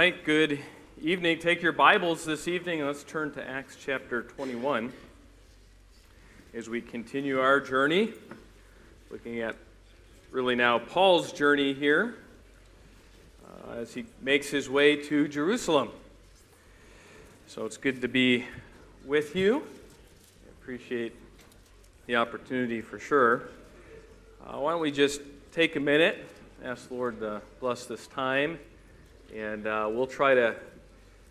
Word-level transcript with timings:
right, 0.00 0.24
good 0.24 0.58
evening. 1.02 1.38
Take 1.38 1.60
your 1.60 1.72
Bibles 1.72 2.24
this 2.24 2.48
evening 2.48 2.78
and 2.78 2.88
let's 2.88 3.04
turn 3.04 3.32
to 3.32 3.46
Acts 3.46 3.76
chapter 3.78 4.22
21 4.22 4.94
as 6.54 6.70
we 6.70 6.80
continue 6.80 7.38
our 7.38 7.60
journey, 7.60 8.14
looking 9.10 9.40
at 9.40 9.56
really 10.30 10.54
now 10.54 10.78
Paul's 10.78 11.32
journey 11.32 11.74
here 11.74 12.14
uh, 13.44 13.72
as 13.74 13.92
he 13.92 14.06
makes 14.22 14.48
his 14.48 14.70
way 14.70 14.96
to 14.96 15.28
Jerusalem. 15.28 15.90
So 17.46 17.66
it's 17.66 17.76
good 17.76 18.00
to 18.00 18.08
be 18.08 18.46
with 19.04 19.36
you. 19.36 19.58
I 19.58 20.50
appreciate 20.62 21.14
the 22.06 22.16
opportunity 22.16 22.80
for 22.80 22.98
sure. 22.98 23.50
Uh, 24.46 24.60
why 24.60 24.72
don't 24.72 24.80
we 24.80 24.92
just 24.92 25.20
take 25.52 25.76
a 25.76 25.80
minute, 25.80 26.26
ask 26.64 26.88
the 26.88 26.94
Lord 26.94 27.20
to 27.20 27.42
bless 27.60 27.84
this 27.84 28.06
time 28.06 28.58
and 29.34 29.66
uh, 29.66 29.88
we'll 29.90 30.06
try 30.06 30.34
to 30.34 30.56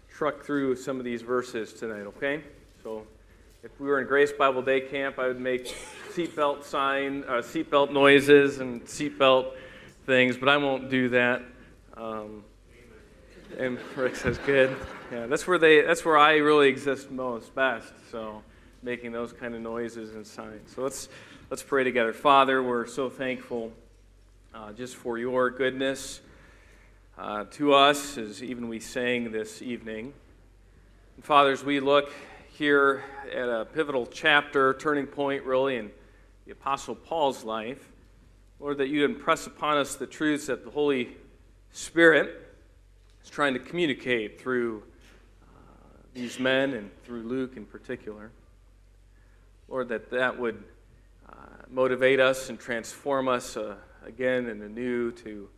truck 0.09 0.43
through 0.43 0.75
some 0.75 0.99
of 0.99 1.05
these 1.05 1.21
verses 1.21 1.73
tonight, 1.73 2.01
okay? 2.07 2.41
So 2.83 3.05
if 3.63 3.71
we 3.79 3.87
were 3.87 3.99
in 3.99 4.07
Grace 4.07 4.31
Bible 4.31 4.61
Day 4.61 4.81
Camp, 4.81 5.19
I 5.19 5.27
would 5.27 5.39
make 5.39 5.65
seatbelt 6.13 6.63
sign, 6.63 7.23
uh, 7.27 7.41
seatbelt 7.41 7.91
noises 7.91 8.59
and 8.59 8.83
seatbelt 8.85 9.53
things, 10.05 10.37
but 10.37 10.49
I 10.49 10.57
won't 10.57 10.89
do 10.89 11.09
that. 11.09 11.41
Um, 11.97 12.43
and 13.57 13.77
Rick 13.95 14.15
says, 14.15 14.37
"Good." 14.39 14.75
Yeah, 15.11 15.25
that's 15.25 15.47
where 15.47 15.57
they. 15.57 15.81
That's 15.81 16.05
where 16.05 16.17
I 16.17 16.37
really 16.37 16.69
exist 16.69 17.11
most, 17.11 17.53
best. 17.55 17.91
So, 18.11 18.43
making 18.83 19.11
those 19.11 19.33
kind 19.33 19.55
of 19.55 19.61
noises 19.61 20.15
and 20.15 20.25
signs. 20.25 20.73
So 20.73 20.83
let's 20.83 21.09
let's 21.49 21.63
pray 21.63 21.83
together. 21.83 22.13
Father, 22.13 22.63
we're 22.63 22.87
so 22.87 23.09
thankful 23.09 23.73
uh, 24.53 24.71
just 24.71 24.95
for 24.95 25.17
your 25.17 25.49
goodness 25.49 26.21
uh, 27.19 27.43
to 27.51 27.73
us 27.73 28.17
as 28.17 28.41
even 28.41 28.69
we 28.69 28.79
sang 28.79 29.29
this 29.31 29.61
evening. 29.61 30.13
And 31.17 31.25
fathers, 31.25 31.65
we 31.65 31.81
look 31.81 32.13
here 32.47 33.03
at 33.29 33.49
a 33.49 33.65
pivotal 33.65 34.07
chapter, 34.07 34.73
turning 34.75 35.05
point 35.05 35.43
really 35.43 35.75
in 35.75 35.91
the 36.45 36.53
Apostle 36.53 36.95
Paul's 36.95 37.43
life. 37.43 37.89
Lord, 38.61 38.77
that 38.77 38.87
you 38.87 39.03
impress 39.03 39.47
upon 39.47 39.77
us 39.77 39.95
the 39.95 40.07
truths 40.07 40.47
that 40.47 40.63
the 40.63 40.71
Holy 40.71 41.09
Spirit 41.73 42.55
is 43.21 43.29
trying 43.29 43.53
to 43.53 43.59
communicate 43.59 44.39
through 44.39 44.83
uh, 45.43 45.97
these 46.13 46.39
men 46.39 46.73
and 46.73 46.89
through 47.03 47.23
Luke 47.23 47.57
in 47.57 47.65
particular. 47.65 48.31
Lord, 49.67 49.89
that 49.89 50.09
that 50.11 50.39
would 50.39 50.63
uh, 51.27 51.33
motivate 51.69 52.21
us 52.21 52.49
and 52.49 52.57
transform 52.57 53.27
us 53.27 53.57
uh, 53.57 53.75
again 54.05 54.47
and 54.47 54.63
anew 54.63 55.11
to 55.11 55.49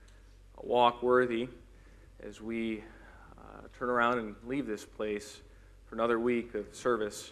a 0.58 0.66
walk 0.66 1.02
worthy 1.04 1.48
as 2.26 2.42
we 2.42 2.84
uh, 3.38 3.68
turn 3.78 3.90
around 3.90 4.20
and 4.20 4.36
leave 4.46 4.68
this 4.68 4.86
place 4.86 5.42
for 5.86 5.96
another 5.96 6.20
week 6.20 6.54
of 6.54 6.66
service 6.76 7.32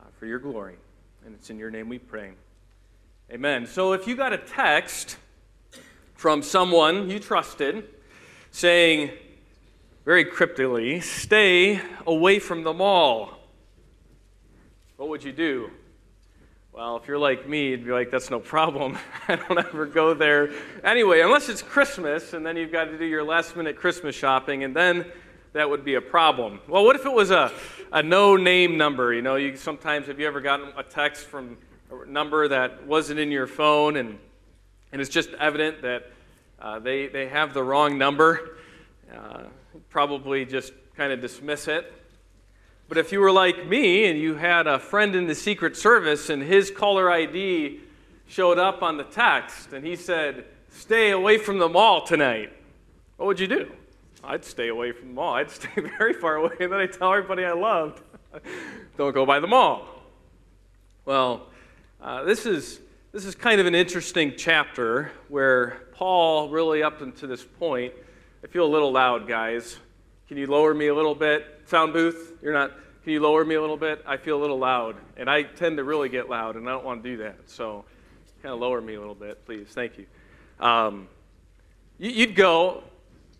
uh, 0.00 0.04
for 0.18 0.26
your 0.26 0.38
glory. 0.38 0.76
And 1.24 1.34
it's 1.34 1.50
in 1.50 1.58
your 1.58 1.70
name 1.70 1.88
we 1.88 1.98
pray. 1.98 2.32
Amen. 3.30 3.66
So 3.66 3.92
if 3.92 4.06
you 4.06 4.16
got 4.16 4.32
a 4.32 4.38
text 4.38 5.18
from 6.14 6.42
someone 6.42 7.10
you 7.10 7.18
trusted 7.18 7.84
saying, 8.50 9.10
very 10.04 10.24
cryptically, 10.24 11.00
stay 11.00 11.80
away 12.06 12.38
from 12.38 12.62
the 12.62 12.72
mall, 12.72 13.30
what 14.96 15.08
would 15.08 15.24
you 15.24 15.32
do? 15.32 15.70
Well, 16.76 16.98
if 16.98 17.08
you're 17.08 17.16
like 17.16 17.48
me, 17.48 17.70
you'd 17.70 17.86
be 17.86 17.90
like, 17.90 18.10
that's 18.10 18.30
no 18.30 18.38
problem. 18.38 18.98
I 19.28 19.36
don't 19.36 19.58
ever 19.58 19.86
go 19.86 20.12
there. 20.12 20.50
Anyway, 20.84 21.22
unless 21.22 21.48
it's 21.48 21.62
Christmas, 21.62 22.34
and 22.34 22.44
then 22.44 22.58
you've 22.58 22.70
got 22.70 22.84
to 22.84 22.98
do 22.98 23.06
your 23.06 23.24
last 23.24 23.56
minute 23.56 23.76
Christmas 23.76 24.14
shopping, 24.14 24.62
and 24.62 24.76
then 24.76 25.06
that 25.54 25.70
would 25.70 25.86
be 25.86 25.94
a 25.94 26.02
problem. 26.02 26.60
Well, 26.68 26.84
what 26.84 26.94
if 26.94 27.06
it 27.06 27.12
was 27.14 27.30
a, 27.30 27.50
a 27.92 28.02
no 28.02 28.36
name 28.36 28.76
number? 28.76 29.14
You 29.14 29.22
know, 29.22 29.36
you 29.36 29.56
sometimes 29.56 30.08
have 30.08 30.20
you 30.20 30.26
ever 30.26 30.42
gotten 30.42 30.68
a 30.76 30.82
text 30.82 31.24
from 31.28 31.56
a 31.90 32.06
number 32.06 32.46
that 32.46 32.86
wasn't 32.86 33.20
in 33.20 33.30
your 33.30 33.46
phone, 33.46 33.96
and, 33.96 34.18
and 34.92 35.00
it's 35.00 35.08
just 35.08 35.30
evident 35.40 35.80
that 35.80 36.12
uh, 36.60 36.78
they, 36.78 37.06
they 37.06 37.26
have 37.28 37.54
the 37.54 37.62
wrong 37.62 37.96
number? 37.96 38.58
Uh, 39.10 39.44
probably 39.88 40.44
just 40.44 40.74
kind 40.94 41.10
of 41.10 41.22
dismiss 41.22 41.68
it. 41.68 41.90
But 42.88 42.98
if 42.98 43.10
you 43.10 43.20
were 43.20 43.32
like 43.32 43.66
me 43.66 44.06
and 44.06 44.18
you 44.18 44.36
had 44.36 44.66
a 44.66 44.78
friend 44.78 45.16
in 45.16 45.26
the 45.26 45.34
Secret 45.34 45.76
Service 45.76 46.30
and 46.30 46.42
his 46.42 46.70
caller 46.70 47.10
ID 47.10 47.80
showed 48.28 48.58
up 48.58 48.82
on 48.82 48.96
the 48.96 49.04
text 49.04 49.72
and 49.72 49.84
he 49.84 49.96
said, 49.96 50.44
Stay 50.70 51.10
away 51.10 51.38
from 51.38 51.58
the 51.58 51.68
mall 51.68 52.06
tonight, 52.06 52.52
what 53.16 53.26
would 53.26 53.40
you 53.40 53.46
do? 53.46 53.72
I'd 54.22 54.44
stay 54.44 54.68
away 54.68 54.92
from 54.92 55.08
the 55.08 55.14
mall. 55.14 55.34
I'd 55.34 55.50
stay 55.52 55.70
very 55.98 56.12
far 56.12 56.36
away 56.36 56.54
and 56.60 56.70
then 56.70 56.80
I'd 56.80 56.92
tell 56.92 57.12
everybody 57.12 57.44
I 57.44 57.52
loved, 57.52 58.02
Don't 58.96 59.14
go 59.14 59.26
by 59.26 59.40
the 59.40 59.46
mall. 59.46 59.88
Well, 61.04 61.48
uh, 62.00 62.24
this, 62.24 62.46
is, 62.46 62.80
this 63.12 63.24
is 63.24 63.34
kind 63.34 63.60
of 63.60 63.66
an 63.66 63.74
interesting 63.74 64.34
chapter 64.36 65.12
where 65.28 65.86
Paul, 65.92 66.50
really 66.50 66.82
up 66.82 67.00
until 67.00 67.28
this 67.28 67.44
point, 67.44 67.92
I 68.44 68.48
feel 68.48 68.64
a 68.64 68.68
little 68.68 68.92
loud, 68.92 69.26
guys. 69.26 69.78
Can 70.28 70.38
you 70.38 70.48
lower 70.48 70.74
me 70.74 70.88
a 70.88 70.94
little 70.94 71.14
bit? 71.14 71.46
Sound 71.66 71.92
booth? 71.92 72.32
You're 72.42 72.52
not. 72.52 72.72
Can 73.04 73.12
you 73.12 73.20
lower 73.20 73.44
me 73.44 73.54
a 73.54 73.60
little 73.60 73.76
bit? 73.76 74.02
I 74.04 74.16
feel 74.16 74.36
a 74.36 74.42
little 74.42 74.58
loud, 74.58 74.96
and 75.16 75.30
I 75.30 75.44
tend 75.44 75.76
to 75.76 75.84
really 75.84 76.08
get 76.08 76.28
loud, 76.28 76.56
and 76.56 76.68
I 76.68 76.72
don't 76.72 76.84
want 76.84 77.04
to 77.04 77.08
do 77.08 77.16
that. 77.18 77.36
So, 77.46 77.84
kind 78.42 78.52
of 78.52 78.58
lower 78.58 78.80
me 78.80 78.94
a 78.94 78.98
little 78.98 79.14
bit, 79.14 79.44
please. 79.46 79.68
Thank 79.68 79.98
you. 79.98 80.06
Um, 80.58 81.06
you'd 81.98 82.34
go, 82.34 82.82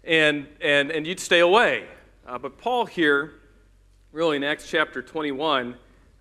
and 0.04 0.46
and 0.60 0.92
and 0.92 1.04
you'd 1.04 1.18
stay 1.18 1.40
away. 1.40 1.86
Uh, 2.24 2.38
but 2.38 2.56
Paul 2.56 2.86
here, 2.86 3.32
really 4.12 4.36
in 4.36 4.44
Acts 4.44 4.70
chapter 4.70 5.02
21, 5.02 5.74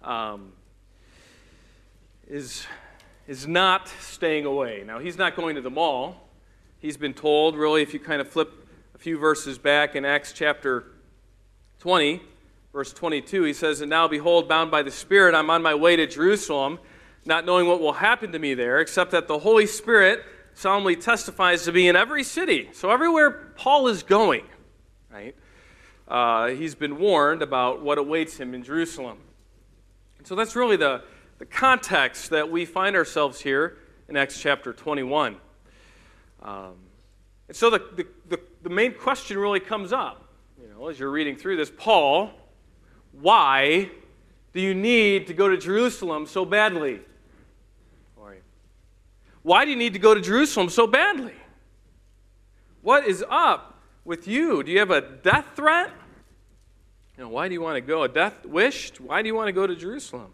um, 0.04 0.52
is 2.28 2.66
is 3.28 3.48
not 3.48 3.88
staying 4.00 4.46
away. 4.46 4.84
Now 4.84 4.98
he's 4.98 5.18
not 5.18 5.36
going 5.36 5.54
to 5.58 5.62
the 5.62 5.70
mall. 5.70 6.28
He's 6.80 6.98
been 6.98 7.14
told, 7.14 7.56
really, 7.56 7.84
if 7.84 7.94
you 7.94 8.00
kind 8.00 8.20
of 8.20 8.28
flip 8.28 8.65
a 8.96 8.98
few 8.98 9.18
verses 9.18 9.58
back 9.58 9.94
in 9.98 10.06
Acts 10.06 10.32
chapter 10.32 10.86
20, 11.80 12.22
verse 12.72 12.94
22, 12.94 13.44
he 13.44 13.52
says, 13.52 13.82
And 13.82 13.90
now 13.90 14.08
behold, 14.08 14.48
bound 14.48 14.72
by 14.72 14.84
the 14.84 14.92
Spirit, 14.92 15.36
I'm 15.36 15.50
on 15.50 15.62
my 15.62 15.76
way 15.76 15.98
to 15.98 16.08
Jerusalem, 16.08 16.80
not 17.26 17.46
knowing 17.46 17.68
what 17.68 17.82
will 17.82 17.92
happen 17.92 18.32
to 18.32 18.40
me 18.40 18.54
there, 18.54 18.80
except 18.80 19.12
that 19.12 19.28
the 19.28 19.40
Holy 19.40 19.66
Spirit 19.66 20.24
solemnly 20.54 20.96
testifies 20.96 21.66
to 21.66 21.74
me 21.74 21.90
in 21.90 21.98
every 21.98 22.24
city. 22.24 22.70
So 22.72 22.90
everywhere 22.90 23.52
Paul 23.58 23.90
is 23.90 24.02
going, 24.02 24.46
right, 25.12 25.36
uh, 26.08 26.48
he's 26.48 26.74
been 26.74 26.98
warned 26.98 27.42
about 27.42 27.82
what 27.82 27.98
awaits 27.98 28.38
him 28.38 28.54
in 28.54 28.64
Jerusalem. 28.64 29.18
And 30.20 30.26
so 30.26 30.36
that's 30.36 30.56
really 30.56 30.78
the, 30.78 31.04
the 31.40 31.46
context 31.46 32.30
that 32.30 32.50
we 32.50 32.64
find 32.64 32.96
ourselves 32.96 33.42
here 33.42 33.78
in 34.08 34.16
Acts 34.16 34.40
chapter 34.40 34.72
21. 34.72 35.36
Um, 36.42 36.76
and 37.48 37.56
so 37.56 37.70
the, 37.70 37.80
the, 37.96 38.08
the, 38.30 38.40
the 38.66 38.72
main 38.72 38.96
question 38.96 39.38
really 39.38 39.60
comes 39.60 39.94
up, 39.94 40.28
you 40.60 40.68
know, 40.68 40.88
as 40.88 41.00
you're 41.00 41.12
reading 41.12 41.36
through 41.36 41.56
this. 41.56 41.72
Paul, 41.78 42.32
why 43.12 43.92
do 44.54 44.60
you 44.60 44.74
need 44.74 45.28
to 45.28 45.36
go 45.36 45.48
to 45.48 45.56
Jerusalem 45.56 46.26
so 46.26 46.46
badly? 46.46 47.00
Why 49.44 49.64
do 49.64 49.70
you 49.70 49.78
need 49.78 49.94
to 49.94 50.00
go 50.00 50.16
to 50.16 50.22
Jerusalem 50.22 50.70
so 50.70 50.88
badly? 50.88 51.36
What 52.82 53.06
is 53.06 53.24
up 53.30 53.80
with 54.04 54.28
you? 54.28 54.64
Do 54.64 54.72
you 54.72 54.80
have 54.80 54.90
a 54.90 55.02
death 55.02 55.46
threat? 55.56 55.92
You 57.16 57.26
know, 57.26 57.30
why 57.30 57.48
do 57.48 57.54
you 57.54 57.62
want 57.62 57.76
to 57.76 57.82
go? 57.82 58.02
A 58.02 58.10
death 58.10 58.44
wish? 58.48 59.00
Why 59.00 59.22
do 59.22 59.28
you 59.28 59.36
want 59.36 59.48
to 59.48 59.52
go 59.52 59.68
to 59.68 59.76
Jerusalem? 59.76 60.34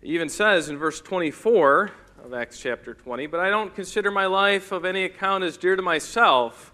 He 0.00 0.14
even 0.14 0.30
says 0.30 0.70
in 0.70 0.78
verse 0.78 1.02
24 1.02 1.90
of 2.24 2.32
Acts 2.32 2.58
chapter 2.58 2.94
20, 2.94 3.26
but 3.26 3.40
I 3.40 3.50
don't 3.50 3.74
consider 3.74 4.10
my 4.10 4.24
life 4.24 4.72
of 4.72 4.86
any 4.86 5.04
account 5.04 5.44
as 5.44 5.58
dear 5.58 5.76
to 5.76 5.82
myself, 5.82 6.72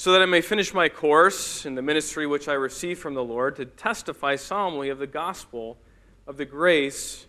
so 0.00 0.12
that 0.12 0.22
I 0.22 0.24
may 0.24 0.40
finish 0.40 0.72
my 0.72 0.88
course 0.88 1.66
in 1.66 1.74
the 1.74 1.82
ministry 1.82 2.26
which 2.26 2.48
I 2.48 2.54
received 2.54 3.02
from 3.02 3.12
the 3.12 3.22
Lord 3.22 3.56
to 3.56 3.66
testify 3.66 4.36
solemnly 4.36 4.88
of 4.88 4.98
the 4.98 5.06
gospel 5.06 5.76
of 6.26 6.38
the 6.38 6.46
grace 6.46 7.26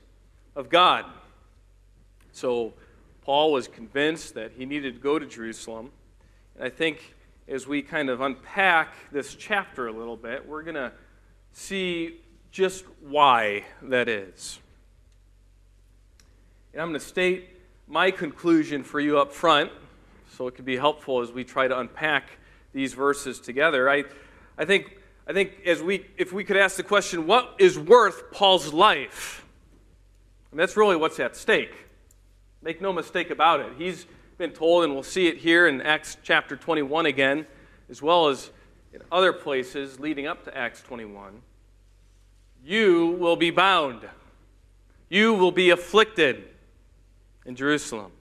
of 0.56 0.70
God. 0.70 1.04
So, 2.32 2.74
Paul 3.24 3.52
was 3.52 3.68
convinced 3.68 4.36
that 4.36 4.54
he 4.54 4.66
needed 4.66 4.94
to 4.94 5.02
go 5.02 5.20
to 5.20 5.26
Jerusalem. 5.26 5.92
And 6.56 6.64
I 6.64 6.70
think 6.70 7.14
as 7.46 7.68
we 7.68 7.82
kind 7.82 8.10
of 8.10 8.22
unpack 8.22 8.94
this 9.12 9.36
chapter 9.36 9.88
a 9.88 9.92
little 9.92 10.16
bit, 10.16 10.48
we're 10.48 10.64
going 10.64 10.76
to 10.76 10.94
see 11.52 12.22
just 12.52 12.86
why 13.02 13.66
that 13.82 14.08
is. 14.08 14.62
And 16.72 16.82
I'm 16.82 16.88
going 16.88 17.02
to 17.02 17.06
state 17.06 17.50
my 17.90 18.12
conclusion 18.12 18.82
for 18.86 19.02
you 19.02 19.20
up 19.20 19.34
front 19.34 19.74
so 20.38 20.48
it 20.48 20.56
can 20.56 20.64
be 20.64 20.78
helpful 20.78 21.20
as 21.20 21.34
we 21.34 21.44
try 21.44 21.68
to 21.68 21.78
unpack 21.78 22.38
these 22.74 22.94
verses 22.94 23.40
together. 23.40 23.90
I, 23.90 24.06
I, 24.58 24.66
think, 24.66 24.98
I 25.28 25.34
think 25.34 25.54
as 25.66 25.82
we, 25.82 26.06
if 26.18 26.34
we 26.34 26.44
could 26.44 26.58
ask 26.58 26.78
the 26.78 26.84
question, 26.84 27.28
what 27.28 27.56
is 27.60 27.78
worth 27.78 28.32
Paul's 28.32 28.74
life? 28.74 29.46
And 30.52 30.60
that's 30.60 30.76
really 30.76 30.96
what's 30.96 31.20
at 31.20 31.36
stake. 31.36 31.74
Make 32.62 32.82
no 32.82 32.94
mistake 32.94 33.30
about 33.30 33.60
it. 33.60 33.74
He's 33.78 34.06
been 34.38 34.52
told, 34.52 34.84
and 34.84 34.94
we'll 34.94 35.04
see 35.04 35.28
it 35.28 35.38
here 35.38 35.68
in 35.68 35.82
Acts 35.82 36.18
chapter 36.24 36.56
21 36.56 37.06
again, 37.06 37.46
as 37.90 38.02
well 38.02 38.28
as 38.28 38.52
in 38.94 39.02
other 39.12 39.34
places 39.34 40.00
leading 40.00 40.28
up 40.28 40.44
to 40.46 40.58
Acts 40.58 40.82
21, 40.82 41.42
you 42.64 43.18
will 43.20 43.36
be 43.36 43.50
bound. 43.50 44.02
You 45.10 45.34
will 45.34 45.52
be 45.52 45.70
afflicted 45.70 46.44
in 47.46 47.56
Jerusalem. 47.56 48.12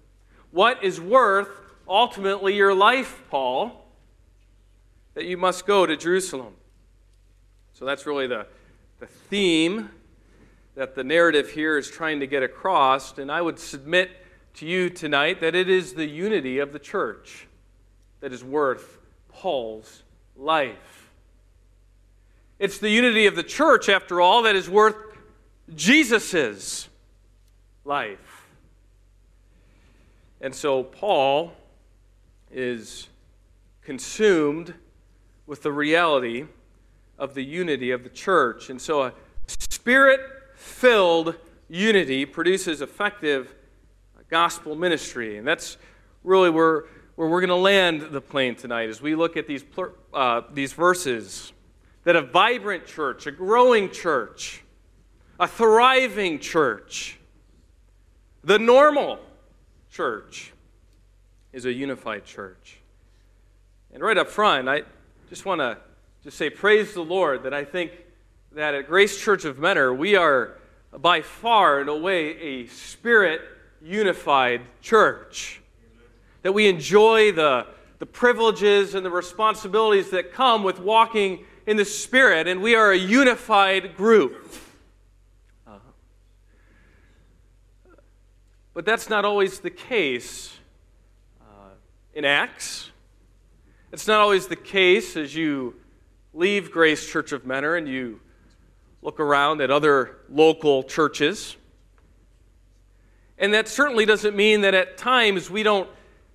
What 0.50 0.82
is 0.82 1.00
worth 1.00 1.48
ultimately 1.88 2.54
your 2.56 2.74
life, 2.74 3.22
Paul, 3.30 3.79
that 5.14 5.24
you 5.24 5.36
must 5.36 5.66
go 5.66 5.86
to 5.86 5.96
Jerusalem? 5.96 6.54
So 7.72 7.84
that's 7.84 8.06
really 8.06 8.26
the, 8.26 8.46
the 8.98 9.06
theme 9.06 9.90
that 10.74 10.94
the 10.94 11.04
narrative 11.04 11.50
here 11.50 11.78
is 11.78 11.90
trying 11.90 12.20
to 12.20 12.26
get 12.26 12.42
across. 12.42 13.18
And 13.18 13.30
I 13.30 13.42
would 13.42 13.58
submit 13.58 14.10
to 14.54 14.66
you 14.66 14.90
tonight 14.90 15.40
that 15.40 15.54
it 15.54 15.68
is 15.68 15.94
the 15.94 16.06
unity 16.06 16.58
of 16.58 16.72
the 16.72 16.78
church 16.78 17.46
that 18.20 18.32
is 18.32 18.44
worth 18.44 18.98
Paul's 19.28 20.02
life. 20.36 21.10
It's 22.58 22.78
the 22.78 22.90
unity 22.90 23.26
of 23.26 23.36
the 23.36 23.42
church, 23.42 23.88
after 23.88 24.20
all, 24.20 24.42
that 24.42 24.54
is 24.54 24.68
worth 24.68 24.96
Jesus' 25.74 26.88
life. 27.84 28.48
And 30.42 30.54
so 30.54 30.82
Paul 30.82 31.52
is 32.50 33.08
consumed 33.82 34.74
with 35.50 35.62
the 35.62 35.72
reality 35.72 36.46
of 37.18 37.34
the 37.34 37.42
unity 37.42 37.90
of 37.90 38.04
the 38.04 38.08
church. 38.08 38.70
And 38.70 38.80
so 38.80 39.02
a 39.02 39.12
spirit 39.48 40.20
filled 40.54 41.34
unity 41.68 42.24
produces 42.24 42.80
effective 42.80 43.52
gospel 44.28 44.76
ministry. 44.76 45.38
And 45.38 45.44
that's 45.44 45.76
really 46.22 46.50
where, 46.50 46.84
where 47.16 47.26
we're 47.28 47.40
going 47.40 47.48
to 47.48 47.56
land 47.56 48.12
the 48.12 48.20
plane 48.20 48.54
tonight 48.54 48.90
as 48.90 49.02
we 49.02 49.16
look 49.16 49.36
at 49.36 49.48
these, 49.48 49.64
uh, 50.14 50.42
these 50.52 50.72
verses. 50.72 51.52
That 52.04 52.14
a 52.14 52.22
vibrant 52.22 52.86
church, 52.86 53.26
a 53.26 53.32
growing 53.32 53.90
church, 53.90 54.62
a 55.40 55.48
thriving 55.48 56.38
church, 56.38 57.18
the 58.44 58.60
normal 58.60 59.18
church 59.90 60.52
is 61.52 61.64
a 61.64 61.72
unified 61.72 62.24
church. 62.24 62.78
And 63.92 64.00
right 64.00 64.16
up 64.16 64.28
front, 64.28 64.68
I 64.68 64.82
just 65.30 65.44
want 65.44 65.60
to 65.60 65.78
just 66.24 66.36
say 66.36 66.50
praise 66.50 66.92
the 66.92 67.04
Lord 67.04 67.44
that 67.44 67.54
I 67.54 67.64
think 67.64 67.92
that 68.50 68.74
at 68.74 68.88
Grace 68.88 69.16
Church 69.16 69.44
of 69.44 69.60
Mentor, 69.60 69.94
we 69.94 70.16
are 70.16 70.58
by 70.98 71.22
far, 71.22 71.80
in 71.80 71.88
a 71.88 71.96
way, 71.96 72.36
a 72.36 72.66
spirit 72.66 73.40
unified 73.80 74.62
church. 74.82 75.60
That 76.42 76.50
we 76.50 76.66
enjoy 76.66 77.30
the, 77.30 77.68
the 78.00 78.06
privileges 78.06 78.96
and 78.96 79.06
the 79.06 79.10
responsibilities 79.10 80.10
that 80.10 80.32
come 80.32 80.64
with 80.64 80.80
walking 80.80 81.44
in 81.64 81.76
the 81.76 81.84
Spirit, 81.84 82.48
and 82.48 82.60
we 82.60 82.74
are 82.74 82.90
a 82.90 82.98
unified 82.98 83.96
group. 83.96 84.52
Uh, 85.64 85.78
but 88.74 88.84
that's 88.84 89.08
not 89.08 89.24
always 89.24 89.60
the 89.60 89.70
case 89.70 90.56
uh, 91.40 91.68
in 92.14 92.24
Acts. 92.24 92.90
It's 93.92 94.06
not 94.06 94.20
always 94.20 94.46
the 94.46 94.54
case 94.54 95.16
as 95.16 95.34
you 95.34 95.74
leave 96.32 96.70
Grace 96.70 97.10
Church 97.10 97.32
of 97.32 97.44
Mentor 97.44 97.74
and 97.76 97.88
you 97.88 98.20
look 99.02 99.18
around 99.18 99.60
at 99.60 99.70
other 99.72 100.18
local 100.28 100.84
churches. 100.84 101.56
And 103.36 103.52
that 103.52 103.66
certainly 103.66 104.06
doesn't 104.06 104.36
mean 104.36 104.60
that 104.60 104.74
at 104.74 104.96
times 104.96 105.50
we 105.50 105.64
don't 105.64 105.88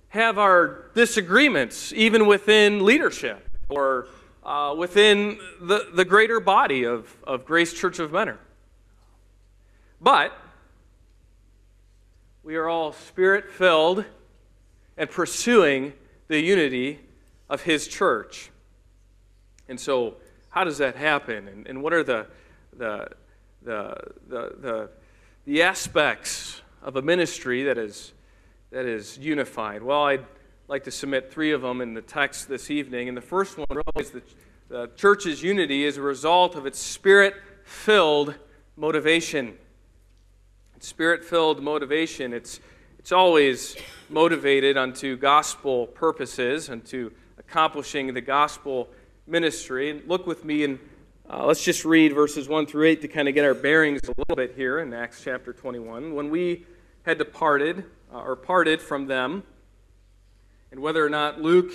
have 0.08 0.38
our 0.38 0.90
disagreements, 0.94 1.94
even 1.94 2.26
within 2.26 2.84
leadership 2.84 3.48
or 3.70 4.08
uh, 4.44 4.74
within 4.76 5.38
the, 5.58 5.88
the 5.94 6.04
greater 6.04 6.40
body 6.40 6.84
of, 6.84 7.16
of 7.24 7.46
Grace 7.46 7.72
Church 7.72 7.98
of 7.98 8.12
Mentor. 8.12 8.38
But 9.98 10.36
we 12.42 12.56
are 12.56 12.68
all 12.68 12.92
spirit 12.92 13.50
filled 13.50 14.04
and 14.98 15.08
pursuing 15.08 15.94
the 16.28 16.38
unity 16.38 17.00
of 17.48 17.62
His 17.62 17.88
church. 17.88 18.50
And 19.68 19.78
so, 19.78 20.16
how 20.50 20.64
does 20.64 20.78
that 20.78 20.96
happen? 20.96 21.48
And, 21.48 21.66
and 21.66 21.82
what 21.82 21.92
are 21.92 22.02
the, 22.02 22.26
the, 22.76 23.08
the, 23.62 23.96
the, 24.28 24.56
the, 24.60 24.90
the 25.44 25.62
aspects 25.62 26.62
of 26.82 26.96
a 26.96 27.02
ministry 27.02 27.64
that 27.64 27.78
is, 27.78 28.12
that 28.70 28.86
is 28.86 29.18
unified? 29.18 29.82
Well, 29.82 30.04
I'd 30.04 30.24
like 30.68 30.84
to 30.84 30.90
submit 30.90 31.32
three 31.32 31.52
of 31.52 31.62
them 31.62 31.80
in 31.80 31.94
the 31.94 32.02
text 32.02 32.48
this 32.48 32.70
evening. 32.70 33.08
And 33.08 33.16
the 33.16 33.22
first 33.22 33.58
one 33.58 33.82
is 33.96 34.10
that 34.10 34.24
the 34.68 34.90
church's 34.96 35.42
unity 35.42 35.84
is 35.84 35.96
a 35.96 36.02
result 36.02 36.56
of 36.56 36.66
its 36.66 36.78
spirit 36.78 37.34
filled 37.64 38.34
motivation. 38.76 39.56
Spirit 40.78 41.24
filled 41.24 41.62
motivation, 41.62 42.32
it's, 42.32 42.60
it's 42.98 43.10
always 43.10 43.76
motivated 44.08 44.76
unto 44.76 45.16
gospel 45.16 45.86
purposes, 45.86 46.70
unto 46.70 47.10
accomplishing 47.48 48.12
the 48.12 48.20
gospel 48.20 48.88
ministry. 49.26 49.90
And 49.90 50.06
look 50.08 50.26
with 50.26 50.44
me 50.44 50.64
and 50.64 50.78
uh, 51.28 51.44
let's 51.44 51.62
just 51.62 51.84
read 51.84 52.12
verses 52.12 52.48
1 52.48 52.66
through 52.66 52.86
8 52.86 53.02
to 53.02 53.08
kind 53.08 53.28
of 53.28 53.34
get 53.34 53.44
our 53.44 53.54
bearings 53.54 54.00
a 54.04 54.14
little 54.16 54.36
bit 54.36 54.54
here 54.54 54.78
in 54.78 54.92
Acts 54.92 55.22
chapter 55.22 55.52
21. 55.52 56.14
When 56.14 56.30
we 56.30 56.66
had 57.02 57.18
departed, 57.18 57.84
uh, 58.12 58.18
or 58.18 58.36
parted 58.36 58.80
from 58.80 59.06
them, 59.06 59.42
and 60.70 60.80
whether 60.80 61.04
or 61.04 61.08
not 61.08 61.40
Luke 61.40 61.72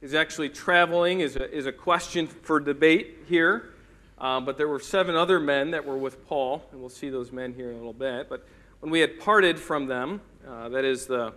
is 0.00 0.14
actually 0.14 0.48
traveling 0.48 1.20
is 1.20 1.36
a, 1.36 1.50
is 1.52 1.66
a 1.66 1.72
question 1.72 2.26
for 2.26 2.60
debate 2.60 3.18
here. 3.28 3.70
Um, 4.18 4.44
but 4.44 4.56
there 4.56 4.68
were 4.68 4.80
seven 4.80 5.16
other 5.16 5.40
men 5.40 5.72
that 5.72 5.84
were 5.84 5.96
with 5.96 6.26
Paul, 6.26 6.64
and 6.70 6.80
we'll 6.80 6.90
see 6.90 7.10
those 7.10 7.32
men 7.32 7.54
here 7.54 7.70
in 7.70 7.74
a 7.74 7.78
little 7.78 7.92
bit. 7.92 8.28
But 8.28 8.46
when 8.80 8.90
we 8.92 9.00
had 9.00 9.18
parted 9.18 9.58
from 9.58 9.86
them, 9.86 10.20
uh, 10.46 10.68
that 10.68 10.84
is 10.84 11.06
the 11.06 11.32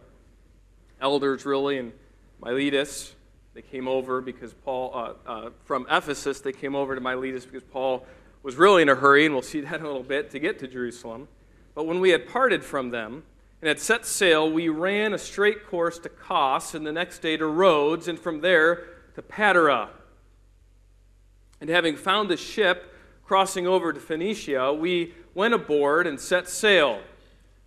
elders 1.02 1.46
really 1.46 1.80
and 1.80 1.94
Miletus, 2.44 3.16
they 3.56 3.62
came 3.62 3.88
over 3.88 4.19
because 4.19 4.54
Paul, 4.54 4.92
uh, 4.94 5.13
uh, 5.25 5.50
from 5.63 5.88
Ephesus, 5.90 6.42
they 6.42 6.52
came 6.52 6.75
over 6.75 6.94
to 6.94 7.00
Miletus 7.00 7.46
because 7.46 7.63
Paul 7.63 8.06
was 8.44 8.57
really 8.57 8.81
in 8.81 8.90
a 8.90 8.96
hurry, 8.96 9.25
and 9.25 9.34
we'll 9.34 9.42
see 9.42 9.62
that 9.62 9.75
in 9.75 9.84
a 9.84 9.88
little 9.88 10.04
bit, 10.04 10.30
to 10.31 10.40
get 10.40 10.60
to 10.60 10.68
Jerusalem. 10.68 11.30
But 11.74 11.88
when 11.88 12.02
we 12.02 12.10
had 12.10 12.28
parted 12.28 12.66
from 12.66 12.90
them 12.90 13.24
and 13.62 13.69
had 13.69 13.80
set 13.80 14.06
sail, 14.06 14.52
we 14.52 14.68
ran 14.68 15.13
a 15.13 15.18
straight 15.18 15.66
course 15.66 15.98
to 16.00 16.10
Kos, 16.10 16.75
and 16.75 16.86
the 16.86 16.92
next 16.92 17.19
day 17.19 17.38
to 17.38 17.48
Rhodes, 17.48 18.10
and 18.10 18.19
from 18.19 18.42
there 18.42 18.88
to 19.16 19.22
Patara. 19.22 19.88
And 21.62 21.69
having 21.69 21.96
found 21.96 22.29
a 22.32 22.38
ship 22.38 22.94
crossing 23.24 23.65
over 23.65 23.94
to 23.94 24.01
Phoenicia, 24.01 24.74
we 24.74 25.13
went 25.34 25.53
aboard 25.53 26.08
and 26.08 26.20
set 26.20 26.50
sail. 26.50 27.00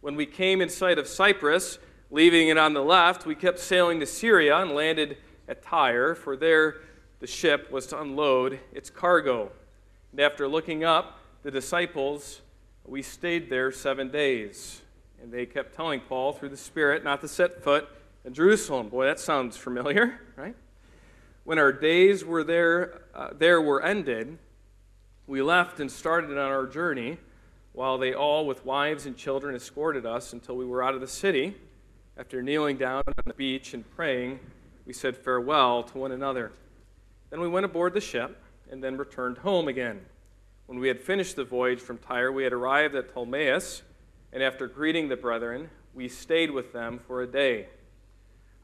When 0.02 0.16
we 0.16 0.26
came 0.26 0.60
in 0.60 0.68
sight 0.68 0.98
of 0.98 1.08
Cyprus, 1.08 1.78
leaving 2.10 2.48
it 2.48 2.58
on 2.58 2.74
the 2.74 2.84
left, 2.84 3.24
we 3.24 3.34
kept 3.34 3.58
sailing 3.58 4.00
to 4.00 4.06
Syria 4.06 4.58
and 4.58 4.72
landed 4.72 5.16
at 5.48 5.62
Tyre, 5.62 6.14
for 6.14 6.36
there 6.36 6.76
the 7.20 7.26
ship 7.26 7.70
was 7.70 7.86
to 7.86 8.00
unload 8.00 8.60
its 8.72 8.90
cargo. 8.90 9.50
And 10.12 10.20
after 10.20 10.46
looking 10.46 10.84
up 10.84 11.18
the 11.42 11.50
disciples, 11.50 12.40
we 12.84 13.02
stayed 13.02 13.50
there 13.50 13.72
seven 13.72 14.10
days. 14.10 14.82
And 15.20 15.32
they 15.32 15.46
kept 15.46 15.74
telling 15.74 16.00
Paul 16.00 16.32
through 16.32 16.50
the 16.50 16.56
Spirit 16.56 17.02
not 17.02 17.20
to 17.22 17.28
set 17.28 17.62
foot 17.62 17.88
in 18.24 18.34
Jerusalem. 18.34 18.88
Boy, 18.88 19.06
that 19.06 19.18
sounds 19.18 19.56
familiar, 19.56 20.20
right? 20.36 20.54
When 21.44 21.58
our 21.58 21.72
days 21.72 22.24
were 22.24 22.44
there, 22.44 23.00
uh, 23.14 23.30
there 23.36 23.60
were 23.60 23.82
ended, 23.82 24.38
we 25.26 25.42
left 25.42 25.80
and 25.80 25.90
started 25.90 26.30
on 26.32 26.38
our 26.38 26.66
journey, 26.66 27.18
while 27.72 27.98
they 27.98 28.12
all, 28.14 28.46
with 28.46 28.64
wives 28.64 29.06
and 29.06 29.16
children, 29.16 29.54
escorted 29.54 30.04
us 30.04 30.32
until 30.32 30.56
we 30.56 30.64
were 30.64 30.82
out 30.82 30.94
of 30.94 31.00
the 31.00 31.06
city. 31.06 31.56
After 32.16 32.42
kneeling 32.42 32.76
down 32.76 33.02
on 33.06 33.14
the 33.26 33.34
beach 33.34 33.74
and 33.74 33.88
praying, 33.94 34.40
we 34.88 34.94
said 34.94 35.18
farewell 35.18 35.82
to 35.82 35.98
one 35.98 36.12
another. 36.12 36.50
Then 37.28 37.42
we 37.42 37.48
went 37.48 37.66
aboard 37.66 37.92
the 37.92 38.00
ship 38.00 38.42
and 38.70 38.82
then 38.82 38.96
returned 38.96 39.36
home 39.36 39.68
again. 39.68 40.00
When 40.64 40.78
we 40.78 40.88
had 40.88 40.98
finished 40.98 41.36
the 41.36 41.44
voyage 41.44 41.78
from 41.78 41.98
Tyre, 41.98 42.32
we 42.32 42.42
had 42.42 42.54
arrived 42.54 42.94
at 42.94 43.14
Ptolemais, 43.14 43.82
and 44.32 44.42
after 44.42 44.66
greeting 44.66 45.08
the 45.08 45.16
brethren, 45.16 45.68
we 45.94 46.08
stayed 46.08 46.50
with 46.50 46.72
them 46.72 46.98
for 46.98 47.20
a 47.20 47.26
day. 47.26 47.68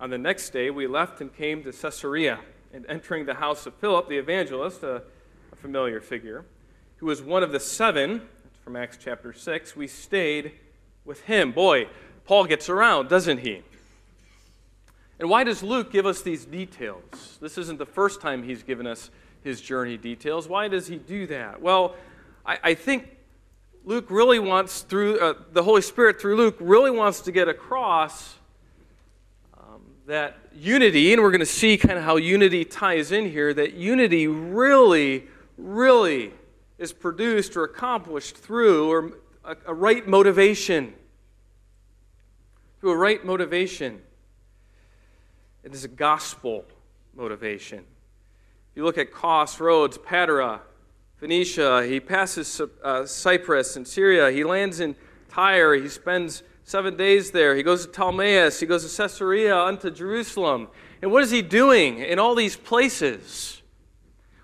On 0.01 0.09
the 0.09 0.17
next 0.17 0.49
day, 0.51 0.71
we 0.71 0.87
left 0.87 1.21
and 1.21 1.35
came 1.35 1.63
to 1.63 1.73
Caesarea, 1.73 2.41
and 2.73 2.87
entering 2.89 3.27
the 3.27 3.35
house 3.35 3.67
of 3.67 3.75
Philip 3.75 4.09
the 4.09 4.17
evangelist, 4.17 4.83
a, 4.83 5.03
a 5.53 5.57
familiar 5.57 6.01
figure, 6.01 6.47
who 6.97 7.07
was 7.07 7.21
one 7.21 7.43
of 7.43 7.53
the 7.53 7.61
seven, 7.61 8.23
from 8.63 8.77
Acts 8.77 8.97
chapter 8.99 9.35
6, 9.35 9.77
we 9.77 9.87
stayed 9.87 10.53
with 11.05 11.21
him. 11.25 11.53
Boy, 11.53 11.89
Paul 12.25 12.47
gets 12.47 12.71
around, 12.71 13.11
doesn't 13.11 13.41
he? 13.41 13.63
And 15.19 15.29
why 15.29 15.45
does 15.45 15.63
Luke 15.63 15.93
give 15.93 16.07
us 16.07 16.23
these 16.23 16.45
details? 16.45 17.39
This 17.41 17.57
isn't 17.57 17.79
the 17.79 17.87
first 17.87 18.21
time 18.21 18.43
he's 18.43 18.63
given 18.63 18.87
us 18.87 19.11
his 19.43 19.61
journey 19.61 19.97
details. 19.97 20.49
Why 20.49 20.69
does 20.69 20.87
he 20.87 20.97
do 20.97 21.27
that? 21.29 21.61
Well, 21.61 21.95
I, 22.45 22.59
I 22.63 22.75
think 22.75 23.17
Luke 23.85 24.07
really 24.11 24.39
wants, 24.39 24.81
through 24.81 25.21
uh, 25.21 25.35
the 25.53 25.63
Holy 25.63 25.83
Spirit, 25.83 26.21
through 26.21 26.37
Luke, 26.37 26.57
really 26.59 26.91
wants 26.91 27.21
to 27.23 27.33
get 27.33 27.49
across 27.49 28.35
um, 29.57 29.83
that 30.07 30.39
unity, 30.55 31.13
and 31.13 31.23
we're 31.23 31.31
going 31.31 31.41
to 31.41 31.47
see 31.47 31.77
kind 31.77 31.99
of 31.99 32.05
how 32.05 32.17
unity 32.17 32.65
ties 32.65 33.13
in 33.13 33.31
here, 33.31 33.53
that 33.53 33.75
unity 33.75 34.27
really, 34.27 35.25
really 35.59 36.33
is 36.79 36.93
produced 36.93 37.57
or 37.57 37.65
accomplished 37.65 38.37
through 38.37 38.91
or 38.91 39.13
a, 39.45 39.57
a 39.67 39.75
right 39.75 40.09
motivation. 40.09 40.95
Through 42.81 42.93
a 42.93 42.97
right 42.97 43.25
motivation. 43.25 44.01
It 45.65 45.75
is 45.75 45.85
a 45.85 45.89
gospel 45.89 46.65
motivation. 47.17 47.79
If 47.79 48.77
you 48.77 48.85
look 48.85 48.99
at 48.99 49.11
Kos, 49.11 49.59
Rhodes, 49.59 49.99
Patara, 49.99 50.61
Phoenicia, 51.17 51.87
he 51.87 52.01
passes 52.01 52.61
uh, 52.83 53.07
Cyprus 53.07 53.77
and 53.77 53.89
Syria, 53.89 54.31
he 54.31 54.45
lands 54.45 54.81
in 54.81 54.95
Tyre, 55.29 55.75
he 55.75 55.89
spends 55.89 56.43
seven 56.65 56.97
days 56.97 57.31
there. 57.31 57.55
He 57.55 57.63
goes 57.63 57.87
to 57.87 57.93
Ptolemais. 57.93 58.59
He 58.59 58.67
goes 58.67 58.91
to 58.91 59.03
Caesarea 59.03 59.57
unto 59.57 59.91
Jerusalem. 59.91 60.69
And 61.03 61.13
what 61.13 61.23
is 61.23 61.31
he 61.31 61.43
doing 61.43 61.99
in 61.99 62.19
all 62.19 62.35
these 62.35 62.57
places? 62.57 63.63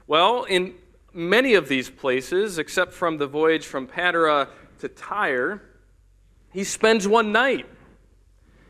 Well, 0.07 0.45
in 0.45 0.75
many 1.12 1.55
of 1.55 1.69
these 1.69 1.89
places, 1.89 2.59
except 2.59 2.93
from 2.93 3.19
the 3.19 3.27
voyage 3.27 3.67
from 3.67 3.87
Patara 3.87 4.49
to 4.81 4.89
Tyre, 4.89 5.62
he 6.53 6.65
spends 6.65 7.09
one 7.09 7.33
night 7.33 7.67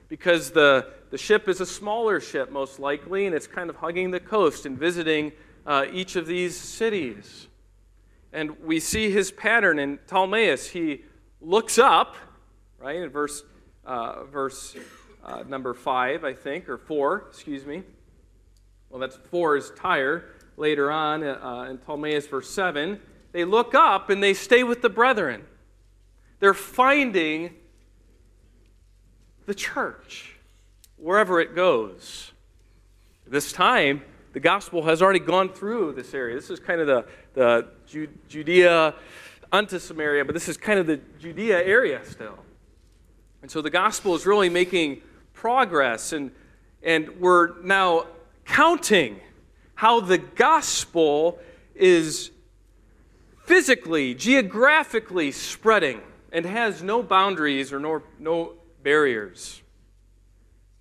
because 0.09 0.51
the, 0.51 0.87
the 1.11 1.19
ship 1.19 1.49
is 1.49 1.61
a 1.61 1.67
smaller 1.67 2.21
ship, 2.21 2.51
most 2.51 2.79
likely, 2.79 3.27
and 3.27 3.35
it's 3.35 3.47
kind 3.47 3.71
of 3.71 3.77
hugging 3.77 4.11
the 4.11 4.21
coast 4.21 4.67
and 4.67 4.79
visiting 4.79 5.33
uh, 5.67 5.87
each 5.93 6.17
of 6.17 6.27
these 6.27 6.57
cities. 6.57 7.49
And 8.33 8.59
we 8.61 8.81
see 8.81 9.11
his 9.11 9.31
pattern 9.31 9.79
in 9.79 9.99
Ptolemais. 9.99 10.69
He 10.69 11.03
looks 11.41 11.79
up 11.79 12.17
right? 12.81 12.97
In 12.97 13.11
verse, 13.11 13.45
uh, 13.85 14.25
verse 14.25 14.75
uh, 15.25 15.45
number 15.47 15.75
five, 15.75 16.25
I 16.25 16.33
think, 16.33 16.69
or 16.69 16.79
four, 16.79 17.27
excuse 17.29 17.67
me. 17.67 17.83
Well, 18.89 19.01
that's 19.01 19.19
four 19.31 19.57
is 19.57 19.71
Tyre. 19.77 20.25
Later 20.57 20.91
on 20.91 21.23
uh, 21.23 21.69
in 21.71 21.79
Ptolemais, 21.79 22.29
verse 22.29 22.51
seven, 22.51 23.01
they 23.33 23.45
look 23.45 23.75
up 23.75 24.11
and 24.11 24.23
they 24.23 24.35
stay 24.35 24.63
with 24.63 24.83
the 24.83 24.89
brethren. 24.89 25.45
They're 26.39 26.55
finding 26.55 27.55
the 29.47 29.55
church 29.55 30.30
wherever 31.01 31.41
it 31.41 31.55
goes. 31.55 32.33
This 33.27 33.53
time, 33.53 34.03
the 34.33 34.41
gospel 34.41 34.85
has 34.85 35.03
already 35.03 35.19
gone 35.19 35.49
through 35.49 35.93
this 35.95 36.15
area. 36.15 36.35
This 36.35 36.51
is 36.51 36.61
kind 36.61 36.81
of 36.81 36.87
the, 36.87 37.05
the 37.35 37.69
Judea 38.29 38.95
unto 39.51 39.79
Samaria, 39.79 40.25
but 40.25 40.35
this 40.35 40.49
is 40.49 40.57
kind 40.57 40.79
of 40.79 40.87
the 40.87 41.01
Judea 41.19 41.65
area 41.65 42.01
still. 42.05 42.39
And 43.43 43.51
so 43.51 43.63
the 43.63 43.71
gospel 43.71 44.15
is 44.15 44.27
really 44.27 44.49
making 44.49 45.03
progress, 45.33 46.13
and, 46.13 46.31
and 46.83 47.09
we're 47.19 47.61
now 47.63 48.07
counting 48.45 49.21
how 49.75 50.01
the 50.01 50.19
gospel 50.19 51.39
is 51.75 52.31
physically, 53.45 54.15
geographically 54.15 55.33
spreading 55.33 56.01
and 56.33 56.45
has 56.45 56.83
no 56.83 57.03
boundaries 57.03 57.73
or 57.73 57.81
no, 57.81 58.03
no 58.19 58.53
barriers. 58.83 59.63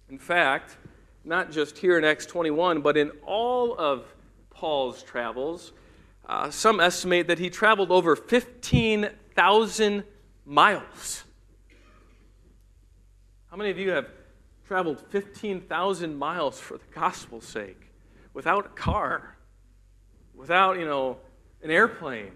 In 0.10 0.18
fact, 0.18 0.78
not 1.24 1.52
just 1.52 1.78
here 1.78 1.98
in 1.98 2.04
Acts 2.04 2.26
21, 2.26 2.82
but 2.82 2.98
in 2.98 3.12
all 3.26 3.76
of 3.78 4.06
Paul's 4.50 5.04
travels, 5.04 5.72
uh, 6.28 6.50
some 6.50 6.80
estimate 6.80 7.28
that 7.28 7.38
he 7.38 7.50
traveled 7.50 7.92
over 7.92 8.16
15,000 8.16 10.04
miles. 10.46 11.24
How 13.52 13.58
many 13.58 13.70
of 13.70 13.78
you 13.78 13.92
have 13.92 14.08
traveled 14.68 15.00
15,000 15.10 16.16
miles 16.16 16.60
for 16.60 16.78
the 16.78 16.86
gospel's 16.94 17.46
sake 17.46 17.92
without 18.34 18.66
a 18.66 18.70
car, 18.70 19.38
without, 20.36 20.80
you 20.80 20.86
know, 20.86 21.18
an 21.64 21.70
airplane? 21.70 22.32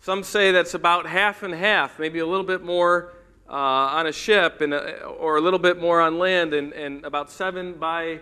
Some 0.00 0.22
say 0.22 0.52
that's 0.52 0.74
about 0.74 1.06
half 1.06 1.42
and 1.42 1.54
half, 1.54 1.98
maybe 1.98 2.18
a 2.18 2.26
little 2.26 2.46
bit 2.46 2.62
more 2.62 3.13
uh, 3.48 3.52
on 3.52 4.06
a 4.06 4.12
ship 4.12 4.60
and 4.60 4.72
a, 4.72 5.04
or 5.04 5.36
a 5.36 5.40
little 5.40 5.58
bit 5.58 5.80
more 5.80 6.00
on 6.00 6.18
land 6.18 6.54
and, 6.54 6.72
and 6.72 7.04
about 7.04 7.30
seven 7.30 7.74
by, 7.74 8.20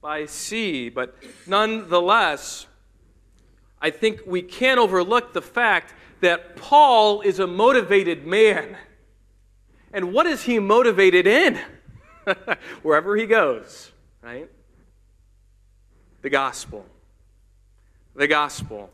by 0.00 0.26
sea. 0.26 0.88
But 0.88 1.16
nonetheless, 1.46 2.66
I 3.80 3.90
think 3.90 4.22
we 4.26 4.42
can't 4.42 4.78
overlook 4.78 5.32
the 5.32 5.42
fact 5.42 5.94
that 6.20 6.56
Paul 6.56 7.22
is 7.22 7.38
a 7.38 7.46
motivated 7.46 8.26
man. 8.26 8.76
And 9.92 10.12
what 10.12 10.26
is 10.26 10.42
he 10.44 10.58
motivated 10.58 11.26
in? 11.26 11.58
Wherever 12.82 13.16
he 13.16 13.26
goes, 13.26 13.90
right? 14.22 14.48
The 16.22 16.30
gospel. 16.30 16.86
The 18.14 18.28
gospel. 18.28 18.90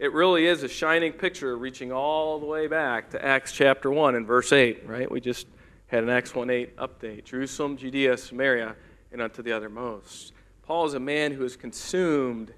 It 0.00 0.14
really 0.14 0.46
is 0.46 0.62
a 0.62 0.68
shining 0.68 1.12
picture 1.12 1.58
reaching 1.58 1.92
all 1.92 2.40
the 2.40 2.46
way 2.46 2.68
back 2.68 3.10
to 3.10 3.22
Acts 3.22 3.52
chapter 3.52 3.90
1 3.90 4.14
and 4.14 4.26
verse 4.26 4.50
8, 4.50 4.88
right? 4.88 5.10
We 5.10 5.20
just 5.20 5.46
had 5.88 6.02
an 6.04 6.08
Acts 6.08 6.34
1 6.34 6.48
8 6.48 6.78
update 6.78 7.24
Jerusalem, 7.24 7.76
Judea, 7.76 8.16
Samaria, 8.16 8.76
and 9.12 9.20
unto 9.20 9.42
the 9.42 9.52
uttermost. 9.52 10.32
Paul 10.62 10.86
is 10.86 10.94
a 10.94 10.98
man 10.98 11.32
who 11.32 11.44
is 11.44 11.54
consumed 11.54 12.54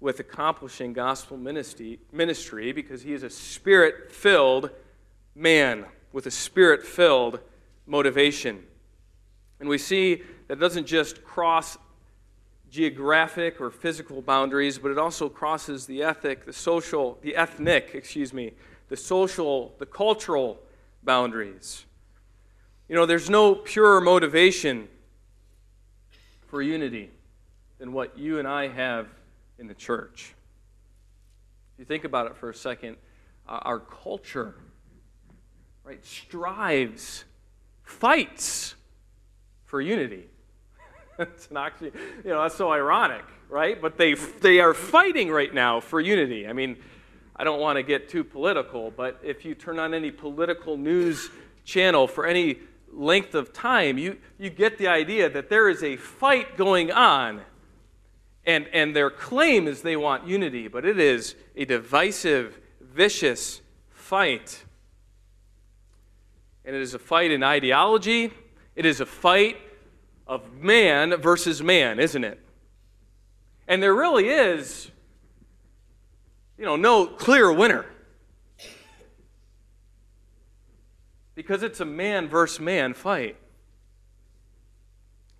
with 0.00 0.18
accomplishing 0.18 0.92
gospel 0.92 1.36
ministry, 1.36 2.00
ministry 2.10 2.72
because 2.72 3.00
he 3.00 3.12
is 3.12 3.22
a 3.22 3.30
spirit 3.30 4.10
filled 4.10 4.70
man 5.36 5.84
with 6.12 6.26
a 6.26 6.32
spirit 6.32 6.84
filled 6.84 7.38
motivation. 7.86 8.64
And 9.60 9.68
we 9.68 9.78
see 9.78 10.24
that 10.48 10.58
doesn't 10.58 10.86
just 10.86 11.22
cross 11.22 11.78
geographic 12.76 13.58
or 13.58 13.70
physical 13.70 14.20
boundaries, 14.20 14.78
but 14.78 14.90
it 14.90 14.98
also 14.98 15.30
crosses 15.30 15.86
the 15.86 16.02
ethic, 16.02 16.44
the 16.44 16.52
social, 16.52 17.18
the 17.22 17.34
ethnic, 17.34 17.92
excuse 17.94 18.34
me, 18.34 18.52
the 18.90 18.96
social, 18.96 19.74
the 19.78 19.86
cultural 19.86 20.58
boundaries. 21.02 21.86
You 22.86 22.94
know, 22.94 23.06
there's 23.06 23.30
no 23.30 23.54
purer 23.54 24.02
motivation 24.02 24.88
for 26.48 26.60
unity 26.60 27.10
than 27.78 27.94
what 27.94 28.18
you 28.18 28.38
and 28.38 28.46
I 28.46 28.68
have 28.68 29.08
in 29.58 29.68
the 29.68 29.74
church. 29.74 30.34
If 31.74 31.78
you 31.78 31.84
think 31.86 32.04
about 32.04 32.26
it 32.26 32.36
for 32.36 32.50
a 32.50 32.54
second, 32.54 32.96
uh, 33.48 33.58
our 33.62 33.80
culture 33.80 34.54
right, 35.82 36.04
strives, 36.04 37.24
fights 37.82 38.74
for 39.64 39.80
unity. 39.80 40.28
it's 41.18 41.50
an 41.50 41.56
actually, 41.56 41.92
you 42.24 42.30
know, 42.30 42.42
that's 42.42 42.56
so 42.56 42.70
ironic, 42.70 43.24
right? 43.48 43.80
But 43.80 43.96
they, 43.96 44.14
they 44.14 44.60
are 44.60 44.74
fighting 44.74 45.30
right 45.30 45.52
now 45.52 45.80
for 45.80 46.00
unity. 46.00 46.46
I 46.46 46.52
mean, 46.52 46.76
I 47.34 47.44
don't 47.44 47.60
want 47.60 47.76
to 47.76 47.82
get 47.82 48.08
too 48.08 48.24
political, 48.24 48.90
but 48.90 49.20
if 49.22 49.44
you 49.44 49.54
turn 49.54 49.78
on 49.78 49.94
any 49.94 50.10
political 50.10 50.76
news 50.76 51.30
channel 51.64 52.06
for 52.06 52.26
any 52.26 52.58
length 52.92 53.34
of 53.34 53.52
time, 53.52 53.98
you, 53.98 54.18
you 54.38 54.50
get 54.50 54.78
the 54.78 54.88
idea 54.88 55.28
that 55.30 55.48
there 55.48 55.68
is 55.68 55.82
a 55.82 55.96
fight 55.96 56.56
going 56.56 56.90
on. 56.90 57.42
And, 58.44 58.68
and 58.72 58.94
their 58.94 59.10
claim 59.10 59.66
is 59.66 59.82
they 59.82 59.96
want 59.96 60.26
unity, 60.26 60.68
but 60.68 60.84
it 60.84 61.00
is 61.00 61.34
a 61.56 61.64
divisive, 61.64 62.60
vicious 62.80 63.60
fight. 63.90 64.64
And 66.64 66.76
it 66.76 66.80
is 66.80 66.94
a 66.94 66.98
fight 66.98 67.32
in 67.32 67.42
ideology, 67.42 68.32
it 68.76 68.86
is 68.86 69.00
a 69.00 69.06
fight 69.06 69.56
of 70.26 70.52
man 70.54 71.14
versus 71.16 71.62
man, 71.62 71.98
isn't 71.98 72.24
it? 72.24 72.40
And 73.68 73.82
there 73.82 73.94
really 73.94 74.28
is, 74.28 74.90
you 76.58 76.64
know, 76.64 76.76
no 76.76 77.06
clear 77.06 77.52
winner. 77.52 77.86
Because 81.34 81.62
it's 81.62 81.80
a 81.80 81.84
man 81.84 82.28
versus 82.28 82.60
man 82.60 82.94
fight. 82.94 83.36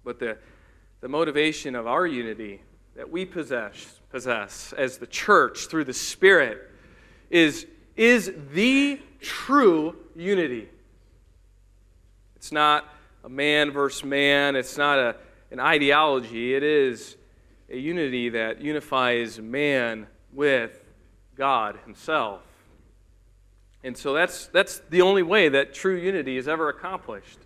But 0.05 0.19
the, 0.19 0.38
the 1.00 1.09
motivation 1.09 1.75
of 1.75 1.87
our 1.87 2.07
unity 2.07 2.62
that 2.95 3.11
we 3.11 3.25
possess, 3.25 4.00
possess 4.11 4.73
as 4.76 4.99
the 4.99 5.07
church 5.07 5.66
through 5.66 5.85
the 5.85 5.95
Spirit 5.95 6.71
is, 7.31 7.66
is 7.97 8.33
the 8.52 9.00
true 9.21 9.97
unity. 10.14 10.69
It's 12.37 12.52
not 12.52 12.85
a 13.26 13.28
man 13.28 13.73
versus 13.73 14.04
man, 14.04 14.54
it's 14.54 14.78
not 14.78 15.00
a, 15.00 15.16
an 15.50 15.59
ideology. 15.59 16.54
It 16.54 16.62
is 16.62 17.16
a 17.68 17.76
unity 17.76 18.28
that 18.28 18.61
unifies 18.61 19.40
man 19.40 20.06
with 20.33 20.85
God 21.35 21.76
Himself. 21.85 22.42
And 23.83 23.97
so 23.97 24.14
that's, 24.14 24.47
that's 24.47 24.78
the 24.90 25.02
only 25.02 25.25
way 25.25 25.49
that 25.49 25.75
true 25.75 25.97
unity 25.97 26.37
is 26.37 26.47
ever 26.47 26.68
accomplished. 26.68 27.38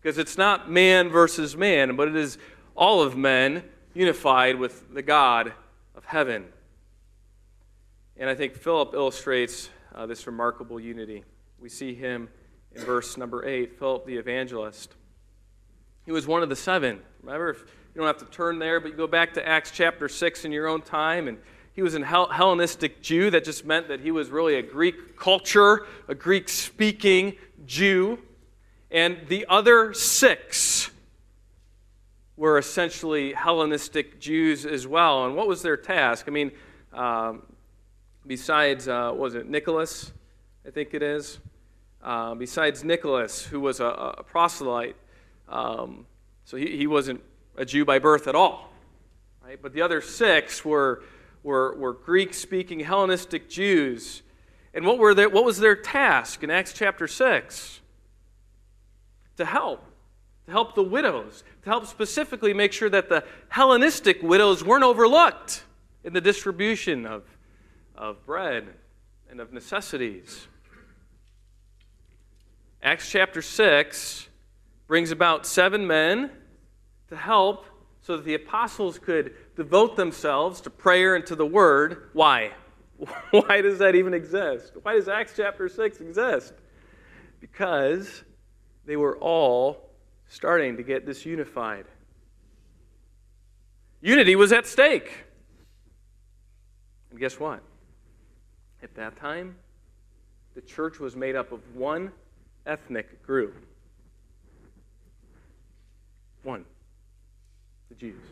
Because 0.00 0.16
it's 0.16 0.38
not 0.38 0.70
man 0.70 1.10
versus 1.10 1.54
man, 1.54 1.96
but 1.96 2.08
it 2.08 2.16
is 2.16 2.38
all 2.74 3.02
of 3.02 3.14
men 3.14 3.62
unified 3.92 4.58
with 4.58 4.94
the 4.94 5.02
God 5.02 5.52
of 5.94 6.06
heaven. 6.06 6.46
And 8.16 8.30
I 8.30 8.34
think 8.34 8.54
Philip 8.54 8.94
illustrates 8.94 9.68
uh, 9.94 10.06
this 10.06 10.26
remarkable 10.26 10.80
unity. 10.80 11.24
We 11.58 11.68
see 11.68 11.94
him 11.94 12.30
in 12.74 12.82
verse 12.82 13.18
number 13.18 13.46
8, 13.46 13.78
Philip 13.78 14.06
the 14.06 14.16
evangelist. 14.16 14.94
He 16.06 16.12
was 16.12 16.26
one 16.26 16.42
of 16.42 16.48
the 16.48 16.56
seven. 16.56 17.00
Remember, 17.22 17.50
if 17.50 17.60
you 17.94 18.00
don't 18.00 18.06
have 18.06 18.18
to 18.18 18.24
turn 18.36 18.58
there, 18.58 18.80
but 18.80 18.90
you 18.90 18.96
go 18.96 19.06
back 19.06 19.34
to 19.34 19.46
Acts 19.46 19.70
chapter 19.70 20.08
6 20.08 20.44
in 20.44 20.52
your 20.52 20.66
own 20.66 20.82
time, 20.82 21.28
and 21.28 21.38
he 21.72 21.82
was 21.82 21.94
an 21.94 22.02
Hellenistic 22.02 23.02
Jew. 23.02 23.30
That 23.30 23.44
just 23.44 23.64
meant 23.64 23.88
that 23.88 24.00
he 24.00 24.10
was 24.10 24.30
really 24.30 24.56
a 24.56 24.62
Greek 24.62 25.16
culture, 25.16 25.86
a 26.08 26.14
Greek 26.14 26.48
speaking 26.48 27.36
Jew. 27.66 28.18
And 28.90 29.18
the 29.28 29.46
other 29.48 29.92
six 29.92 30.90
were 32.36 32.58
essentially 32.58 33.34
Hellenistic 33.34 34.20
Jews 34.20 34.64
as 34.66 34.86
well. 34.86 35.26
And 35.26 35.36
what 35.36 35.46
was 35.46 35.62
their 35.62 35.76
task? 35.76 36.24
I 36.26 36.30
mean, 36.30 36.50
um, 36.92 37.42
besides, 38.26 38.88
uh, 38.88 39.12
was 39.14 39.34
it 39.34 39.48
Nicholas? 39.48 40.12
I 40.66 40.70
think 40.70 40.94
it 40.94 41.02
is. 41.02 41.38
Uh, 42.02 42.34
besides 42.34 42.82
Nicholas, 42.82 43.44
who 43.44 43.60
was 43.60 43.78
a, 43.78 43.84
a 43.84 44.22
proselyte, 44.22 44.96
um, 45.50 46.06
so 46.44 46.56
he, 46.56 46.76
he 46.76 46.86
wasn't 46.86 47.20
a 47.56 47.64
Jew 47.64 47.84
by 47.84 47.98
birth 47.98 48.26
at 48.26 48.34
all. 48.34 48.72
Right? 49.44 49.60
But 49.60 49.74
the 49.74 49.82
other 49.82 50.00
six 50.00 50.64
were, 50.64 51.02
were, 51.42 51.76
were 51.76 51.92
Greek 51.92 52.32
speaking 52.32 52.80
Hellenistic 52.80 53.50
Jews. 53.50 54.22
And 54.72 54.86
what, 54.86 54.98
were 54.98 55.14
their, 55.14 55.28
what 55.28 55.44
was 55.44 55.58
their 55.58 55.76
task 55.76 56.42
in 56.42 56.50
Acts 56.50 56.72
chapter 56.72 57.06
6? 57.06 57.80
To 59.36 59.44
help 59.44 59.84
to 60.50 60.52
help 60.52 60.74
the 60.74 60.82
widows, 60.82 61.44
to 61.62 61.70
help 61.70 61.86
specifically 61.86 62.52
make 62.52 62.72
sure 62.72 62.90
that 62.90 63.08
the 63.08 63.24
Hellenistic 63.48 64.20
widows 64.20 64.64
weren't 64.64 64.82
overlooked 64.82 65.62
in 66.02 66.12
the 66.12 66.20
distribution 66.20 67.06
of, 67.06 67.22
of 67.94 68.24
bread 68.26 68.66
and 69.30 69.40
of 69.40 69.52
necessities. 69.52 70.48
Acts 72.82 73.10
chapter 73.10 73.42
6 73.42 74.28
brings 74.90 75.12
about 75.12 75.46
seven 75.46 75.86
men 75.86 76.28
to 77.06 77.14
help 77.14 77.64
so 78.02 78.16
that 78.16 78.24
the 78.24 78.34
apostles 78.34 78.98
could 78.98 79.32
devote 79.54 79.94
themselves 79.94 80.60
to 80.60 80.68
prayer 80.68 81.14
and 81.14 81.24
to 81.24 81.36
the 81.36 81.46
word. 81.46 82.10
Why? 82.12 82.50
Why 83.30 83.60
does 83.60 83.78
that 83.78 83.94
even 83.94 84.14
exist? 84.14 84.72
Why 84.82 84.94
does 84.94 85.08
Acts 85.08 85.34
chapter 85.36 85.68
6 85.68 86.00
exist? 86.00 86.54
Because 87.38 88.24
they 88.84 88.96
were 88.96 89.16
all 89.18 89.90
starting 90.28 90.76
to 90.76 90.82
get 90.82 91.06
disunified. 91.06 91.84
Unity 94.00 94.34
was 94.34 94.50
at 94.52 94.66
stake. 94.66 95.24
And 97.12 97.20
guess 97.20 97.38
what? 97.38 97.62
At 98.82 98.96
that 98.96 99.16
time, 99.16 99.54
the 100.56 100.60
church 100.60 100.98
was 100.98 101.14
made 101.14 101.36
up 101.36 101.52
of 101.52 101.60
one 101.76 102.10
ethnic 102.66 103.22
group. 103.22 103.54
One. 106.42 106.64
The 107.88 107.94
Jews. 107.94 108.22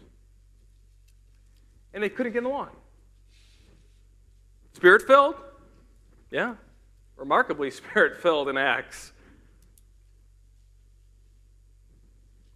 And 1.92 2.02
they 2.02 2.08
couldn't 2.08 2.32
get 2.32 2.44
along. 2.44 2.70
Spirit 4.72 5.02
filled? 5.02 5.34
Yeah. 6.30 6.54
Remarkably 7.16 7.70
spirit 7.72 8.20
filled 8.20 8.48
in 8.48 8.56
Acts. 8.56 9.12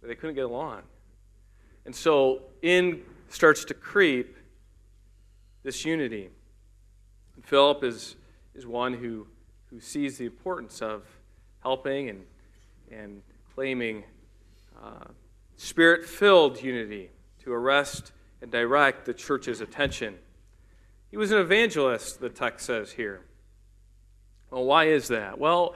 But 0.01 0.07
they 0.09 0.15
couldn't 0.15 0.35
get 0.35 0.45
along. 0.45 0.81
And 1.85 1.95
so 1.95 2.43
in 2.61 3.01
starts 3.29 3.65
to 3.65 3.73
creep 3.73 4.37
this 5.63 5.85
unity. 5.85 6.29
And 7.35 7.45
Philip 7.45 7.83
is, 7.83 8.15
is 8.53 8.67
one 8.67 8.93
who, 8.93 9.27
who 9.69 9.79
sees 9.79 10.17
the 10.17 10.25
importance 10.25 10.81
of 10.81 11.03
helping 11.61 12.09
and, 12.09 12.23
and 12.91 13.21
claiming 13.55 14.03
uh, 14.81 15.05
spirit 15.63 16.05
filled 16.05 16.61
unity 16.61 17.09
to 17.41 17.53
arrest 17.53 18.11
and 18.41 18.51
direct 18.51 19.05
the 19.05 19.13
church's 19.13 19.61
attention. 19.61 20.13
He 21.09 21.15
was 21.15 21.31
an 21.31 21.37
evangelist, 21.37 22.19
the 22.19 22.29
text 22.29 22.65
says 22.65 22.91
here. 22.91 23.21
Well, 24.51 24.65
why 24.65 24.85
is 24.85 25.07
that? 25.07 25.39
Well, 25.39 25.75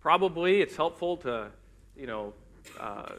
probably 0.00 0.62
it's 0.62 0.74
helpful 0.74 1.18
to, 1.18 1.48
you 1.94 2.06
know, 2.06 2.32
uh, 2.80 3.12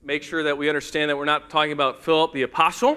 make 0.00 0.22
sure 0.22 0.44
that 0.44 0.56
we 0.56 0.68
understand 0.68 1.10
that 1.10 1.16
we're 1.16 1.24
not 1.24 1.50
talking 1.50 1.72
about 1.72 2.04
Philip 2.04 2.32
the 2.32 2.42
apostle, 2.42 2.96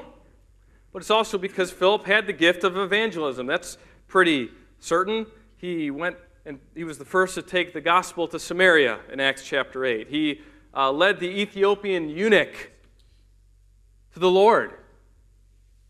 but 0.92 1.02
it's 1.02 1.12
also 1.12 1.40
because 1.40 1.72
Philip 1.72 2.06
had 2.06 2.28
the 2.28 2.34
gift 2.34 2.64
of 2.64 2.78
evangelism. 2.78 3.48
That's 3.48 3.80
pretty 4.08 4.52
certain. 4.80 5.26
He 5.58 5.90
went 5.90 6.18
and 6.46 6.60
he 6.76 6.84
was 6.84 7.00
the 7.00 7.06
first 7.06 7.34
to 7.36 7.42
take 7.42 7.74
the 7.74 7.82
gospel 7.82 8.28
to 8.28 8.38
Samaria 8.38 9.00
in 9.12 9.20
Acts 9.20 9.44
chapter 9.44 9.84
8. 9.84 10.10
He 10.10 10.42
uh, 10.76 10.92
led 10.92 11.20
the 11.20 11.28
Ethiopian 11.28 12.10
eunuch 12.10 12.72
to 14.14 14.20
the 14.20 14.30
Lord 14.30 14.74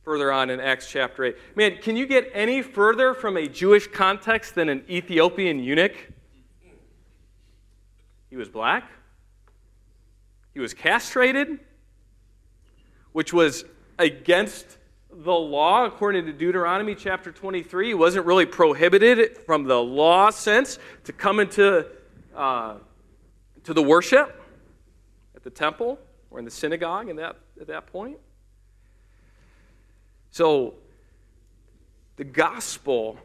further 0.04 0.32
on 0.32 0.50
in 0.50 0.60
Acts 0.60 0.89
chapter 0.89 1.24
8. 1.24 1.38
Man, 1.56 1.78
can 1.78 1.96
you 1.96 2.06
get 2.06 2.30
any 2.34 2.62
further 2.62 3.13
from 3.13 3.38
a 3.38 3.48
Jewish 3.48 3.88
context 3.88 4.56
than 4.56 4.67
an 4.67 4.84
Ethiopian 4.89 5.60
eunuch? 5.60 5.96
He 8.30 8.36
was 8.36 8.50
black. 8.50 8.89
He 10.54 10.60
was 10.60 10.74
castrated, 10.74 11.60
which 13.13 13.32
was 13.32 13.63
against 13.98 14.78
the 15.10 15.32
law 15.32 15.86
according 15.86 16.26
to 16.26 16.34
Deuteronomy 16.34 16.96
chapter 16.96 17.32
23. 17.32 17.88
He 17.88 17.93
wasn't 17.93 18.26
really 18.26 18.46
prohibited 18.46 19.38
from 19.38 19.63
the 19.63 19.82
law 19.82 20.32
sense 20.32 20.80
to 21.06 21.13
come 21.13 21.39
into 21.39 21.88
uh, 22.36 22.78
to 23.63 23.74
the 23.74 23.82
worship 23.82 24.42
at 25.43 25.53
the 25.53 25.58
temple 25.58 25.99
or 26.32 26.39
in 26.39 26.45
the 26.45 26.51
synagogue 26.51 27.10
in 27.10 27.17
that, 27.17 27.36
at 27.60 27.67
that 27.67 27.86
point. 27.88 28.17
So 30.32 30.75
the 32.15 32.23
gospel 32.23 33.17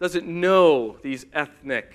doesn't 0.00 0.26
know 0.26 0.96
these 1.02 1.26
ethnic, 1.34 1.94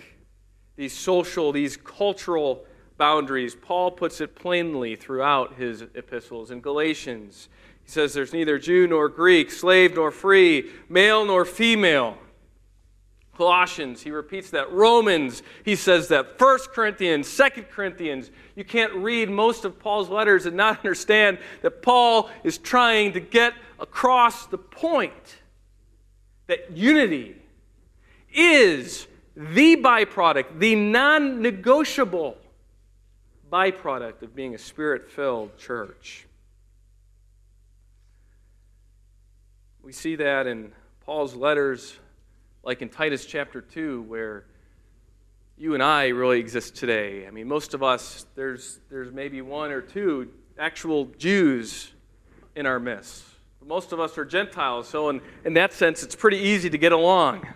these 0.76 0.96
social, 0.96 1.52
these 1.52 1.76
cultural 1.76 2.66
boundaries. 2.98 3.56
Paul 3.56 3.90
puts 3.90 4.22
it 4.22 4.36
plainly 4.36 4.96
throughout 4.96 5.56
his 5.56 5.82
epistles. 5.96 6.52
In 6.52 6.62
Galatians, 6.62 7.50
he 7.84 7.90
says 7.90 8.14
there's 8.14 8.32
neither 8.32 8.60
Jew 8.60 8.86
nor 8.88 9.10
Greek, 9.10 9.50
slave 9.50 9.96
nor 9.96 10.12
free, 10.12 10.70
male 10.88 11.26
nor 11.26 11.46
female. 11.46 12.18
Colossians, 13.42 14.04
he 14.04 14.12
repeats 14.12 14.52
that. 14.52 14.72
Romans, 14.72 15.42
he 15.66 15.76
says 15.76 16.10
that. 16.10 16.38
First 16.38 16.74
Corinthians, 16.74 17.28
Second 17.28 17.72
Corinthians. 17.72 18.30
You 18.56 18.64
can't 18.64 18.94
read 18.94 19.32
most 19.32 19.66
of 19.66 19.80
Paul's 19.80 20.10
letters 20.10 20.46
and 20.46 20.56
not 20.56 20.78
understand 20.86 21.40
that 21.64 21.82
Paul 21.82 22.30
is 22.44 22.60
trying 22.60 23.14
to 23.14 23.20
get 23.20 23.56
across 23.80 24.46
the 24.46 24.60
point 24.60 25.40
that 26.46 26.78
unity 26.78 27.36
is 28.32 29.08
the 29.36 29.76
byproduct, 29.76 30.60
the 30.60 30.76
non 30.76 31.42
negotiable 31.42 32.38
byproduct 33.52 34.22
of 34.22 34.36
being 34.36 34.54
a 34.54 34.60
spirit 34.60 35.10
filled 35.10 35.58
church. 35.58 36.28
We 39.82 39.94
see 39.94 40.16
that 40.18 40.46
in 40.46 40.74
Paul's 41.04 41.34
letters, 41.34 41.98
like 42.64 42.82
in 42.82 42.90
Titus 42.90 43.26
chapter 43.26 43.62
2, 43.62 44.04
where 44.04 44.46
you 45.58 45.74
and 45.74 45.82
I 45.82 46.10
really 46.10 46.40
exist 46.40 46.76
today. 46.76 47.28
I 47.28 47.32
mean, 47.32 47.48
most 47.48 47.74
of 47.74 47.84
us, 47.84 48.26
there's, 48.36 48.80
there's 48.90 49.12
maybe 49.12 49.42
one 49.42 49.72
or 49.72 49.82
two 49.82 50.30
actual 50.58 51.06
Jews 51.18 51.92
in 52.56 52.66
our 52.66 52.80
midst. 52.80 53.24
But 53.60 53.68
most 53.68 53.92
of 53.92 54.00
us 54.00 54.18
are 54.18 54.26
Gentiles, 54.26 54.88
so 54.88 55.10
in, 55.10 55.22
in 55.46 55.54
that 55.54 55.74
sense, 55.74 56.04
it's 56.04 56.16
pretty 56.16 56.38
easy 56.38 56.70
to 56.70 56.78
get 56.78 56.92
along. 56.92 57.48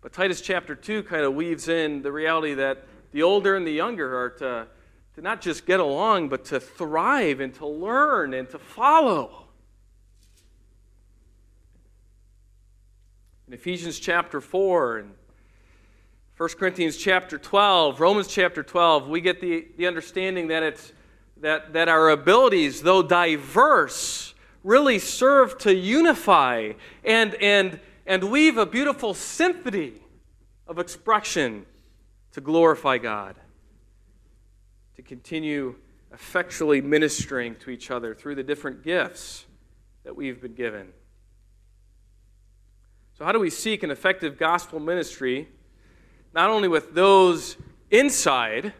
But 0.00 0.12
Titus 0.12 0.40
chapter 0.40 0.74
2 0.74 1.04
kind 1.04 1.22
of 1.22 1.34
weaves 1.34 1.68
in 1.68 2.02
the 2.02 2.12
reality 2.12 2.54
that 2.54 2.84
the 3.12 3.22
older 3.22 3.56
and 3.56 3.66
the 3.66 3.72
younger 3.72 4.16
are 4.16 4.30
to, 4.30 4.66
to 5.14 5.22
not 5.22 5.40
just 5.40 5.66
get 5.66 5.80
along, 5.80 6.28
but 6.28 6.44
to 6.46 6.60
thrive 6.60 7.40
and 7.40 7.54
to 7.54 7.66
learn 7.66 8.34
and 8.34 8.48
to 8.50 8.58
follow. 8.58 9.43
Ephesians 13.64 13.98
chapter 13.98 14.42
4 14.42 14.98
and 14.98 15.14
1 16.36 16.48
Corinthians 16.58 16.98
chapter 16.98 17.38
12, 17.38 17.98
Romans 17.98 18.28
chapter 18.28 18.62
12, 18.62 19.08
we 19.08 19.22
get 19.22 19.40
the, 19.40 19.66
the 19.78 19.86
understanding 19.86 20.48
that, 20.48 20.62
it's, 20.62 20.92
that, 21.40 21.72
that 21.72 21.88
our 21.88 22.10
abilities, 22.10 22.82
though 22.82 23.02
diverse, 23.02 24.34
really 24.64 24.98
serve 24.98 25.56
to 25.56 25.74
unify 25.74 26.72
and, 27.04 27.34
and, 27.36 27.80
and 28.04 28.24
weave 28.24 28.58
a 28.58 28.66
beautiful 28.66 29.14
symphony 29.14 29.94
of 30.66 30.78
expression 30.78 31.64
to 32.32 32.42
glorify 32.42 32.98
God, 32.98 33.34
to 34.96 35.00
continue 35.00 35.74
effectually 36.12 36.82
ministering 36.82 37.56
to 37.60 37.70
each 37.70 37.90
other 37.90 38.14
through 38.14 38.34
the 38.34 38.42
different 38.42 38.82
gifts 38.82 39.46
that 40.04 40.14
we've 40.14 40.42
been 40.42 40.52
given. 40.52 40.92
So, 43.16 43.24
how 43.24 43.32
do 43.32 43.38
we 43.38 43.50
seek 43.50 43.82
an 43.82 43.90
effective 43.90 44.38
gospel 44.38 44.80
ministry, 44.80 45.48
not 46.34 46.50
only 46.50 46.68
with 46.68 46.94
those 46.94 47.56
inside, 47.90 48.72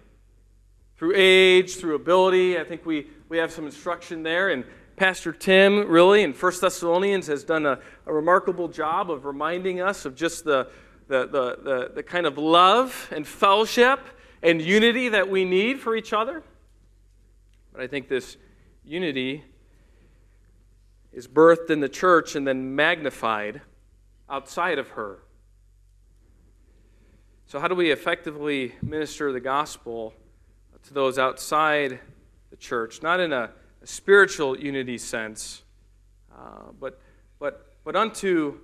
through 0.97 1.13
age, 1.17 1.77
through 1.77 1.95
ability. 1.97 2.59
I 2.59 2.65
think 2.65 2.87
we, 2.87 3.09
we 3.29 3.39
have 3.39 3.53
some 3.53 3.67
instruction 3.67 4.23
there. 4.23 4.51
And 4.51 4.65
Pastor 4.97 5.33
Tim, 5.33 5.89
really, 5.89 6.23
in 6.23 6.33
1 6.33 6.53
Thessalonians, 6.61 7.27
has 7.27 7.45
done 7.45 7.67
a, 7.67 7.79
a 8.07 8.13
remarkable 8.13 8.69
job 8.69 9.11
of 9.11 9.25
reminding 9.25 9.81
us 9.81 10.05
of 10.05 10.15
just 10.15 10.45
the, 10.45 10.71
the, 11.09 11.27
the, 11.27 11.59
the, 11.63 11.93
the 11.97 12.03
kind 12.03 12.27
of 12.27 12.39
love 12.39 13.09
and 13.11 13.27
fellowship 13.27 14.01
and 14.43 14.63
unity 14.63 15.09
that 15.09 15.29
we 15.29 15.45
need 15.45 15.81
for 15.81 15.97
each 15.97 16.13
other. 16.13 16.43
But 17.73 17.83
I 17.83 17.87
think 17.87 18.09
this 18.09 18.37
unity 18.85 19.45
is 21.13 21.27
birthed 21.27 21.71
in 21.71 21.81
the 21.81 21.89
church 21.89 22.37
and 22.37 22.47
then 22.47 22.75
magnified 22.75 23.63
outside 24.29 24.79
of 24.79 24.89
her. 24.91 25.19
So, 27.47 27.61
how 27.61 27.69
do 27.69 27.75
we 27.75 27.91
effectively 27.91 28.75
minister 28.83 29.33
the 29.33 29.41
gospel 29.41 30.15
to 30.85 30.95
those 30.95 31.19
outside 31.19 32.01
the 32.51 32.57
church? 32.57 33.03
Not 33.03 33.21
in 33.21 33.33
a, 33.33 33.51
a 33.83 33.87
spiritual 33.87 34.59
unity 34.59 34.99
sense, 34.99 35.63
uh, 36.35 36.73
but, 36.81 37.01
but, 37.39 37.75
but 37.85 37.97
unto 37.97 38.59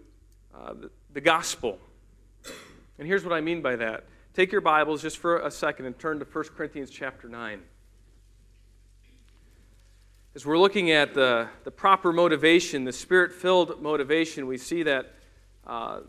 uh, 0.54 0.74
the, 0.74 0.90
the 1.12 1.20
gospel. 1.20 1.78
And 2.98 3.06
here's 3.06 3.24
what 3.24 3.32
I 3.32 3.40
mean 3.40 3.62
by 3.62 3.76
that. 3.76 4.04
Take 4.34 4.52
your 4.52 4.60
Bibles 4.60 5.02
just 5.02 5.18
for 5.18 5.38
a 5.38 5.50
second 5.50 5.86
and 5.86 5.98
turn 5.98 6.18
to 6.18 6.24
1 6.24 6.44
Corinthians 6.56 6.90
chapter 6.90 7.28
9. 7.28 7.60
As 10.34 10.46
we're 10.46 10.58
looking 10.58 10.90
at 10.92 11.14
the, 11.14 11.48
the 11.64 11.70
proper 11.70 12.12
motivation, 12.12 12.84
the 12.84 12.92
spirit 12.92 13.32
filled 13.32 13.82
motivation, 13.82 14.46
we 14.46 14.58
see 14.58 14.82
that, 14.84 15.14
uh, 15.70 16.00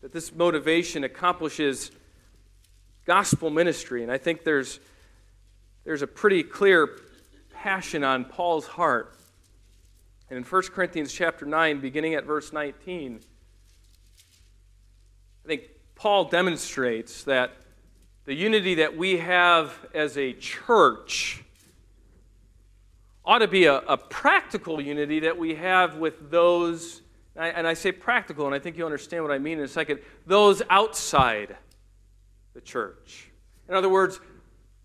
that 0.00 0.12
this 0.12 0.34
motivation 0.34 1.04
accomplishes 1.04 1.92
gospel 3.04 3.50
ministry. 3.50 4.02
And 4.02 4.10
I 4.10 4.18
think 4.18 4.42
there's, 4.42 4.80
there's 5.84 6.02
a 6.02 6.08
pretty 6.08 6.42
clear 6.42 6.90
passion 7.54 8.02
on 8.02 8.24
Paul's 8.24 8.66
heart. 8.66 9.16
And 10.28 10.36
in 10.36 10.42
1 10.42 10.62
Corinthians 10.74 11.12
chapter 11.12 11.46
9, 11.46 11.78
beginning 11.78 12.14
at 12.14 12.24
verse 12.24 12.52
19, 12.52 13.20
I 15.44 15.48
think 15.48 15.62
Paul 15.94 16.24
demonstrates 16.24 17.22
that 17.24 17.52
the 18.24 18.34
unity 18.34 18.74
that 18.74 18.96
we 18.96 19.18
have 19.18 19.72
as 19.94 20.18
a 20.18 20.32
church 20.32 21.44
ought 23.24 23.38
to 23.38 23.46
be 23.46 23.66
a, 23.66 23.76
a 23.76 23.96
practical 23.96 24.80
unity 24.80 25.20
that 25.20 25.38
we 25.38 25.54
have 25.54 25.94
with 25.94 26.28
those, 26.28 27.02
I, 27.38 27.48
and 27.48 27.66
I 27.66 27.74
say 27.74 27.92
practical, 27.92 28.46
and 28.46 28.54
I 28.54 28.58
think 28.58 28.76
you'll 28.76 28.86
understand 28.86 29.22
what 29.22 29.32
I 29.32 29.38
mean 29.38 29.58
in 29.58 29.64
a 29.64 29.68
second, 29.68 30.00
those 30.26 30.62
outside 30.70 31.56
the 32.54 32.60
church. 32.60 33.30
In 33.68 33.74
other 33.74 33.88
words, 33.88 34.20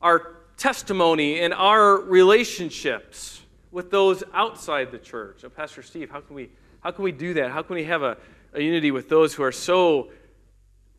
our 0.01 0.37
testimony 0.57 1.39
and 1.39 1.53
our 1.53 1.97
relationships 1.97 3.41
with 3.71 3.89
those 3.89 4.23
outside 4.33 4.91
the 4.91 4.97
church. 4.97 5.43
Now, 5.43 5.49
Pastor 5.49 5.81
Steve, 5.81 6.09
how 6.09 6.19
can 6.19 6.35
we, 6.35 6.49
how 6.81 6.91
can 6.91 7.03
we 7.03 7.11
do 7.11 7.33
that? 7.35 7.51
How 7.51 7.61
can 7.61 7.75
we 7.75 7.85
have 7.85 8.03
a, 8.03 8.17
a 8.53 8.61
unity 8.61 8.91
with 8.91 9.07
those 9.07 9.33
who 9.33 9.43
are 9.43 9.51
so 9.51 10.09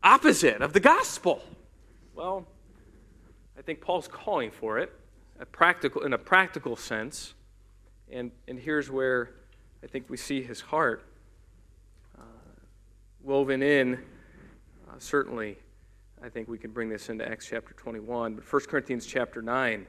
opposite 0.01 0.61
of 0.61 0.73
the 0.73 0.79
gospel? 0.79 1.41
Well, 2.15 2.47
I 3.57 3.61
think 3.61 3.79
Paul's 3.79 4.07
calling 4.07 4.51
for 4.51 4.79
it 4.79 4.91
a 5.39 5.45
practical, 5.45 6.03
in 6.03 6.13
a 6.13 6.17
practical 6.17 6.75
sense. 6.75 7.33
And, 8.11 8.31
and 8.47 8.57
here's 8.57 8.89
where 8.89 9.31
I 9.83 9.87
think 9.87 10.09
we 10.09 10.17
see 10.17 10.41
his 10.41 10.61
heart 10.61 11.03
woven 13.23 13.63
in. 13.63 13.93
Uh, 13.93 14.95
certainly, 14.99 15.57
I 16.21 16.29
think 16.29 16.49
we 16.49 16.57
can 16.57 16.71
bring 16.71 16.89
this 16.89 17.09
into 17.09 17.27
Acts 17.27 17.47
chapter 17.49 17.73
21, 17.73 18.35
but 18.35 18.51
1 18.51 18.61
Corinthians 18.63 19.05
chapter 19.05 19.41
9. 19.41 19.87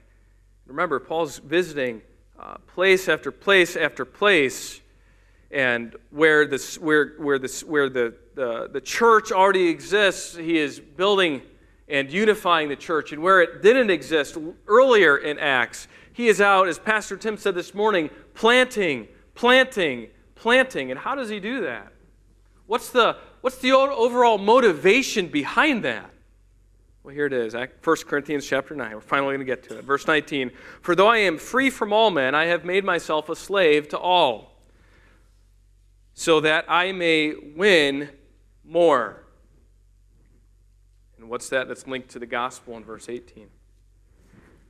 Remember, 0.66 1.00
Paul's 1.00 1.38
visiting 1.38 2.00
uh, 2.38 2.58
place 2.68 3.08
after 3.08 3.32
place 3.32 3.76
after 3.76 4.04
place, 4.04 4.80
and 5.50 5.96
where, 6.10 6.46
this, 6.46 6.78
where, 6.78 7.14
where, 7.18 7.38
this, 7.38 7.62
where 7.64 7.88
the, 7.88 8.14
the, 8.34 8.70
the 8.72 8.80
church 8.80 9.32
already 9.32 9.68
exists, 9.68 10.36
he 10.36 10.58
is 10.58 10.78
building 10.80 11.42
and 11.88 12.10
unifying 12.10 12.68
the 12.68 12.76
church. 12.76 13.12
And 13.12 13.22
where 13.22 13.42
it 13.42 13.62
didn't 13.62 13.90
exist 13.90 14.38
earlier 14.66 15.18
in 15.18 15.38
Acts, 15.38 15.88
he 16.12 16.28
is 16.28 16.40
out, 16.40 16.68
as 16.68 16.78
Pastor 16.78 17.16
Tim 17.16 17.36
said 17.36 17.54
this 17.54 17.74
morning, 17.74 18.10
planting, 18.34 19.08
planting, 19.34 20.08
planting. 20.34 20.90
And 20.90 20.98
how 20.98 21.14
does 21.14 21.28
he 21.28 21.40
do 21.40 21.62
that? 21.62 21.93
What's 22.66 22.90
the, 22.90 23.16
what's 23.40 23.58
the 23.58 23.72
overall 23.72 24.38
motivation 24.38 25.28
behind 25.28 25.84
that? 25.84 26.10
Well, 27.02 27.14
here 27.14 27.26
it 27.26 27.34
is, 27.34 27.54
1 27.54 27.68
Corinthians 28.06 28.46
chapter 28.46 28.74
9. 28.74 28.94
We're 28.94 29.00
finally 29.02 29.36
going 29.36 29.40
to 29.40 29.44
get 29.44 29.62
to 29.64 29.78
it. 29.78 29.84
Verse 29.84 30.06
19. 30.06 30.50
For 30.80 30.94
though 30.94 31.08
I 31.08 31.18
am 31.18 31.36
free 31.36 31.68
from 31.68 31.92
all 31.92 32.10
men, 32.10 32.34
I 32.34 32.46
have 32.46 32.64
made 32.64 32.82
myself 32.82 33.28
a 33.28 33.36
slave 33.36 33.90
to 33.90 33.98
all, 33.98 34.58
so 36.14 36.40
that 36.40 36.64
I 36.66 36.92
may 36.92 37.34
win 37.34 38.08
more. 38.64 39.22
And 41.18 41.28
what's 41.28 41.50
that 41.50 41.68
that's 41.68 41.86
linked 41.86 42.08
to 42.10 42.18
the 42.18 42.26
gospel 42.26 42.74
in 42.78 42.84
verse 42.84 43.10
18? 43.10 43.48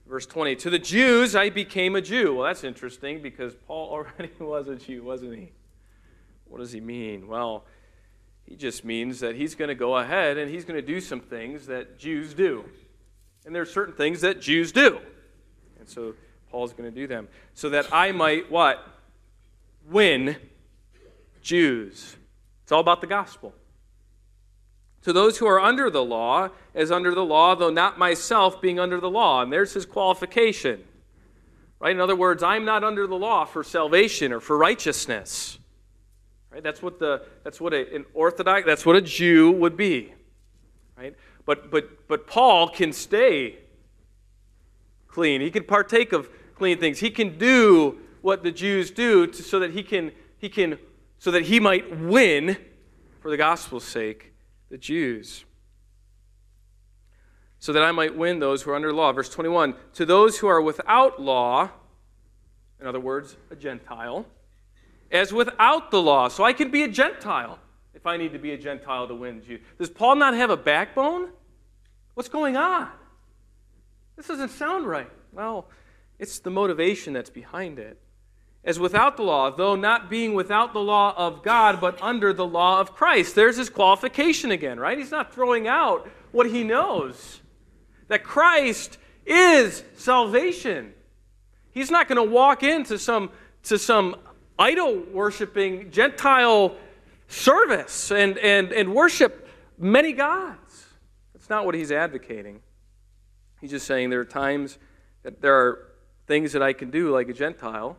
Verse 0.08 0.26
20, 0.26 0.56
to 0.56 0.70
the 0.70 0.78
Jews 0.80 1.36
I 1.36 1.50
became 1.50 1.94
a 1.94 2.00
Jew. 2.00 2.34
Well, 2.34 2.46
that's 2.46 2.64
interesting 2.64 3.22
because 3.22 3.54
Paul 3.54 3.90
already 4.18 4.32
was 4.40 4.66
a 4.66 4.74
Jew, 4.74 5.04
wasn't 5.04 5.36
he? 5.36 5.52
What 6.46 6.58
does 6.58 6.72
he 6.72 6.80
mean? 6.80 7.28
Well, 7.28 7.64
he 8.46 8.56
just 8.56 8.84
means 8.84 9.20
that 9.20 9.36
he's 9.36 9.54
going 9.54 9.68
to 9.68 9.74
go 9.74 9.96
ahead 9.96 10.38
and 10.38 10.50
he's 10.50 10.64
going 10.64 10.80
to 10.80 10.86
do 10.86 11.00
some 11.00 11.20
things 11.20 11.66
that 11.66 11.98
Jews 11.98 12.34
do. 12.34 12.64
And 13.46 13.54
there 13.54 13.62
are 13.62 13.66
certain 13.66 13.94
things 13.94 14.20
that 14.20 14.40
Jews 14.40 14.72
do. 14.72 14.98
And 15.78 15.88
so 15.88 16.14
Paul's 16.50 16.72
going 16.72 16.90
to 16.90 16.94
do 16.94 17.06
them. 17.06 17.28
So 17.54 17.70
that 17.70 17.86
I 17.92 18.12
might 18.12 18.50
what? 18.50 18.86
Win 19.88 20.36
Jews. 21.42 22.16
It's 22.62 22.72
all 22.72 22.80
about 22.80 23.00
the 23.00 23.06
gospel 23.06 23.54
to 25.04 25.12
those 25.12 25.36
who 25.38 25.46
are 25.46 25.60
under 25.60 25.90
the 25.90 26.02
law 26.02 26.48
as 26.74 26.90
under 26.90 27.14
the 27.14 27.24
law, 27.24 27.54
though 27.54 27.70
not 27.70 27.98
myself 27.98 28.60
being 28.60 28.80
under 28.80 28.98
the 29.00 29.10
law. 29.10 29.42
And 29.42 29.52
there's 29.52 29.74
his 29.74 29.86
qualification. 29.86 30.82
Right? 31.78 31.92
In 31.94 32.00
other 32.00 32.16
words, 32.16 32.42
I'm 32.42 32.64
not 32.64 32.82
under 32.82 33.06
the 33.06 33.14
law 33.14 33.44
for 33.44 33.62
salvation 33.62 34.32
or 34.32 34.40
for 34.40 34.56
righteousness. 34.56 35.58
Right? 36.54 36.62
That's 36.62 36.80
what 36.80 37.00
the 37.00 37.24
that's 37.42 37.60
what 37.60 37.74
a, 37.74 37.92
an 37.92 38.04
orthodox 38.14 38.64
that's 38.64 38.86
what 38.86 38.94
a 38.94 39.00
Jew 39.00 39.50
would 39.50 39.76
be. 39.76 40.14
Right? 40.96 41.16
But 41.44 41.68
but 41.68 42.06
but 42.06 42.28
Paul 42.28 42.68
can 42.68 42.92
stay 42.92 43.58
clean. 45.08 45.40
He 45.40 45.50
can 45.50 45.64
partake 45.64 46.12
of 46.12 46.30
clean 46.54 46.78
things. 46.78 47.00
He 47.00 47.10
can 47.10 47.38
do 47.38 47.98
what 48.22 48.44
the 48.44 48.52
Jews 48.52 48.92
do 48.92 49.26
to, 49.26 49.42
so 49.42 49.58
that 49.58 49.72
he 49.72 49.82
can 49.82 50.12
he 50.38 50.48
can 50.48 50.78
so 51.18 51.32
that 51.32 51.42
he 51.42 51.58
might 51.58 51.98
win 51.98 52.56
for 53.20 53.32
the 53.32 53.36
gospel's 53.36 53.84
sake 53.84 54.32
the 54.70 54.78
Jews, 54.78 55.44
so 57.58 57.72
that 57.72 57.82
I 57.82 57.90
might 57.90 58.16
win 58.16 58.38
those 58.38 58.62
who 58.62 58.70
are 58.70 58.76
under 58.76 58.92
law. 58.92 59.10
Verse 59.12 59.28
21 59.28 59.74
To 59.94 60.06
those 60.06 60.38
who 60.38 60.46
are 60.46 60.62
without 60.62 61.20
law, 61.20 61.70
in 62.80 62.86
other 62.86 63.00
words, 63.00 63.34
a 63.50 63.56
Gentile, 63.56 64.26
as 65.14 65.32
without 65.32 65.90
the 65.90 66.02
law. 66.02 66.28
So 66.28 66.44
I 66.44 66.52
can 66.52 66.70
be 66.70 66.82
a 66.82 66.88
Gentile 66.88 67.58
if 67.94 68.06
I 68.06 68.16
need 68.18 68.32
to 68.32 68.38
be 68.38 68.52
a 68.52 68.58
Gentile 68.58 69.08
to 69.08 69.14
win 69.14 69.42
Jews. 69.42 69.60
Does 69.78 69.88
Paul 69.88 70.16
not 70.16 70.34
have 70.34 70.50
a 70.50 70.56
backbone? 70.56 71.30
What's 72.14 72.28
going 72.28 72.56
on? 72.56 72.90
This 74.16 74.26
doesn't 74.26 74.50
sound 74.50 74.86
right. 74.86 75.10
Well, 75.32 75.68
it's 76.18 76.40
the 76.40 76.50
motivation 76.50 77.12
that's 77.12 77.30
behind 77.30 77.78
it 77.78 77.98
as 78.64 78.78
without 78.78 79.16
the 79.16 79.22
law, 79.22 79.50
though 79.50 79.76
not 79.76 80.08
being 80.08 80.34
without 80.34 80.72
the 80.72 80.80
law 80.80 81.14
of 81.16 81.42
God, 81.42 81.80
but 81.80 82.00
under 82.02 82.32
the 82.32 82.46
law 82.46 82.80
of 82.80 82.94
Christ. 82.94 83.34
There's 83.34 83.56
his 83.56 83.68
qualification 83.68 84.50
again, 84.50 84.80
right? 84.80 84.96
He's 84.96 85.10
not 85.10 85.34
throwing 85.34 85.68
out 85.68 86.08
what 86.32 86.50
he 86.50 86.64
knows 86.64 87.40
that 88.08 88.24
Christ 88.24 88.98
is 89.26 89.84
salvation. 89.96 90.94
He's 91.70 91.90
not 91.90 92.08
going 92.08 92.16
to 92.16 92.30
walk 92.30 92.62
into 92.62 92.98
some, 92.98 93.30
to 93.64 93.78
some 93.78 94.16
idol 94.58 95.02
worshiping 95.12 95.90
Gentile 95.90 96.76
service 97.28 98.10
and, 98.10 98.38
and, 98.38 98.72
and 98.72 98.94
worship 98.94 99.48
many 99.78 100.12
gods. 100.12 100.86
That's 101.32 101.50
not 101.50 101.66
what 101.66 101.74
he's 101.74 101.92
advocating. 101.92 102.60
He's 103.60 103.70
just 103.70 103.86
saying 103.86 104.10
there 104.10 104.20
are 104.20 104.24
times 104.24 104.78
that 105.22 105.40
there 105.40 105.54
are 105.54 105.88
things 106.26 106.52
that 106.52 106.62
I 106.62 106.72
can 106.72 106.90
do 106.90 107.10
like 107.10 107.28
a 107.28 107.32
Gentile 107.32 107.96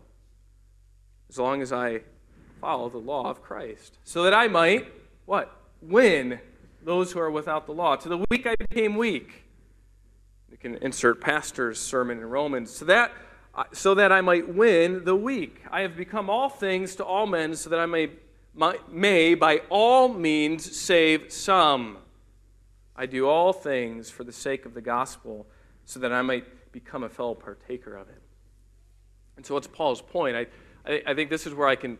as 1.30 1.40
long 1.40 1.62
as 1.62 1.74
I 1.74 2.02
follow 2.62 2.90
the 2.90 2.98
law 2.98 3.30
of 3.30 3.42
Christ, 3.42 3.98
so 4.04 4.24
that 4.24 4.34
I 4.34 4.48
might, 4.48 4.88
what? 5.26 5.56
Win 5.82 6.40
those 6.84 7.12
who 7.12 7.20
are 7.20 7.32
without 7.32 7.66
the 7.66 7.74
law. 7.74 7.96
To 7.96 8.10
the 8.10 8.24
weak 8.30 8.48
I 8.48 8.56
became 8.56 8.96
weak. 8.96 9.44
You 10.52 10.58
can 10.58 10.76
insert 10.78 11.20
pastor's 11.20 11.80
sermon 11.80 12.20
in 12.20 12.26
Romans. 12.30 12.72
So 12.72 12.86
that, 12.86 13.12
so 13.72 13.96
that 13.96 14.12
I 14.12 14.22
might 14.22 14.54
win 14.54 15.04
the 15.06 15.16
weak. 15.16 15.62
I 15.72 15.82
have 15.82 15.96
become 15.96 16.30
all 16.30 16.50
things 16.50 16.96
to 16.98 17.06
all 17.06 17.26
men, 17.26 17.56
so 17.56 17.70
that 17.70 17.80
I 17.80 17.86
may, 17.86 18.10
may 18.90 19.36
by 19.36 19.62
all 19.70 20.10
means 20.10 20.76
save 20.78 21.32
some. 21.32 21.98
I 22.96 23.06
do 23.06 23.28
all 23.28 23.54
things 23.54 24.10
for 24.10 24.24
the 24.24 24.32
sake 24.32 24.66
of 24.66 24.74
the 24.74 24.82
gospel, 24.82 25.48
so 25.86 26.00
that 26.00 26.12
I 26.12 26.22
might 26.22 26.72
become 26.72 27.04
a 27.04 27.10
fellow 27.10 27.34
partaker 27.34 27.96
of 27.96 28.10
it. 28.10 28.22
And 29.38 29.46
so, 29.46 29.54
what's 29.54 29.68
Paul's 29.68 30.02
point? 30.02 30.36
I, 30.36 30.48
I, 30.86 31.02
I 31.08 31.14
think 31.14 31.30
this 31.30 31.46
is 31.46 31.54
where 31.54 31.68
I 31.68 31.76
can 31.76 31.98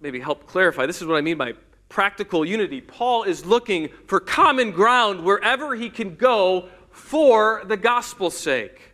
maybe 0.00 0.20
help 0.20 0.46
clarify. 0.46 0.86
This 0.86 1.00
is 1.00 1.06
what 1.06 1.16
I 1.16 1.20
mean 1.20 1.38
by 1.38 1.52
practical 1.88 2.44
unity. 2.44 2.80
Paul 2.80 3.24
is 3.24 3.44
looking 3.44 3.90
for 4.06 4.20
common 4.20 4.70
ground 4.70 5.24
wherever 5.24 5.74
he 5.74 5.90
can 5.90 6.14
go 6.16 6.68
for 6.90 7.62
the 7.66 7.76
gospel's 7.76 8.36
sake. 8.36 8.91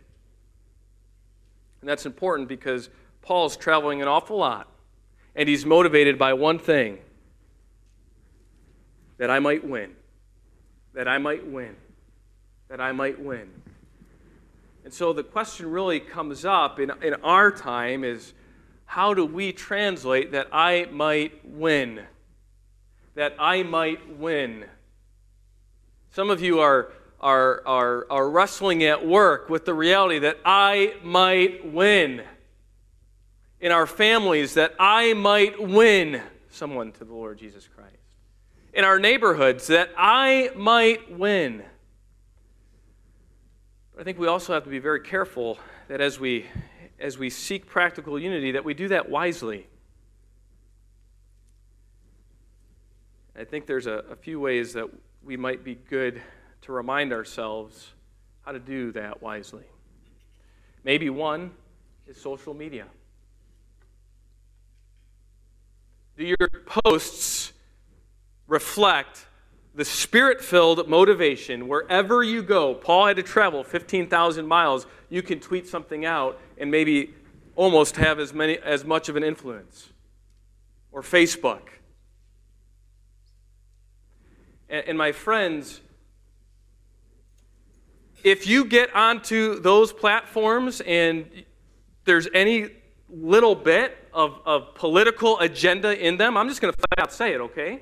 And 1.81 1.89
that's 1.89 2.05
important 2.05 2.47
because 2.47 2.89
Paul's 3.21 3.55
traveling 3.57 4.01
an 4.01 4.07
awful 4.07 4.37
lot, 4.37 4.69
and 5.35 5.47
he's 5.47 5.65
motivated 5.65 6.17
by 6.17 6.33
one 6.33 6.59
thing 6.59 6.99
that 9.17 9.29
I 9.29 9.39
might 9.39 9.67
win, 9.67 9.91
that 10.93 11.07
I 11.07 11.17
might 11.17 11.45
win, 11.45 11.75
that 12.69 12.81
I 12.81 12.91
might 12.91 13.19
win. 13.21 13.49
And 14.83 14.93
so 14.93 15.13
the 15.13 15.23
question 15.23 15.69
really 15.69 15.99
comes 15.99 16.45
up 16.45 16.79
in, 16.79 16.91
in 17.03 17.13
our 17.15 17.51
time 17.51 18.03
is 18.03 18.33
how 18.85 19.13
do 19.13 19.25
we 19.25 19.51
translate 19.51 20.31
that 20.31 20.47
I 20.51 20.87
might 20.91 21.45
win? 21.45 22.01
That 23.13 23.35
I 23.37 23.61
might 23.61 24.17
win. 24.17 24.65
Some 26.11 26.31
of 26.31 26.41
you 26.41 26.59
are, 26.59 26.91
are, 27.21 27.61
are, 27.65 28.07
are 28.09 28.29
wrestling 28.29 28.83
at 28.83 29.05
work 29.05 29.49
with 29.49 29.65
the 29.65 29.73
reality 29.73 30.19
that 30.19 30.37
I 30.45 30.95
might 31.03 31.71
win. 31.71 32.23
In 33.59 33.71
our 33.73 33.85
families, 33.85 34.53
that 34.53 34.73
I 34.79 35.13
might 35.13 35.61
win 35.61 36.21
someone 36.49 36.93
to 36.93 37.03
the 37.03 37.13
Lord 37.13 37.37
Jesus 37.37 37.67
Christ. 37.67 37.97
In 38.73 38.85
our 38.85 38.99
neighborhoods, 38.99 39.67
that 39.67 39.89
I 39.97 40.51
might 40.55 41.17
win. 41.17 41.63
But 43.93 44.01
I 44.01 44.03
think 44.05 44.17
we 44.17 44.27
also 44.27 44.53
have 44.53 44.63
to 44.63 44.69
be 44.69 44.79
very 44.79 45.01
careful 45.01 45.59
that 45.89 45.99
as 45.99 46.19
we, 46.19 46.45
as 46.99 47.17
we 47.17 47.29
seek 47.29 47.65
practical 47.65 48.17
unity, 48.17 48.51
that 48.51 48.63
we 48.63 48.73
do 48.73 48.87
that 48.89 49.09
wisely. 49.09 49.67
I 53.37 53.43
think 53.43 53.65
there's 53.65 53.87
a, 53.87 54.03
a 54.09 54.15
few 54.15 54.39
ways 54.39 54.73
that 54.73 54.85
we 55.21 55.35
might 55.35 55.65
be 55.65 55.75
good 55.75 56.21
to 56.61 56.71
remind 56.71 57.13
ourselves 57.13 57.91
how 58.41 58.51
to 58.51 58.59
do 58.59 58.91
that 58.93 59.21
wisely. 59.21 59.65
Maybe 60.83 61.09
one 61.09 61.51
is 62.07 62.19
social 62.19 62.53
media. 62.53 62.85
Do 66.17 66.25
your 66.25 66.49
posts 66.65 67.53
reflect 68.47 69.25
the 69.75 69.85
spirit 69.85 70.41
filled 70.41 70.89
motivation 70.89 71.67
wherever 71.67 72.23
you 72.23 72.43
go. 72.43 72.73
Paul 72.73 73.07
had 73.07 73.15
to 73.17 73.23
travel 73.23 73.63
15,000 73.63 74.45
miles. 74.45 74.85
You 75.09 75.21
can 75.21 75.39
tweet 75.39 75.67
something 75.67 76.05
out 76.05 76.39
and 76.57 76.69
maybe 76.69 77.13
almost 77.55 77.95
have 77.97 78.19
as, 78.19 78.33
many, 78.33 78.57
as 78.57 78.83
much 78.83 79.09
of 79.09 79.15
an 79.15 79.23
influence. 79.23 79.89
Or 80.91 81.01
Facebook. 81.01 81.61
And, 84.69 84.89
and 84.89 84.97
my 84.97 85.11
friends, 85.11 85.81
if 88.23 88.47
you 88.47 88.65
get 88.65 88.93
onto 88.95 89.59
those 89.59 89.93
platforms 89.93 90.81
and 90.81 91.25
there's 92.05 92.27
any 92.33 92.69
little 93.09 93.55
bit 93.55 93.97
of, 94.13 94.39
of 94.45 94.75
political 94.75 95.39
agenda 95.39 95.97
in 95.97 96.17
them, 96.17 96.37
I'm 96.37 96.47
just 96.47 96.61
going 96.61 96.73
to 96.73 96.77
flat 96.77 97.05
out 97.05 97.13
say 97.13 97.33
it, 97.33 97.41
okay? 97.41 97.81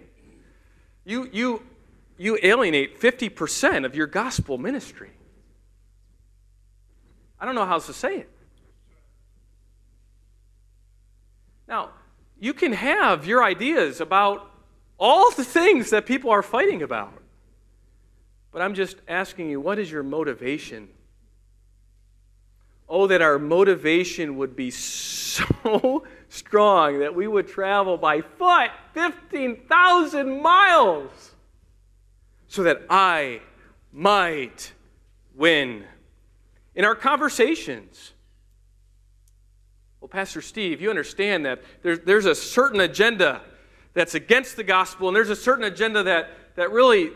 You, 1.06 1.30
you 1.32 1.62
you 2.18 2.38
alienate 2.42 3.00
50% 3.00 3.86
of 3.86 3.96
your 3.96 4.08
gospel 4.08 4.58
ministry. 4.58 5.12
I 7.40 7.46
don't 7.46 7.54
know 7.54 7.66
how 7.66 7.74
else 7.74 7.86
to 7.86 7.94
say 7.94 8.18
it. 8.18 8.30
Now, 11.68 11.92
you 12.40 12.54
can 12.54 12.74
have 12.74 13.28
your 13.28 13.44
ideas 13.44 14.02
about 14.02 14.50
all 15.00 15.32
the 15.32 15.44
things 15.44 15.92
that 15.92 16.06
people 16.06 16.32
are 16.32 16.42
fighting 16.42 16.82
about. 16.82 17.14
But 18.58 18.64
I'm 18.64 18.74
just 18.74 18.98
asking 19.08 19.52
you, 19.52 19.62
what 19.62 19.78
is 19.78 19.92
your 19.92 20.02
motivation? 20.02 20.90
Oh, 22.90 23.06
that 23.06 23.22
our 23.22 23.38
motivation 23.38 24.36
would 24.38 24.56
be 24.56 24.72
so 24.72 26.04
strong 26.28 26.98
that 27.02 27.14
we 27.14 27.28
would 27.28 27.48
travel 27.48 27.98
by 27.98 28.22
foot 28.22 28.72
15,000 28.96 30.42
miles 30.42 31.36
so 32.48 32.64
that 32.64 32.82
I 32.90 33.42
might 33.94 34.74
win. 35.36 35.84
In 36.74 36.84
our 36.84 36.96
conversations, 36.96 38.14
well, 40.02 40.10
Pastor 40.10 40.42
Steve, 40.42 40.82
you 40.82 40.90
understand 40.90 41.46
that 41.46 41.62
there's, 41.84 42.00
there's 42.00 42.26
a 42.26 42.34
certain 42.34 42.80
agenda 42.80 43.40
that's 43.94 44.16
against 44.16 44.56
the 44.56 44.64
gospel, 44.64 45.10
and 45.10 45.16
there's 45.16 45.30
a 45.30 45.36
certain 45.36 45.66
agenda 45.66 46.02
that, 46.02 46.32
that 46.56 46.72
really, 46.72 47.12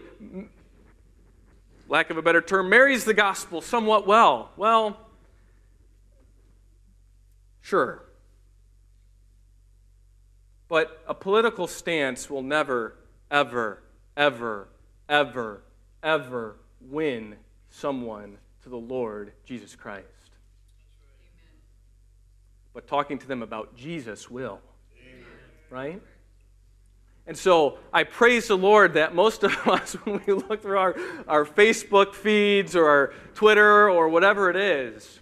lack 1.91 2.09
of 2.09 2.17
a 2.17 2.23
better 2.23 2.41
term, 2.41 2.69
marries 2.69 3.05
the 3.05 3.13
gospel 3.13 3.61
somewhat 3.61 4.07
well. 4.07 4.51
Well, 4.57 4.97
sure. 7.61 8.03
But 10.67 11.03
a 11.07 11.13
political 11.13 11.67
stance 11.67 12.29
will 12.29 12.41
never, 12.41 12.95
ever, 13.29 13.83
ever 14.17 14.69
ever, 15.11 15.61
ever 16.01 16.55
win 16.79 17.35
someone 17.69 18.37
to 18.63 18.69
the 18.69 18.77
Lord 18.77 19.33
Jesus 19.45 19.75
Christ. 19.75 20.07
But 22.73 22.87
talking 22.87 23.19
to 23.19 23.27
them 23.27 23.43
about 23.43 23.75
Jesus 23.75 24.31
will. 24.31 24.61
Amen. 24.97 25.25
Right? 25.69 26.01
And 27.27 27.37
so 27.37 27.77
I 27.93 28.03
praise 28.03 28.47
the 28.47 28.57
Lord 28.57 28.93
that 28.93 29.15
most 29.15 29.43
of 29.43 29.55
us, 29.67 29.93
when 30.05 30.21
we 30.25 30.33
look 30.33 30.61
through 30.61 30.77
our, 30.77 30.95
our 31.27 31.45
Facebook 31.45 32.13
feeds 32.13 32.75
or 32.75 32.87
our 32.87 33.13
Twitter 33.35 33.89
or 33.89 34.09
whatever 34.09 34.49
it 34.49 34.55
is, 34.55 35.19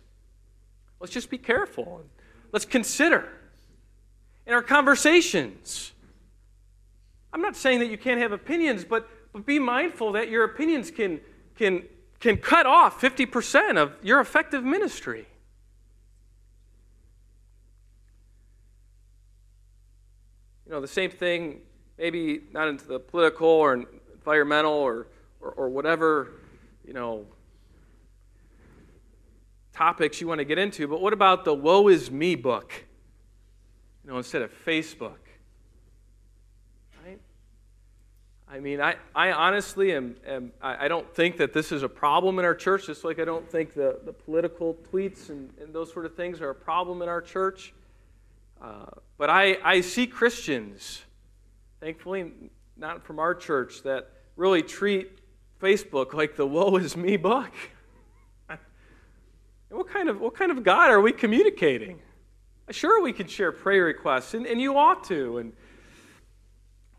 let's 0.99 1.13
just 1.13 1.29
be 1.29 1.37
careful. 1.37 2.03
Let's 2.51 2.65
consider 2.65 3.29
in 4.47 4.53
our 4.53 4.63
conversations. 4.63 5.91
I'm 7.31 7.41
not 7.41 7.55
saying 7.55 7.79
that 7.79 7.89
you 7.89 7.97
can't 7.97 8.19
have 8.19 8.31
opinions, 8.31 8.83
but 8.83 9.07
but 9.31 9.45
be 9.45 9.59
mindful 9.59 10.13
that 10.13 10.29
your 10.29 10.43
opinions 10.43 10.91
can, 10.91 11.19
can, 11.55 11.83
can 12.19 12.37
cut 12.37 12.65
off 12.65 12.99
50% 12.99 13.77
of 13.77 13.93
your 14.01 14.19
effective 14.19 14.63
ministry. 14.63 15.27
You 20.65 20.71
know, 20.71 20.81
the 20.81 20.87
same 20.87 21.11
thing, 21.11 21.61
maybe 21.99 22.41
not 22.51 22.67
into 22.69 22.87
the 22.87 22.99
political 22.99 23.47
or 23.47 23.85
environmental 24.13 24.71
or, 24.71 25.07
or, 25.41 25.51
or 25.51 25.69
whatever, 25.69 26.31
you 26.87 26.93
know, 26.93 27.25
topics 29.73 30.19
you 30.19 30.27
want 30.27 30.39
to 30.39 30.45
get 30.45 30.57
into, 30.57 30.87
but 30.87 31.01
what 31.01 31.13
about 31.13 31.45
the 31.45 31.53
woe 31.53 31.87
is 31.89 32.09
me 32.09 32.35
book? 32.35 32.85
You 34.03 34.11
know, 34.11 34.17
instead 34.17 34.41
of 34.41 34.51
Facebook. 34.65 35.19
Right? 37.05 37.19
I 38.49 38.59
mean, 38.59 38.81
I, 38.81 38.95
I 39.13 39.31
honestly 39.31 39.93
am, 39.93 40.15
am 40.25 40.51
I, 40.61 40.85
I, 40.85 40.87
don't 40.87 41.13
think 41.13 41.37
that 41.37 41.53
this 41.53 41.71
is 41.71 41.83
a 41.83 41.89
problem 41.89 42.39
in 42.39 42.45
our 42.45 42.55
church, 42.55 42.87
just 42.87 43.03
like 43.03 43.19
I 43.19 43.25
don't 43.25 43.49
think 43.49 43.73
the, 43.73 43.99
the 44.03 44.13
political 44.13 44.75
tweets 44.91 45.29
and, 45.29 45.49
and 45.61 45.73
those 45.73 45.93
sort 45.93 46.05
of 46.05 46.15
things 46.15 46.41
are 46.41 46.49
a 46.49 46.55
problem 46.55 47.01
in 47.01 47.09
our 47.09 47.21
church. 47.21 47.73
Uh, 48.61 48.85
but 49.17 49.29
I, 49.29 49.57
I 49.63 49.81
see 49.81 50.07
Christians, 50.07 51.03
thankfully 51.79 52.31
not 52.77 53.03
from 53.03 53.19
our 53.19 53.35
church, 53.35 53.83
that 53.83 54.09
really 54.35 54.61
treat 54.61 55.19
Facebook 55.61 56.13
like 56.13 56.35
the 56.35 56.45
woe 56.45 56.77
is 56.77 56.95
me 56.95 57.17
book. 57.17 57.51
what, 59.69 59.89
kind 59.89 60.09
of, 60.09 60.19
what 60.19 60.35
kind 60.35 60.51
of 60.51 60.63
God 60.63 60.89
are 60.89 61.01
we 61.01 61.11
communicating? 61.11 61.99
Sure, 62.71 63.01
we 63.01 63.13
can 63.13 63.27
share 63.27 63.51
prayer 63.51 63.85
requests, 63.85 64.33
and, 64.33 64.45
and 64.45 64.61
you 64.61 64.77
ought 64.77 65.03
to. 65.05 65.39
And, 65.39 65.53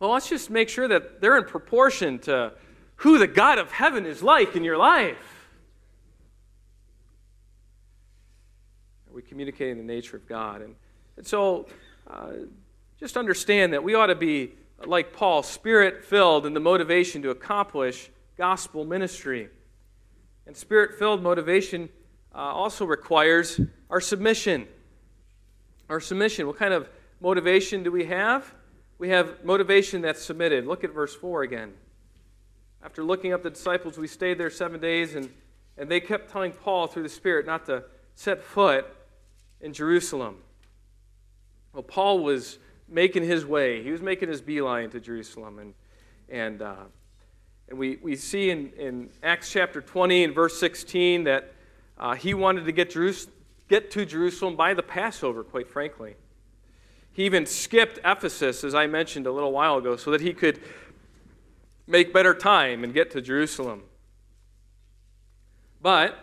well, 0.00 0.10
let's 0.10 0.28
just 0.28 0.50
make 0.50 0.68
sure 0.68 0.88
that 0.88 1.20
they're 1.20 1.36
in 1.36 1.44
proportion 1.44 2.18
to 2.20 2.52
who 2.96 3.18
the 3.18 3.26
God 3.26 3.58
of 3.58 3.70
heaven 3.70 4.04
is 4.04 4.22
like 4.22 4.56
in 4.56 4.64
your 4.64 4.76
life. 4.76 5.40
Are 9.08 9.14
we 9.14 9.22
communicating 9.22 9.78
the 9.78 9.84
nature 9.84 10.16
of 10.16 10.26
God? 10.28 10.62
And, 10.62 10.74
and 11.16 11.26
so 11.26 11.66
uh, 12.06 12.32
just 12.98 13.16
understand 13.16 13.72
that 13.72 13.82
we 13.82 13.94
ought 13.94 14.06
to 14.06 14.14
be, 14.14 14.52
like 14.86 15.12
Paul, 15.12 15.42
spirit 15.42 16.04
filled 16.04 16.46
in 16.46 16.54
the 16.54 16.60
motivation 16.60 17.22
to 17.22 17.30
accomplish 17.30 18.10
gospel 18.36 18.84
ministry. 18.84 19.48
And 20.46 20.56
spirit 20.56 20.98
filled 20.98 21.22
motivation 21.22 21.88
uh, 22.34 22.38
also 22.38 22.84
requires 22.84 23.60
our 23.90 24.00
submission. 24.00 24.66
Our 25.88 26.00
submission. 26.00 26.46
What 26.46 26.56
kind 26.56 26.72
of 26.72 26.88
motivation 27.20 27.82
do 27.82 27.92
we 27.92 28.04
have? 28.06 28.54
we 29.00 29.08
have 29.08 29.42
motivation 29.42 30.02
that's 30.02 30.22
submitted. 30.22 30.66
Look 30.66 30.84
at 30.84 30.92
verse 30.92 31.16
4 31.16 31.42
again. 31.42 31.72
After 32.84 33.02
looking 33.02 33.32
up 33.32 33.42
the 33.42 33.48
disciples, 33.48 33.96
we 33.96 34.06
stayed 34.06 34.36
there 34.36 34.50
seven 34.50 34.78
days 34.78 35.14
and, 35.14 35.30
And 35.78 35.90
they 35.90 36.00
kept 36.00 36.30
telling 36.30 36.52
Paul 36.52 36.86
through 36.86 37.04
the 37.04 37.08
Spirit 37.08 37.46
not 37.46 37.64
to 37.66 37.84
set 38.14 38.44
foot 38.44 38.86
in 39.62 39.72
Jerusalem. 39.72 40.36
Well, 41.72 41.82
Paul 41.82 42.18
was 42.18 42.58
making 42.90 43.22
his 43.22 43.46
way. 43.46 43.82
He 43.82 43.90
was 43.90 44.02
making 44.02 44.28
his 44.28 44.40
beeline 44.40 44.90
to 44.90 45.00
Jerusalem. 45.00 45.58
And, 45.58 45.74
and, 46.28 46.62
uh, 46.62 46.74
and 47.68 47.78
we, 47.78 47.98
we 48.02 48.16
see 48.16 48.50
in, 48.50 48.72
in 48.76 49.10
Acts 49.22 49.50
chapter 49.50 49.80
20 49.80 50.24
and 50.24 50.34
verse 50.34 50.58
16 50.58 51.24
that 51.24 51.52
uh, 51.96 52.14
he 52.14 52.34
wanted 52.34 52.64
to 52.64 52.72
get, 52.72 52.90
Jerus- 52.90 53.28
get 53.68 53.90
to 53.92 54.04
Jerusalem 54.04 54.56
by 54.56 54.74
the 54.74 54.82
Passover, 54.82 55.44
quite 55.44 55.68
frankly. 55.68 56.16
He 57.12 57.24
even 57.24 57.46
skipped 57.46 57.98
Ephesus, 58.04 58.64
as 58.64 58.74
I 58.74 58.86
mentioned 58.86 59.26
a 59.26 59.32
little 59.32 59.52
while 59.52 59.76
ago, 59.76 59.96
so 59.96 60.10
that 60.10 60.20
he 60.20 60.32
could 60.32 60.60
make 61.86 62.12
better 62.12 62.34
time 62.34 62.84
and 62.84 62.94
get 62.94 63.10
to 63.12 63.20
Jerusalem. 63.20 63.82
But 65.82 66.18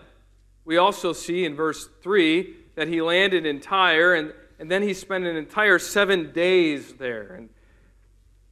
we 0.65 0.77
also 0.77 1.13
see 1.13 1.45
in 1.45 1.55
verse 1.55 1.89
3 2.01 2.55
that 2.75 2.87
he 2.87 3.01
landed 3.01 3.45
in 3.45 3.59
Tyre, 3.59 4.13
and, 4.15 4.33
and 4.59 4.71
then 4.71 4.81
he 4.81 4.93
spent 4.93 5.25
an 5.25 5.35
entire 5.35 5.79
seven 5.79 6.31
days 6.31 6.93
there. 6.93 7.33
And 7.35 7.49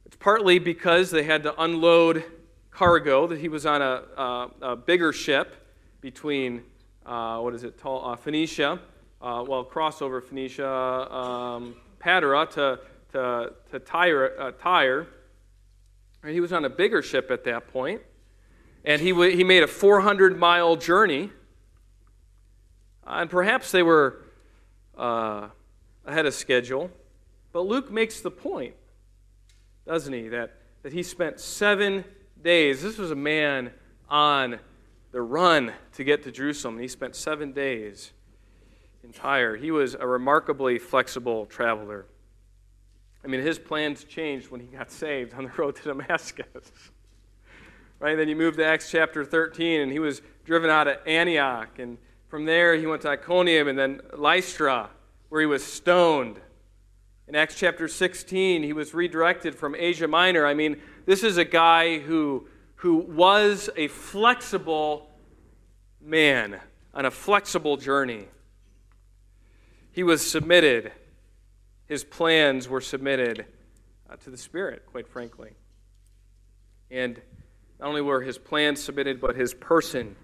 it's 0.04 0.16
partly 0.16 0.58
because 0.58 1.10
they 1.10 1.24
had 1.24 1.42
to 1.42 1.60
unload 1.60 2.24
cargo, 2.70 3.26
that 3.26 3.38
he 3.38 3.48
was 3.48 3.66
on 3.66 3.82
a, 3.82 4.02
a, 4.16 4.50
a 4.62 4.76
bigger 4.76 5.12
ship 5.12 5.56
between, 6.00 6.62
uh, 7.04 7.38
what 7.40 7.54
is 7.54 7.64
it, 7.64 7.78
uh, 7.84 8.14
Phoenicia, 8.16 8.78
uh, 9.20 9.44
well, 9.46 9.64
crossover 9.64 10.22
Phoenicia, 10.22 10.68
um, 10.68 11.74
Patara 11.98 12.48
to, 12.50 12.78
to, 13.12 13.52
to 13.70 13.78
Tyre. 13.80 14.38
Uh, 14.38 14.52
Tyre. 14.52 15.08
He 16.26 16.40
was 16.40 16.52
on 16.52 16.64
a 16.64 16.70
bigger 16.70 17.02
ship 17.02 17.30
at 17.30 17.44
that 17.44 17.72
point, 17.72 18.02
and 18.84 19.00
he, 19.00 19.10
w- 19.10 19.34
he 19.34 19.42
made 19.42 19.62
a 19.62 19.68
400 19.68 20.38
mile 20.38 20.76
journey. 20.76 21.30
Uh, 23.06 23.18
and 23.20 23.30
perhaps 23.30 23.70
they 23.70 23.82
were 23.82 24.22
ahead 26.06 26.24
of 26.24 26.34
schedule. 26.34 26.90
But 27.52 27.66
Luke 27.66 27.90
makes 27.90 28.20
the 28.20 28.30
point, 28.30 28.74
doesn't 29.86 30.12
he, 30.12 30.28
that, 30.28 30.58
that 30.82 30.92
he 30.92 31.02
spent 31.02 31.40
seven 31.40 32.04
days. 32.42 32.82
This 32.82 32.96
was 32.96 33.10
a 33.10 33.16
man 33.16 33.72
on 34.08 34.58
the 35.12 35.20
run 35.20 35.72
to 35.94 36.04
get 36.04 36.22
to 36.24 36.32
Jerusalem, 36.32 36.74
and 36.74 36.82
he 36.82 36.88
spent 36.88 37.16
seven 37.16 37.52
days 37.52 38.12
in 39.02 39.12
Tyre. 39.12 39.56
He 39.56 39.70
was 39.70 39.94
a 39.94 40.06
remarkably 40.06 40.78
flexible 40.78 41.46
traveler. 41.46 42.06
I 43.24 43.28
mean, 43.28 43.40
his 43.40 43.58
plans 43.58 44.04
changed 44.04 44.50
when 44.50 44.60
he 44.60 44.66
got 44.66 44.90
saved 44.90 45.34
on 45.34 45.44
the 45.44 45.50
road 45.56 45.76
to 45.76 45.82
Damascus. 45.82 46.46
right? 47.98 48.14
Then 48.14 48.28
you 48.28 48.36
move 48.36 48.56
to 48.56 48.64
Acts 48.64 48.90
chapter 48.90 49.24
13, 49.24 49.80
and 49.80 49.92
he 49.92 49.98
was 49.98 50.22
driven 50.44 50.70
out 50.70 50.86
of 50.86 50.98
Antioch. 51.06 51.78
And 51.78 51.98
from 52.28 52.44
there, 52.44 52.76
he 52.76 52.86
went 52.86 53.02
to 53.02 53.08
Iconium 53.08 53.68
and 53.68 53.78
then 53.78 54.00
Lystra, 54.16 54.90
where 55.28 55.40
he 55.40 55.46
was 55.46 55.64
stoned. 55.64 56.40
In 57.28 57.34
Acts 57.34 57.56
chapter 57.56 57.88
16, 57.88 58.62
he 58.62 58.72
was 58.72 58.94
redirected 58.94 59.54
from 59.54 59.74
Asia 59.74 60.06
Minor. 60.06 60.46
I 60.46 60.54
mean, 60.54 60.80
this 61.06 61.24
is 61.24 61.38
a 61.38 61.44
guy 61.44 61.98
who, 61.98 62.46
who 62.76 62.98
was 62.98 63.68
a 63.76 63.88
flexible 63.88 65.10
man 66.00 66.60
on 66.94 67.04
a 67.04 67.10
flexible 67.10 67.76
journey. 67.76 68.26
He 69.90 70.02
was 70.02 70.28
submitted. 70.28 70.92
His 71.86 72.04
plans 72.04 72.68
were 72.68 72.80
submitted 72.80 73.46
uh, 74.08 74.16
to 74.16 74.30
the 74.30 74.36
Spirit, 74.36 74.84
quite 74.86 75.08
frankly. 75.08 75.50
And 76.90 77.20
not 77.80 77.88
only 77.88 78.02
were 78.02 78.22
his 78.22 78.38
plans 78.38 78.82
submitted, 78.82 79.20
but 79.20 79.36
his 79.36 79.52
person 79.52 80.16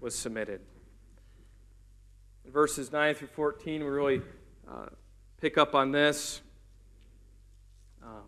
was 0.00 0.14
submitted. 0.14 0.60
In 2.44 2.50
verses 2.50 2.90
9 2.90 3.14
through 3.14 3.28
14, 3.28 3.84
we 3.84 3.90
really 3.90 4.22
uh, 4.70 4.86
pick 5.40 5.58
up 5.58 5.74
on 5.74 5.92
this. 5.92 6.40
Um, 8.02 8.22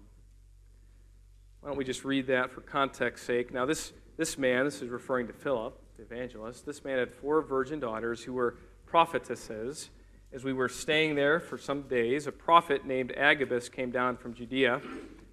why 1.61 1.69
don't 1.69 1.79
we 1.79 1.85
just 1.85 2.05
read 2.05 2.27
that 2.27 2.51
for 2.51 2.61
context 2.61 3.25
sake? 3.25 3.53
Now, 3.53 3.65
this, 3.65 3.93
this 4.17 4.37
man, 4.37 4.65
this 4.65 4.83
is 4.83 4.89
referring 4.89 5.27
to 5.29 5.33
Philip, 5.33 5.79
the 5.97 6.03
evangelist, 6.03 6.67
this 6.67 6.85
man 6.85 6.99
had 6.99 7.13
four 7.13 7.43
virgin 7.43 7.79
daughters 7.81 8.23
who 8.25 8.33
were 8.33 8.57
prophetesses 8.87 9.91
as 10.35 10.45
we 10.45 10.55
were 10.55 10.69
staying 10.69 11.15
there 11.15 11.41
for 11.41 11.59
some 11.59 11.83
days, 11.83 12.27
a 12.27 12.33
prophet 12.33 12.87
named 12.87 13.13
Agabus 13.13 13.69
came 13.69 13.91
down 13.91 14.17
from 14.17 14.33
Judea. 14.33 14.81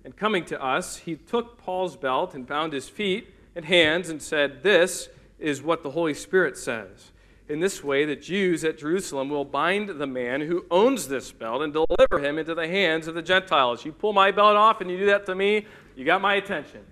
And 0.03 0.15
coming 0.15 0.43
to 0.45 0.61
us, 0.61 0.97
he 0.97 1.15
took 1.15 1.57
Paul's 1.57 1.95
belt 1.95 2.33
and 2.33 2.45
bound 2.45 2.73
his 2.73 2.89
feet 2.89 3.33
and 3.55 3.63
hands 3.63 4.09
and 4.09 4.21
said, 4.21 4.61
This 4.61 5.07
is 5.39 5.61
what 5.61 5.83
the 5.83 5.91
Holy 5.91 6.13
Spirit 6.13 6.57
says. 6.57 7.11
In 7.49 7.59
this 7.59 7.83
way, 7.83 8.05
the 8.05 8.15
Jews 8.15 8.63
at 8.63 8.77
Jerusalem 8.77 9.29
will 9.29 9.43
bind 9.43 9.89
the 9.89 10.07
man 10.07 10.41
who 10.41 10.65
owns 10.69 11.07
this 11.07 11.31
belt 11.31 11.63
and 11.63 11.73
deliver 11.73 12.19
him 12.19 12.37
into 12.37 12.53
the 12.53 12.67
hands 12.67 13.07
of 13.07 13.15
the 13.15 13.23
Gentiles. 13.23 13.83
You 13.83 13.91
pull 13.91 14.13
my 14.13 14.31
belt 14.31 14.55
off 14.55 14.81
and 14.81 14.89
you 14.89 14.97
do 14.97 15.07
that 15.07 15.25
to 15.25 15.35
me, 15.35 15.65
you 15.95 16.05
got 16.05 16.21
my 16.21 16.35
attention 16.35 16.85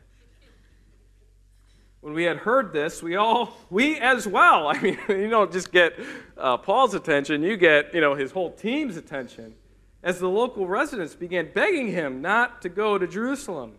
when 2.08 2.14
we 2.14 2.24
had 2.24 2.38
heard 2.38 2.72
this, 2.72 3.04
we 3.04 3.18
all, 3.18 3.58
we 3.70 3.98
as 4.00 4.26
well, 4.26 4.68
I 4.74 4.80
mean, 4.80 4.98
you 5.10 5.30
don't 5.30 5.52
just 5.52 5.74
get 5.74 5.94
uh, 6.38 6.56
Paul's 6.56 6.94
attention, 6.94 7.44
you 7.44 7.58
get, 7.58 7.94
you 7.94 8.00
know, 8.00 8.16
his 8.16 8.32
whole 8.32 8.52
team's 8.52 8.98
attention, 8.98 9.56
as 10.04 10.18
the 10.18 10.30
local 10.30 10.68
residents 10.68 11.16
began 11.16 11.52
begging 11.54 11.92
him 11.92 12.22
not 12.22 12.62
to 12.62 12.70
go 12.70 12.98
to 12.98 13.08
Jerusalem. 13.08 13.74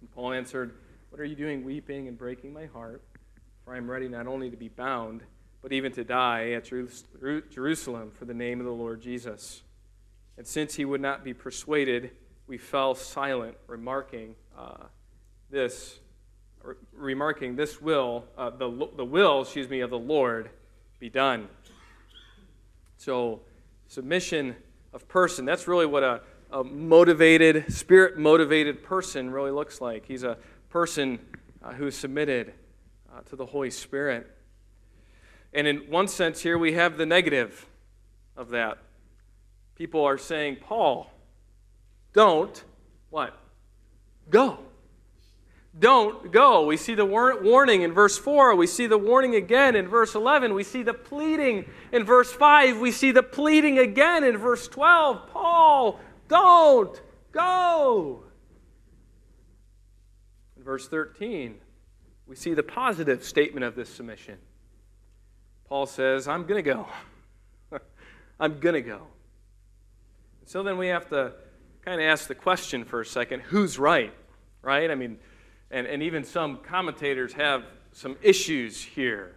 And 0.00 0.10
Paul 0.12 0.32
answered, 0.32 0.76
What 1.10 1.20
are 1.20 1.24
you 1.24 1.34
doing 1.34 1.64
weeping 1.64 2.06
and 2.06 2.16
breaking 2.16 2.52
my 2.52 2.66
heart? 2.66 3.02
For 3.64 3.74
I 3.74 3.78
am 3.78 3.90
ready 3.90 4.06
not 4.06 4.28
only 4.28 4.48
to 4.50 4.56
be 4.56 4.68
bound, 4.68 5.22
but 5.64 5.72
even 5.72 5.90
to 5.90 6.04
die 6.04 6.50
at 6.50 6.70
Jerusalem 7.50 8.10
for 8.10 8.26
the 8.26 8.34
name 8.34 8.60
of 8.60 8.66
the 8.66 8.72
Lord 8.72 9.00
Jesus. 9.00 9.62
And 10.36 10.46
since 10.46 10.74
he 10.74 10.84
would 10.84 11.00
not 11.00 11.24
be 11.24 11.32
persuaded, 11.32 12.10
we 12.46 12.58
fell 12.58 12.94
silent, 12.94 13.56
remarking 13.66 14.34
uh, 14.58 14.84
this 15.50 16.00
remarking, 16.92 17.56
This 17.56 17.80
will, 17.80 18.24
uh, 18.36 18.50
the, 18.50 18.90
the 18.94 19.06
will, 19.06 19.40
excuse 19.40 19.70
me, 19.70 19.80
of 19.80 19.88
the 19.88 19.98
Lord 19.98 20.50
be 21.00 21.08
done. 21.08 21.48
So, 22.98 23.40
submission 23.88 24.56
of 24.92 25.08
person, 25.08 25.46
that's 25.46 25.66
really 25.66 25.86
what 25.86 26.02
a, 26.02 26.20
a 26.52 26.62
motivated, 26.62 27.72
spirit 27.72 28.18
motivated 28.18 28.82
person 28.82 29.30
really 29.30 29.50
looks 29.50 29.80
like. 29.80 30.04
He's 30.04 30.24
a 30.24 30.36
person 30.68 31.18
uh, 31.62 31.72
who 31.72 31.86
is 31.86 31.96
submitted 31.96 32.52
uh, 33.10 33.22
to 33.30 33.36
the 33.36 33.46
Holy 33.46 33.70
Spirit. 33.70 34.30
And 35.54 35.66
in 35.66 35.78
one 35.90 36.08
sense, 36.08 36.42
here 36.42 36.58
we 36.58 36.72
have 36.72 36.96
the 36.96 37.06
negative 37.06 37.66
of 38.36 38.50
that. 38.50 38.78
People 39.76 40.04
are 40.04 40.18
saying, 40.18 40.56
Paul, 40.56 41.10
don't 42.12 42.62
what? 43.10 43.38
Go 44.30 44.58
don't 45.78 46.30
go. 46.30 46.64
We 46.66 46.76
see 46.76 46.94
the 46.94 47.04
warning 47.04 47.82
in 47.82 47.92
verse 47.92 48.16
4. 48.16 48.54
We 48.54 48.66
see 48.66 48.86
the 48.86 48.98
warning 48.98 49.34
again 49.34 49.74
in 49.74 49.88
verse 49.88 50.14
11. 50.14 50.54
We 50.54 50.62
see 50.62 50.82
the 50.82 50.94
pleading 50.94 51.68
in 51.90 52.04
verse 52.04 52.32
5. 52.32 52.78
We 52.78 52.92
see 52.92 53.10
the 53.10 53.24
pleading 53.24 53.78
again 53.78 54.22
in 54.22 54.36
verse 54.36 54.68
12. 54.68 55.30
Paul, 55.30 55.98
don't 56.28 57.00
go. 57.32 58.22
In 60.56 60.62
verse 60.62 60.86
13, 60.86 61.56
we 62.26 62.36
see 62.36 62.54
the 62.54 62.62
positive 62.62 63.24
statement 63.24 63.64
of 63.64 63.74
this 63.74 63.88
submission. 63.88 64.38
Paul 65.74 65.86
says, 65.86 66.28
I'm 66.28 66.44
going 66.44 66.62
to 66.62 66.70
go. 66.70 66.86
I'm 68.38 68.60
going 68.60 68.76
to 68.76 68.80
go. 68.80 69.08
So 70.44 70.62
then 70.62 70.78
we 70.78 70.86
have 70.86 71.08
to 71.08 71.32
kind 71.84 72.00
of 72.00 72.06
ask 72.06 72.28
the 72.28 72.34
question 72.36 72.84
for 72.84 73.00
a 73.00 73.04
second 73.04 73.40
who's 73.40 73.76
right? 73.76 74.14
Right? 74.62 74.88
I 74.88 74.94
mean, 74.94 75.18
and, 75.72 75.88
and 75.88 76.00
even 76.00 76.22
some 76.22 76.58
commentators 76.58 77.32
have 77.32 77.64
some 77.90 78.16
issues 78.22 78.80
here. 78.84 79.34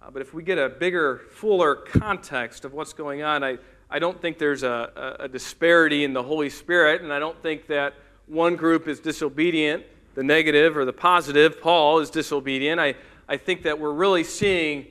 Uh, 0.00 0.12
but 0.12 0.22
if 0.22 0.32
we 0.32 0.44
get 0.44 0.58
a 0.58 0.68
bigger, 0.68 1.22
fuller 1.32 1.74
context 1.74 2.64
of 2.64 2.72
what's 2.72 2.92
going 2.92 3.24
on, 3.24 3.42
I, 3.42 3.58
I 3.90 3.98
don't 3.98 4.22
think 4.22 4.38
there's 4.38 4.62
a, 4.62 5.16
a, 5.18 5.24
a 5.24 5.28
disparity 5.28 6.04
in 6.04 6.12
the 6.12 6.22
Holy 6.22 6.50
Spirit, 6.50 7.02
and 7.02 7.12
I 7.12 7.18
don't 7.18 7.42
think 7.42 7.66
that 7.66 7.94
one 8.28 8.54
group 8.54 8.86
is 8.86 9.00
disobedient, 9.00 9.82
the 10.14 10.22
negative 10.22 10.76
or 10.76 10.84
the 10.84 10.92
positive. 10.92 11.60
Paul 11.60 11.98
is 11.98 12.10
disobedient. 12.10 12.80
I, 12.80 12.94
I 13.28 13.38
think 13.38 13.64
that 13.64 13.80
we're 13.80 13.92
really 13.92 14.22
seeing 14.22 14.86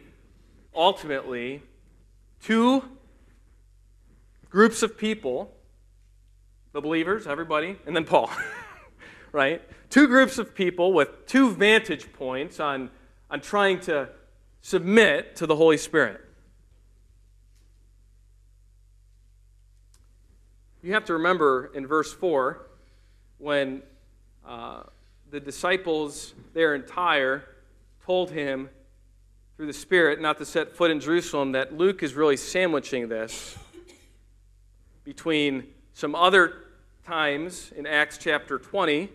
ultimately 0.79 1.61
two 2.41 2.83
groups 4.49 4.81
of 4.81 4.97
people 4.97 5.53
the 6.71 6.81
believers, 6.81 7.25
everybody, 7.25 7.77
and 7.85 7.95
then 7.95 8.05
Paul. 8.05 8.29
right? 9.31 9.61
Two 9.89 10.07
groups 10.07 10.37
of 10.37 10.53
people 10.53 10.93
with 10.93 11.25
two 11.25 11.51
vantage 11.51 12.11
points 12.13 12.59
on, 12.59 12.89
on 13.29 13.41
trying 13.41 13.79
to 13.81 14.09
submit 14.61 15.35
to 15.37 15.47
the 15.47 15.55
Holy 15.55 15.77
Spirit. 15.77 16.21
You 20.81 20.93
have 20.93 21.05
to 21.05 21.13
remember 21.13 21.71
in 21.73 21.87
verse 21.87 22.13
4 22.13 22.67
when 23.39 23.81
uh, 24.47 24.83
the 25.31 25.39
disciples 25.39 26.33
there 26.53 26.75
in 26.75 26.83
Tyre 26.85 27.43
told 28.05 28.31
him 28.31 28.69
through 29.59 29.67
the 29.67 29.73
Spirit 29.73 30.21
not 30.21 30.37
to 30.37 30.45
set 30.45 30.73
foot 30.73 30.89
in 30.89 31.01
Jerusalem, 31.01 31.51
that 31.51 31.77
Luke 31.77 32.01
is 32.01 32.13
really 32.13 32.37
sandwiching 32.37 33.09
this 33.09 33.57
between 35.03 35.67
some 35.91 36.15
other 36.15 36.63
times 37.05 37.73
in 37.75 37.85
Acts 37.85 38.17
chapter 38.17 38.57
20, 38.57 39.09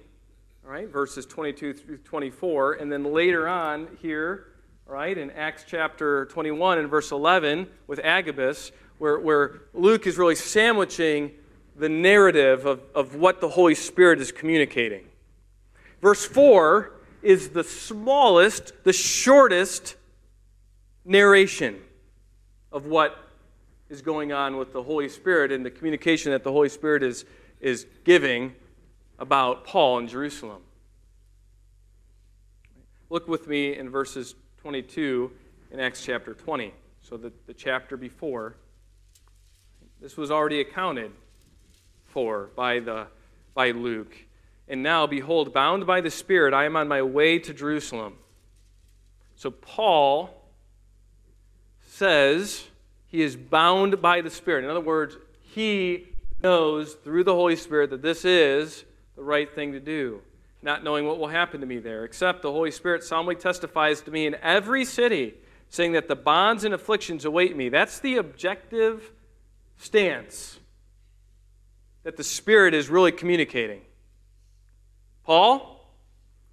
all 0.62 0.70
right, 0.70 0.86
verses 0.86 1.24
22 1.24 1.72
through 1.72 1.96
24, 1.96 2.74
and 2.74 2.92
then 2.92 3.04
later 3.04 3.48
on 3.48 3.88
here, 4.02 4.48
all 4.86 4.92
right, 4.92 5.16
in 5.16 5.30
Acts 5.30 5.64
chapter 5.66 6.26
21 6.26 6.76
and 6.76 6.90
verse 6.90 7.10
11 7.10 7.66
with 7.86 7.98
Agabus, 8.00 8.70
where, 8.98 9.18
where 9.18 9.62
Luke 9.72 10.06
is 10.06 10.18
really 10.18 10.34
sandwiching 10.34 11.30
the 11.74 11.88
narrative 11.88 12.66
of, 12.66 12.82
of 12.94 13.14
what 13.14 13.40
the 13.40 13.48
Holy 13.48 13.74
Spirit 13.74 14.20
is 14.20 14.30
communicating. 14.30 15.06
Verse 16.02 16.26
4 16.26 16.92
is 17.22 17.48
the 17.48 17.64
smallest, 17.64 18.74
the 18.84 18.92
shortest 18.92 19.96
narration 21.04 21.80
of 22.72 22.86
what 22.86 23.16
is 23.88 24.02
going 24.02 24.32
on 24.32 24.56
with 24.56 24.72
the 24.72 24.82
Holy 24.82 25.08
Spirit 25.08 25.52
and 25.52 25.64
the 25.64 25.70
communication 25.70 26.32
that 26.32 26.42
the 26.42 26.52
Holy 26.52 26.68
Spirit 26.68 27.02
is, 27.02 27.24
is 27.60 27.86
giving 28.04 28.54
about 29.18 29.64
Paul 29.64 29.98
in 29.98 30.08
Jerusalem. 30.08 30.62
Look 33.10 33.28
with 33.28 33.46
me 33.46 33.76
in 33.76 33.90
verses 33.90 34.34
22 34.62 35.30
in 35.70 35.78
Acts 35.78 36.04
chapter 36.04 36.34
20. 36.34 36.72
So, 37.02 37.16
the, 37.16 37.32
the 37.46 37.52
chapter 37.52 37.96
before. 37.96 38.56
This 40.00 40.16
was 40.16 40.30
already 40.30 40.60
accounted 40.60 41.12
for 42.06 42.50
by, 42.56 42.80
the, 42.80 43.06
by 43.54 43.72
Luke. 43.72 44.16
And 44.68 44.82
now, 44.82 45.06
behold, 45.06 45.52
bound 45.52 45.86
by 45.86 46.00
the 46.00 46.10
Spirit, 46.10 46.54
I 46.54 46.64
am 46.64 46.76
on 46.76 46.88
my 46.88 47.02
way 47.02 47.38
to 47.38 47.52
Jerusalem. 47.52 48.14
So, 49.36 49.50
Paul 49.50 50.43
says 51.94 52.64
he 53.06 53.22
is 53.22 53.36
bound 53.36 54.02
by 54.02 54.20
the 54.20 54.30
Spirit. 54.30 54.64
In 54.64 54.70
other 54.70 54.80
words, 54.80 55.16
he 55.40 56.08
knows 56.42 56.94
through 56.94 57.22
the 57.22 57.34
Holy 57.34 57.54
Spirit 57.54 57.90
that 57.90 58.02
this 58.02 58.24
is 58.24 58.84
the 59.14 59.22
right 59.22 59.54
thing 59.54 59.72
to 59.72 59.80
do, 59.80 60.20
not 60.60 60.82
knowing 60.82 61.06
what 61.06 61.18
will 61.18 61.28
happen 61.28 61.60
to 61.60 61.66
me 61.66 61.78
there, 61.78 62.04
except 62.04 62.42
the 62.42 62.50
Holy 62.50 62.72
Spirit 62.72 63.04
solemnly 63.04 63.36
testifies 63.36 64.00
to 64.00 64.10
me 64.10 64.26
in 64.26 64.34
every 64.42 64.84
city, 64.84 65.34
saying 65.68 65.92
that 65.92 66.08
the 66.08 66.16
bonds 66.16 66.64
and 66.64 66.74
afflictions 66.74 67.24
await 67.24 67.56
me. 67.56 67.68
That's 67.68 68.00
the 68.00 68.16
objective 68.16 69.12
stance 69.76 70.58
that 72.02 72.16
the 72.16 72.24
Spirit 72.24 72.74
is 72.74 72.88
really 72.88 73.12
communicating. 73.12 73.82
Paul, 75.22 75.88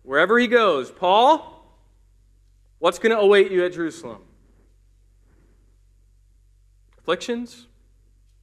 wherever 0.04 0.38
he 0.38 0.46
goes, 0.46 0.92
Paul, 0.92 1.66
what's 2.78 3.00
going 3.00 3.16
to 3.16 3.20
await 3.20 3.52
you 3.52 3.66
at 3.66 3.74
Jerusalem? 3.74 4.22
Afflictions, 7.02 7.68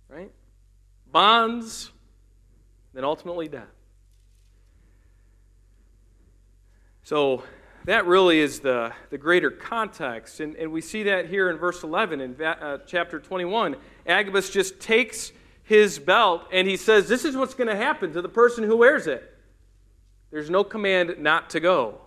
right? 0.08 0.30
Bonds, 1.10 1.92
then 2.92 3.04
ultimately 3.04 3.48
death. 3.48 3.68
So 7.02 7.44
that 7.84 8.06
really 8.06 8.40
is 8.40 8.60
the, 8.60 8.92
the 9.10 9.16
greater 9.16 9.50
context. 9.50 10.40
And, 10.40 10.56
and 10.56 10.72
we 10.72 10.80
see 10.80 11.04
that 11.04 11.28
here 11.28 11.48
in 11.48 11.56
verse 11.56 11.82
11 11.82 12.20
in 12.20 12.42
uh, 12.42 12.78
chapter 12.86 13.18
21. 13.18 13.76
Agabus 14.06 14.50
just 14.50 14.80
takes 14.80 15.32
his 15.62 15.98
belt 15.98 16.42
and 16.52 16.68
he 16.68 16.76
says, 16.76 17.08
This 17.08 17.24
is 17.24 17.36
what's 17.36 17.54
going 17.54 17.68
to 17.68 17.76
happen 17.76 18.12
to 18.12 18.20
the 18.20 18.28
person 18.28 18.64
who 18.64 18.76
wears 18.76 19.06
it. 19.06 19.34
There's 20.30 20.50
no 20.50 20.64
command 20.64 21.14
not 21.18 21.50
to 21.50 21.60
go, 21.60 22.00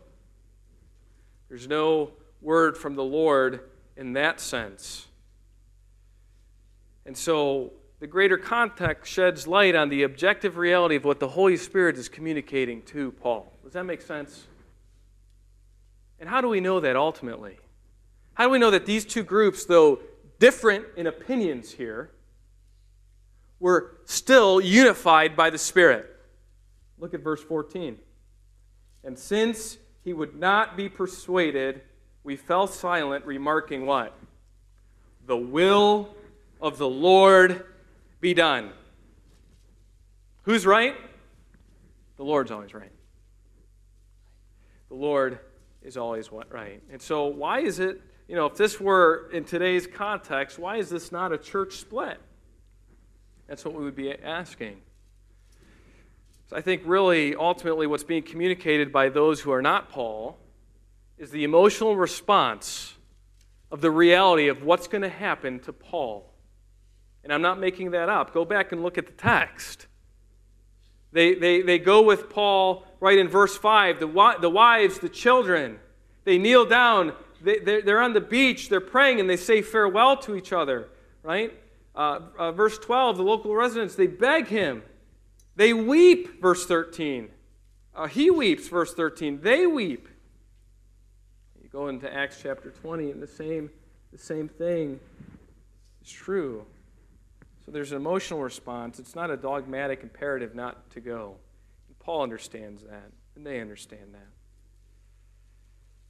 there's 1.49 1.67
no 1.67 2.11
word 2.41 2.77
from 2.77 2.95
the 2.95 3.03
Lord 3.03 3.61
in 3.95 4.13
that 4.13 4.39
sense. 4.39 5.07
And 7.05 7.17
so 7.17 7.73
the 7.99 8.07
greater 8.07 8.37
context 8.37 9.11
sheds 9.11 9.47
light 9.47 9.75
on 9.75 9.89
the 9.89 10.03
objective 10.03 10.57
reality 10.57 10.95
of 10.95 11.05
what 11.05 11.19
the 11.19 11.29
Holy 11.29 11.57
Spirit 11.57 11.97
is 11.97 12.09
communicating 12.09 12.81
to 12.83 13.11
Paul. 13.11 13.51
Does 13.63 13.73
that 13.73 13.85
make 13.85 14.01
sense? 14.01 14.47
And 16.19 16.29
how 16.29 16.41
do 16.41 16.47
we 16.47 16.59
know 16.59 16.79
that 16.79 16.95
ultimately? 16.95 17.57
How 18.33 18.45
do 18.45 18.49
we 18.49 18.59
know 18.59 18.71
that 18.71 18.85
these 18.85 19.05
two 19.05 19.23
groups, 19.23 19.65
though 19.65 19.99
different 20.39 20.85
in 20.95 21.07
opinions 21.07 21.71
here, 21.71 22.11
were 23.59 23.97
still 24.05 24.59
unified 24.59 25.35
by 25.35 25.49
the 25.49 25.57
Spirit? 25.57 26.07
Look 26.97 27.13
at 27.13 27.21
verse 27.21 27.41
14. 27.43 27.97
And 29.03 29.17
since 29.17 29.77
he 30.03 30.13
would 30.13 30.35
not 30.35 30.77
be 30.77 30.89
persuaded, 30.89 31.81
we 32.23 32.35
fell 32.35 32.67
silent, 32.67 33.25
remarking 33.25 33.85
what? 33.85 34.17
The 35.25 35.37
will 35.37 36.15
of 36.61 36.77
the 36.77 36.87
Lord 36.87 37.65
be 38.19 38.33
done. 38.33 38.71
Who's 40.43 40.65
right? 40.65 40.95
The 42.17 42.23
Lord's 42.23 42.51
always 42.51 42.73
right. 42.73 42.91
The 44.89 44.95
Lord 44.95 45.39
is 45.81 45.97
always 45.97 46.31
right. 46.31 46.81
And 46.91 47.01
so 47.01 47.25
why 47.27 47.61
is 47.61 47.79
it, 47.79 48.01
you 48.27 48.35
know, 48.35 48.45
if 48.45 48.55
this 48.55 48.79
were 48.79 49.29
in 49.33 49.43
today's 49.43 49.87
context, 49.87 50.59
why 50.59 50.77
is 50.77 50.89
this 50.89 51.11
not 51.11 51.31
a 51.31 51.37
church 51.37 51.77
split? 51.77 52.19
That's 53.47 53.65
what 53.65 53.73
we 53.73 53.83
would 53.83 53.95
be 53.95 54.11
asking. 54.11 54.81
So 56.49 56.57
I 56.57 56.61
think 56.61 56.83
really 56.85 57.35
ultimately 57.35 57.87
what's 57.87 58.03
being 58.03 58.23
communicated 58.23 58.91
by 58.91 59.09
those 59.09 59.39
who 59.41 59.51
are 59.51 59.61
not 59.61 59.89
Paul 59.89 60.37
is 61.17 61.31
the 61.31 61.43
emotional 61.43 61.95
response 61.95 62.93
of 63.71 63.81
the 63.81 63.91
reality 63.91 64.49
of 64.49 64.63
what's 64.63 64.87
going 64.87 65.01
to 65.03 65.09
happen 65.09 65.59
to 65.61 65.73
Paul 65.73 66.30
and 67.23 67.33
I'm 67.33 67.41
not 67.41 67.59
making 67.59 67.91
that 67.91 68.09
up. 68.09 68.33
Go 68.33 68.45
back 68.45 68.71
and 68.71 68.83
look 68.83 68.97
at 68.97 69.05
the 69.05 69.13
text. 69.13 69.87
They, 71.11 71.35
they, 71.35 71.61
they 71.61 71.77
go 71.77 72.01
with 72.01 72.29
Paul 72.29 72.85
right 72.99 73.17
in 73.17 73.27
verse 73.27 73.57
5. 73.57 73.99
The, 73.99 74.37
the 74.39 74.49
wives, 74.49 74.99
the 74.99 75.09
children, 75.09 75.79
they 76.23 76.37
kneel 76.37 76.65
down. 76.65 77.13
They, 77.41 77.59
they're, 77.59 77.81
they're 77.81 78.01
on 78.01 78.13
the 78.13 78.21
beach. 78.21 78.69
They're 78.69 78.79
praying 78.79 79.19
and 79.19 79.29
they 79.29 79.37
say 79.37 79.61
farewell 79.61 80.17
to 80.17 80.35
each 80.35 80.53
other, 80.53 80.87
right? 81.23 81.53
Uh, 81.93 82.19
uh, 82.37 82.51
verse 82.53 82.77
12, 82.77 83.17
the 83.17 83.23
local 83.23 83.53
residents, 83.53 83.95
they 83.95 84.07
beg 84.07 84.47
him. 84.47 84.83
They 85.55 85.73
weep, 85.73 86.41
verse 86.41 86.65
13. 86.65 87.29
Uh, 87.93 88.07
he 88.07 88.31
weeps, 88.31 88.69
verse 88.69 88.93
13. 88.93 89.41
They 89.41 89.67
weep. 89.67 90.07
You 91.61 91.67
go 91.69 91.89
into 91.89 92.11
Acts 92.11 92.39
chapter 92.41 92.71
20, 92.71 93.11
and 93.11 93.21
the 93.21 93.27
same, 93.27 93.69
the 94.13 94.17
same 94.17 94.47
thing 94.47 94.99
is 96.01 96.09
true. 96.09 96.65
There's 97.71 97.91
an 97.91 97.97
emotional 97.97 98.41
response. 98.41 98.99
It's 98.99 99.15
not 99.15 99.31
a 99.31 99.37
dogmatic 99.37 100.03
imperative 100.03 100.53
not 100.53 100.89
to 100.91 100.99
go. 100.99 101.37
And 101.87 101.97
Paul 101.99 102.21
understands 102.21 102.83
that, 102.83 103.11
and 103.35 103.45
they 103.45 103.61
understand 103.61 104.13
that. 104.13 104.27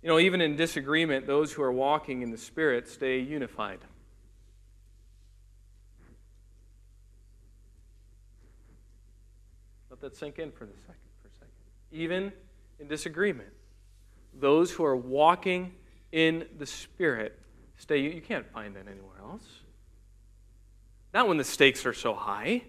You 0.02 0.10
know, 0.10 0.18
even 0.18 0.42
in 0.42 0.56
disagreement, 0.56 1.28
those 1.28 1.54
who 1.54 1.62
are 1.62 1.72
walking 1.72 2.24
in 2.24 2.32
the 2.32 2.38
Spirit 2.38 2.90
stay 2.90 3.20
unified. 3.20 3.80
Let 9.92 10.02
that 10.02 10.16
sink 10.16 10.40
in 10.40 10.52
for, 10.52 10.66
the 10.66 10.74
second, 10.74 10.96
for 11.22 11.28
a 11.28 11.32
second. 11.32 11.52
Even 11.92 12.34
in 12.80 12.88
disagreement, 12.88 13.50
those 14.34 14.72
who 14.72 14.84
are 14.84 14.96
walking 14.96 15.74
in 16.12 16.48
the 16.58 16.66
Spirit 16.66 17.38
stay. 17.78 18.00
You 18.00 18.22
can't 18.22 18.50
find 18.52 18.76
that 18.76 18.88
anywhere 18.88 19.20
else. 19.22 19.61
Not 21.14 21.28
when 21.28 21.38
the 21.38 21.44
stakes 21.44 21.86
are 21.86 21.94
so 21.94 22.14
high. 22.14 22.64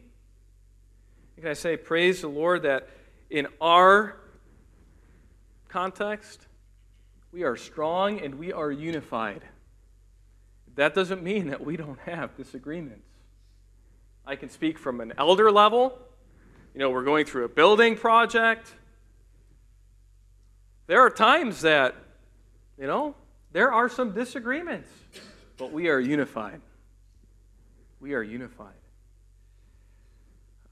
Can 1.36 1.48
I 1.48 1.54
say, 1.54 1.76
praise 1.76 2.20
the 2.20 2.28
Lord 2.28 2.62
that 2.62 2.88
in 3.30 3.46
our 3.60 4.16
context, 5.68 6.46
we 7.32 7.44
are 7.44 7.56
strong 7.56 8.20
and 8.20 8.36
we 8.36 8.52
are 8.52 8.70
unified. 8.70 9.42
That 10.74 10.94
doesn't 10.94 11.22
mean 11.22 11.48
that 11.48 11.64
we 11.64 11.76
don't 11.76 11.98
have 12.00 12.36
disagreements. 12.36 13.08
I 14.26 14.36
can 14.36 14.50
speak 14.50 14.78
from 14.78 15.00
an 15.00 15.12
elder 15.18 15.50
level. 15.50 15.98
You 16.74 16.80
know, 16.80 16.90
we're 16.90 17.04
going 17.04 17.26
through 17.26 17.44
a 17.44 17.48
building 17.48 17.96
project. 17.96 18.72
There 20.86 21.00
are 21.00 21.10
times 21.10 21.62
that, 21.62 21.94
you 22.78 22.86
know, 22.86 23.14
there 23.52 23.72
are 23.72 23.88
some 23.88 24.12
disagreements, 24.12 24.88
but 25.56 25.72
we 25.72 25.88
are 25.88 26.00
unified 26.00 26.60
we 28.02 28.14
are 28.14 28.22
unified. 28.22 28.74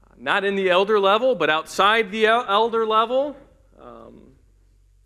Uh, 0.05 0.15
not 0.17 0.43
in 0.43 0.55
the 0.55 0.69
elder 0.69 0.99
level, 0.99 1.33
but 1.33 1.49
outside 1.49 2.11
the 2.11 2.25
elder 2.25 2.85
level, 2.85 3.37
um, 3.81 4.33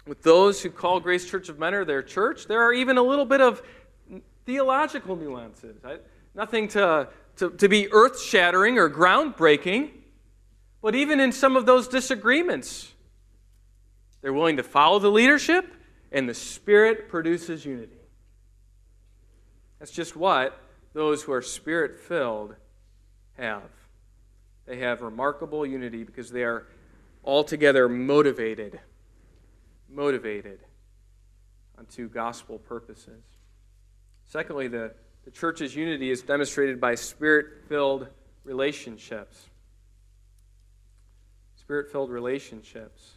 with 0.08 0.24
those 0.24 0.64
who 0.64 0.72
call 0.72 1.00
Grace 1.00 1.30
Church 1.30 1.50
of 1.50 1.60
Mentor 1.60 1.86
their 1.86 2.02
church, 2.02 2.48
there 2.48 2.64
are 2.64 2.74
even 2.74 2.98
a 2.98 3.04
little 3.04 3.26
bit 3.26 3.42
of 3.42 3.62
theological 4.44 5.16
nuances. 5.16 5.86
I, 5.86 6.00
nothing 6.34 6.68
to, 6.70 7.10
to, 7.38 7.52
to 7.52 7.70
be 7.70 7.92
earth 7.92 8.20
shattering 8.20 8.80
or 8.80 8.90
groundbreaking, 8.90 9.92
but 10.82 10.96
even 10.96 11.20
in 11.20 11.32
some 11.32 11.56
of 11.56 11.68
those 11.68 11.88
disagreements, 11.88 12.92
they're 14.24 14.34
willing 14.34 14.58
to 14.58 14.64
follow 14.64 14.98
the 14.98 15.12
leadership, 15.12 15.72
and 16.12 16.28
the 16.28 16.34
Spirit 16.34 17.08
produces 17.08 17.66
unity. 17.66 18.00
That's 19.78 19.92
just 19.92 20.16
what 20.16 20.60
those 20.96 21.22
who 21.22 21.34
are 21.34 21.42
spirit 21.42 22.00
filled 22.00 22.56
have. 23.38 23.70
They 24.66 24.80
have 24.80 25.02
remarkable 25.02 25.66
unity 25.66 26.06
because 26.06 26.32
they 26.32 26.44
are 26.44 26.66
altogether 27.24 27.90
motivated, 27.90 28.80
motivated 29.90 30.60
unto 31.78 32.08
gospel 32.08 32.60
purposes. 32.60 33.22
Secondly, 34.24 34.70
the, 34.70 34.94
the 35.26 35.32
church's 35.32 35.76
unity 35.76 36.12
is 36.12 36.22
demonstrated 36.22 36.80
by 36.80 36.96
spirit 36.96 37.66
filled 37.68 38.08
relationships. 38.46 39.50
Spirit 41.58 41.92
filled 41.92 42.10
relationships. 42.10 43.12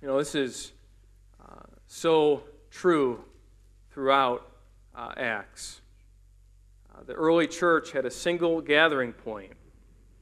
You 0.00 0.08
know, 0.08 0.16
this 0.16 0.34
is 0.34 0.72
uh, 1.46 1.64
so 1.86 2.42
true 2.70 3.22
throughout 3.98 4.48
uh, 4.94 5.10
Acts. 5.16 5.80
Uh, 6.94 7.02
the 7.02 7.14
early 7.14 7.48
church 7.48 7.90
had 7.90 8.06
a 8.06 8.10
single 8.12 8.60
gathering 8.60 9.12
point. 9.12 9.54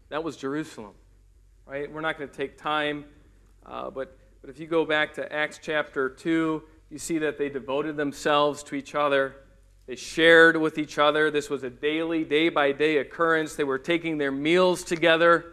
That 0.08 0.24
was 0.24 0.38
Jerusalem. 0.38 0.94
Right? 1.66 1.92
We're 1.92 2.00
not 2.00 2.16
going 2.16 2.30
to 2.30 2.34
take 2.34 2.56
time, 2.56 3.04
uh, 3.66 3.90
but, 3.90 4.16
but 4.40 4.48
if 4.48 4.58
you 4.58 4.66
go 4.66 4.86
back 4.86 5.12
to 5.16 5.30
Acts 5.30 5.60
chapter 5.62 6.08
2, 6.08 6.62
you 6.88 6.98
see 6.98 7.18
that 7.18 7.36
they 7.36 7.50
devoted 7.50 7.98
themselves 7.98 8.62
to 8.62 8.74
each 8.74 8.94
other. 8.94 9.36
They 9.84 9.96
shared 9.96 10.56
with 10.56 10.78
each 10.78 10.98
other. 10.98 11.30
This 11.30 11.50
was 11.50 11.62
a 11.62 11.68
daily, 11.68 12.24
day 12.24 12.48
by 12.48 12.72
day 12.72 12.96
occurrence. 12.96 13.56
They 13.56 13.64
were 13.64 13.78
taking 13.78 14.16
their 14.16 14.32
meals 14.32 14.84
together. 14.84 15.52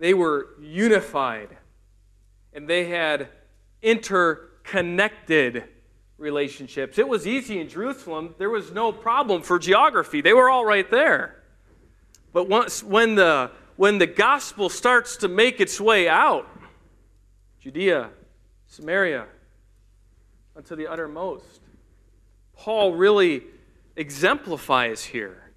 They 0.00 0.14
were 0.14 0.48
unified 0.60 1.56
and 2.52 2.68
they 2.68 2.86
had 2.86 3.28
interconnected 3.82 5.68
relationships. 6.24 6.98
It 6.98 7.06
was 7.06 7.26
easy 7.26 7.60
in 7.60 7.68
Jerusalem. 7.68 8.34
There 8.38 8.50
was 8.50 8.72
no 8.72 8.90
problem 8.90 9.42
for 9.42 9.60
geography. 9.60 10.22
They 10.22 10.32
were 10.32 10.50
all 10.50 10.64
right 10.64 10.90
there. 10.90 11.42
But 12.32 12.48
once 12.48 12.82
when 12.82 13.14
the 13.14 13.52
when 13.76 13.98
the 13.98 14.06
gospel 14.06 14.68
starts 14.68 15.18
to 15.18 15.28
make 15.28 15.60
its 15.60 15.80
way 15.80 16.08
out, 16.08 16.48
Judea, 17.60 18.10
Samaria, 18.66 19.26
unto 20.56 20.74
the 20.74 20.86
uttermost, 20.86 21.60
Paul 22.56 22.94
really 22.94 23.42
exemplifies 23.96 25.04
here 25.04 25.50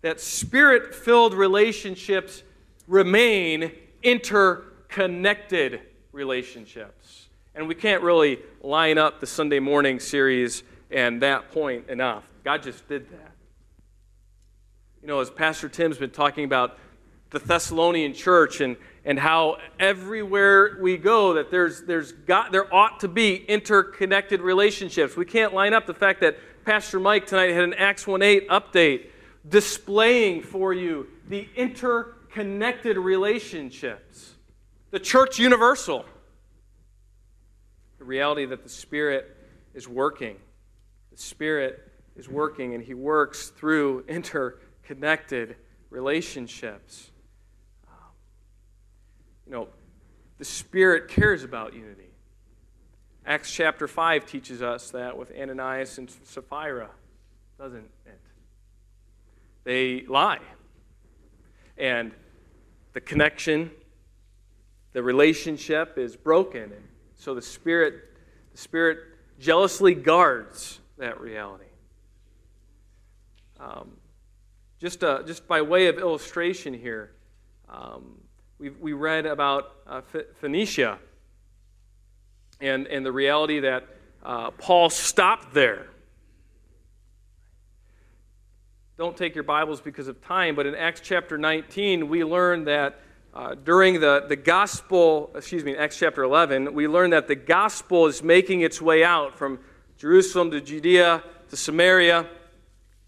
that 0.00 0.20
spirit 0.20 0.94
filled 0.94 1.34
relationships 1.34 2.42
remain 2.88 3.70
interconnected 4.02 5.80
relationships. 6.10 7.21
And 7.54 7.68
we 7.68 7.74
can't 7.74 8.02
really 8.02 8.38
line 8.62 8.98
up 8.98 9.20
the 9.20 9.26
Sunday 9.26 9.58
morning 9.58 10.00
series 10.00 10.62
and 10.90 11.22
that 11.22 11.50
point 11.50 11.88
enough. 11.88 12.24
God 12.44 12.62
just 12.62 12.88
did 12.88 13.10
that. 13.10 13.32
You 15.02 15.08
know, 15.08 15.20
as 15.20 15.30
Pastor 15.30 15.68
Tim's 15.68 15.98
been 15.98 16.10
talking 16.10 16.44
about 16.44 16.78
the 17.30 17.38
Thessalonian 17.38 18.14
church 18.14 18.60
and, 18.60 18.76
and 19.04 19.18
how 19.18 19.58
everywhere 19.78 20.78
we 20.80 20.96
go 20.96 21.34
that 21.34 21.50
there's, 21.50 21.82
there's 21.82 22.12
got, 22.12 22.52
there 22.52 22.72
ought 22.72 23.00
to 23.00 23.08
be 23.08 23.36
interconnected 23.36 24.40
relationships. 24.40 25.16
We 25.16 25.24
can't 25.24 25.52
line 25.52 25.74
up 25.74 25.86
the 25.86 25.94
fact 25.94 26.20
that 26.20 26.38
Pastor 26.64 27.00
Mike 27.00 27.26
tonight 27.26 27.50
had 27.50 27.64
an 27.64 27.74
Acts 27.74 28.04
1.8 28.04 28.46
update 28.46 29.06
displaying 29.48 30.42
for 30.42 30.72
you 30.72 31.08
the 31.28 31.48
interconnected 31.56 32.96
relationships 32.96 34.32
the 34.92 35.00
church 35.00 35.38
universal. 35.38 36.04
The 38.02 38.08
reality 38.08 38.46
that 38.46 38.64
the 38.64 38.68
Spirit 38.68 39.36
is 39.74 39.86
working. 39.86 40.34
The 41.12 41.18
Spirit 41.18 41.88
is 42.16 42.28
working, 42.28 42.74
and 42.74 42.82
He 42.82 42.94
works 42.94 43.50
through 43.50 44.04
interconnected 44.08 45.54
relationships. 45.88 47.12
You 49.46 49.52
know, 49.52 49.68
the 50.38 50.44
Spirit 50.44 51.10
cares 51.10 51.44
about 51.44 51.74
unity. 51.74 52.10
Acts 53.24 53.52
chapter 53.52 53.86
5 53.86 54.26
teaches 54.26 54.62
us 54.62 54.90
that 54.90 55.16
with 55.16 55.30
Ananias 55.30 55.96
and 55.98 56.10
Sapphira, 56.24 56.90
doesn't 57.56 57.88
it? 58.04 58.20
They 59.62 60.04
lie. 60.08 60.40
And 61.78 62.10
the 62.94 63.00
connection 63.00 63.70
the 64.92 65.02
relationship 65.02 65.96
is 65.96 66.16
broken. 66.16 66.64
And 66.64 66.84
so 67.22 67.36
the 67.36 67.42
Spirit, 67.42 68.02
the 68.50 68.58
Spirit 68.58 68.98
jealously 69.38 69.94
guards 69.94 70.80
that 70.98 71.20
reality. 71.20 71.66
Um, 73.60 73.92
just, 74.80 75.04
uh, 75.04 75.22
just 75.22 75.46
by 75.46 75.62
way 75.62 75.86
of 75.86 75.98
illustration 75.98 76.74
here, 76.74 77.12
um, 77.68 78.18
we 78.58 78.70
we 78.70 78.92
read 78.92 79.24
about 79.24 79.70
uh, 79.86 80.00
Phoenicia 80.40 80.98
and, 82.60 82.88
and 82.88 83.06
the 83.06 83.12
reality 83.12 83.60
that 83.60 83.86
uh, 84.24 84.50
Paul 84.50 84.90
stopped 84.90 85.54
there. 85.54 85.86
Don't 88.98 89.16
take 89.16 89.36
your 89.36 89.44
Bibles 89.44 89.80
because 89.80 90.08
of 90.08 90.20
time, 90.24 90.56
but 90.56 90.66
in 90.66 90.74
Acts 90.74 91.00
chapter 91.00 91.38
19, 91.38 92.08
we 92.08 92.24
learn 92.24 92.64
that 92.64 93.00
uh, 93.34 93.54
during 93.54 94.00
the, 94.00 94.26
the 94.28 94.36
gospel, 94.36 95.30
excuse 95.34 95.64
me, 95.64 95.74
Acts 95.74 95.98
chapter 95.98 96.22
11, 96.22 96.74
we 96.74 96.86
learn 96.86 97.10
that 97.10 97.28
the 97.28 97.34
gospel 97.34 98.06
is 98.06 98.22
making 98.22 98.60
its 98.60 98.82
way 98.82 99.02
out 99.02 99.38
from 99.38 99.58
Jerusalem 99.96 100.50
to 100.50 100.60
Judea 100.60 101.22
to 101.48 101.56
Samaria. 101.56 102.26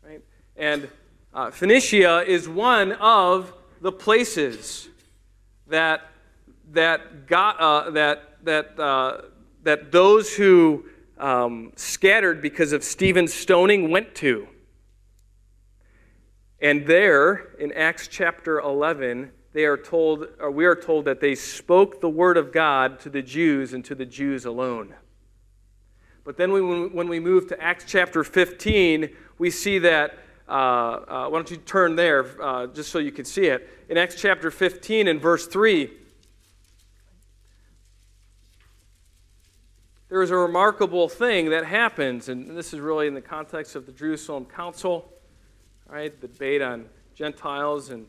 Right? 0.03 0.23
And 0.57 0.89
uh, 1.35 1.51
Phoenicia 1.51 2.25
is 2.27 2.49
one 2.49 2.93
of 2.93 3.53
the 3.83 3.93
places 3.93 4.89
that, 5.67 6.09
that, 6.73 7.27
got, 7.27 7.61
uh, 7.61 7.91
that, 7.91 8.45
that, 8.45 8.81
uh, 8.81 9.23
that 9.63 9.93
those 9.93 10.35
who 10.35 10.87
um, 11.19 11.73
scattered 11.77 12.41
because 12.41 12.73
of 12.73 12.83
Stephen's 12.83 13.35
stoning 13.35 13.91
went 13.91 14.15
to. 14.17 14.49
And 16.61 16.87
there, 16.87 17.55
in 17.59 17.73
Acts 17.73 18.09
chapter 18.09 18.59
11, 18.59 19.33
they 19.55 19.65
are 19.65 19.77
told, 19.77 20.27
or 20.41 20.51
we 20.51 20.67
are 20.67 20.75
told 20.75 21.05
that 21.05 21.21
they 21.21 21.37
spoke 21.37 22.01
the 22.01 22.09
word 22.09 22.37
of 22.37 22.53
God 22.53 22.99
to 23.01 23.09
the 23.09 23.23
Jews 23.23 23.73
and 23.73 23.85
to 23.85 23.95
the 23.95 24.05
Jews 24.05 24.45
alone. 24.45 24.95
But 26.25 26.37
then 26.37 26.53
when 26.53 27.09
we 27.09 27.21
move 27.21 27.49
to 27.49 27.63
Acts 27.63 27.85
chapter 27.87 28.25
15, 28.25 29.15
we 29.39 29.51
see 29.51 29.79
that. 29.79 30.19
Uh, 30.47 30.51
uh, 30.51 31.29
why 31.29 31.39
don't 31.39 31.51
you 31.51 31.57
turn 31.57 31.97
there 31.97 32.43
uh, 32.43 32.67
just 32.67 32.91
so 32.91 32.99
you 32.99 33.13
can 33.13 33.25
see 33.25 33.47
it? 33.47 33.71
In 33.89 33.97
Acts 33.97 34.21
chapter 34.21 34.51
15 34.51 35.09
and 35.09 35.21
verse 35.21 35.47
3, 35.47 35.91
there 40.09 40.23
is 40.23 40.31
a 40.31 40.37
remarkable 40.37 41.09
thing 41.09 41.51
that 41.51 41.65
happens, 41.65 42.29
and 42.29 42.57
this 42.57 42.75
is 42.75 42.81
really 42.81 43.07
in 43.07 43.15
the 43.15 43.23
context 43.23 43.77
of 43.77 43.87
the 43.87 43.93
Jerusalem 43.93 44.47
Council, 44.47 45.13
right? 45.89 46.21
The 46.21 46.29
debate 46.29 46.61
on 46.61 46.87
Gentiles 47.15 47.91
and 47.91 48.07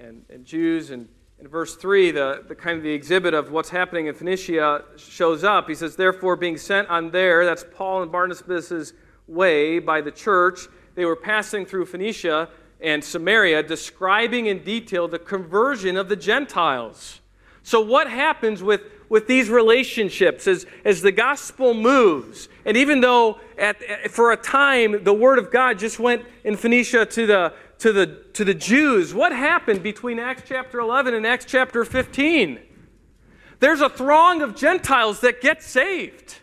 and, 0.00 0.24
and 0.28 0.44
Jews. 0.44 0.90
And 0.90 1.08
in 1.38 1.48
verse 1.48 1.76
3, 1.76 2.10
the, 2.10 2.44
the 2.46 2.54
kind 2.54 2.76
of 2.76 2.82
the 2.82 2.92
exhibit 2.92 3.34
of 3.34 3.50
what's 3.50 3.70
happening 3.70 4.06
in 4.06 4.14
Phoenicia 4.14 4.84
shows 4.96 5.44
up. 5.44 5.68
He 5.68 5.74
says, 5.74 5.96
Therefore, 5.96 6.36
being 6.36 6.58
sent 6.58 6.88
on 6.88 7.10
there, 7.10 7.44
that's 7.44 7.64
Paul 7.74 8.02
and 8.02 8.12
Barnabas' 8.12 8.92
way 9.26 9.78
by 9.78 10.00
the 10.00 10.10
church, 10.10 10.68
they 10.94 11.04
were 11.04 11.16
passing 11.16 11.64
through 11.64 11.86
Phoenicia 11.86 12.48
and 12.80 13.04
Samaria, 13.04 13.62
describing 13.62 14.46
in 14.46 14.64
detail 14.64 15.06
the 15.06 15.18
conversion 15.18 15.96
of 15.96 16.08
the 16.08 16.16
Gentiles. 16.16 17.20
So, 17.62 17.80
what 17.80 18.10
happens 18.10 18.62
with, 18.62 18.82
with 19.08 19.26
these 19.26 19.48
relationships 19.48 20.46
as, 20.46 20.66
as 20.84 21.02
the 21.02 21.12
gospel 21.12 21.74
moves? 21.74 22.48
And 22.64 22.76
even 22.76 23.00
though 23.00 23.38
at, 23.58 24.10
for 24.10 24.32
a 24.32 24.36
time 24.36 25.04
the 25.04 25.12
word 25.12 25.38
of 25.38 25.50
God 25.50 25.78
just 25.78 25.98
went 25.98 26.24
in 26.42 26.56
Phoenicia 26.56 27.06
to 27.06 27.26
the, 27.26 27.52
to 27.80 27.92
the, 27.92 28.06
to 28.34 28.44
the 28.44 28.54
Jews, 28.54 29.14
what 29.14 29.32
happened 29.32 29.82
between 29.82 30.18
Acts 30.18 30.42
chapter 30.46 30.80
11 30.80 31.14
and 31.14 31.26
Acts 31.26 31.46
chapter 31.46 31.84
15? 31.84 32.60
There's 33.58 33.80
a 33.80 33.88
throng 33.88 34.42
of 34.42 34.54
Gentiles 34.54 35.20
that 35.20 35.40
get 35.40 35.62
saved. 35.62 36.36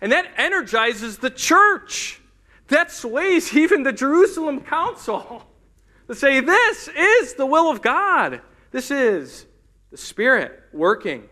And 0.00 0.10
that 0.10 0.26
energizes 0.36 1.18
the 1.18 1.30
church. 1.30 2.20
That 2.68 2.90
sways 2.90 3.56
even 3.56 3.84
the 3.84 3.92
Jerusalem 3.92 4.62
council 4.62 5.46
to 6.08 6.14
say, 6.14 6.40
This 6.40 6.88
is 6.88 7.34
the 7.34 7.46
will 7.46 7.70
of 7.70 7.82
God. 7.82 8.40
This 8.72 8.90
is 8.90 9.46
the 9.90 9.96
Spirit 9.96 10.60
working 10.72 11.28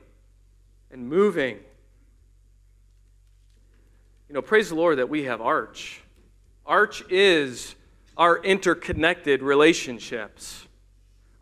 and 0.93 1.09
moving. 1.09 1.59
You 4.29 4.35
know, 4.35 4.43
praise 4.43 4.69
the 4.69 4.77
Lord 4.77 4.99
that 4.99 5.09
we 5.09 5.25
have 5.25 5.41
Arch. 5.41 6.01
Arch 6.65 7.03
is 7.11 7.75
our 8.21 8.37
interconnected 8.45 9.43
relationships. 9.43 10.69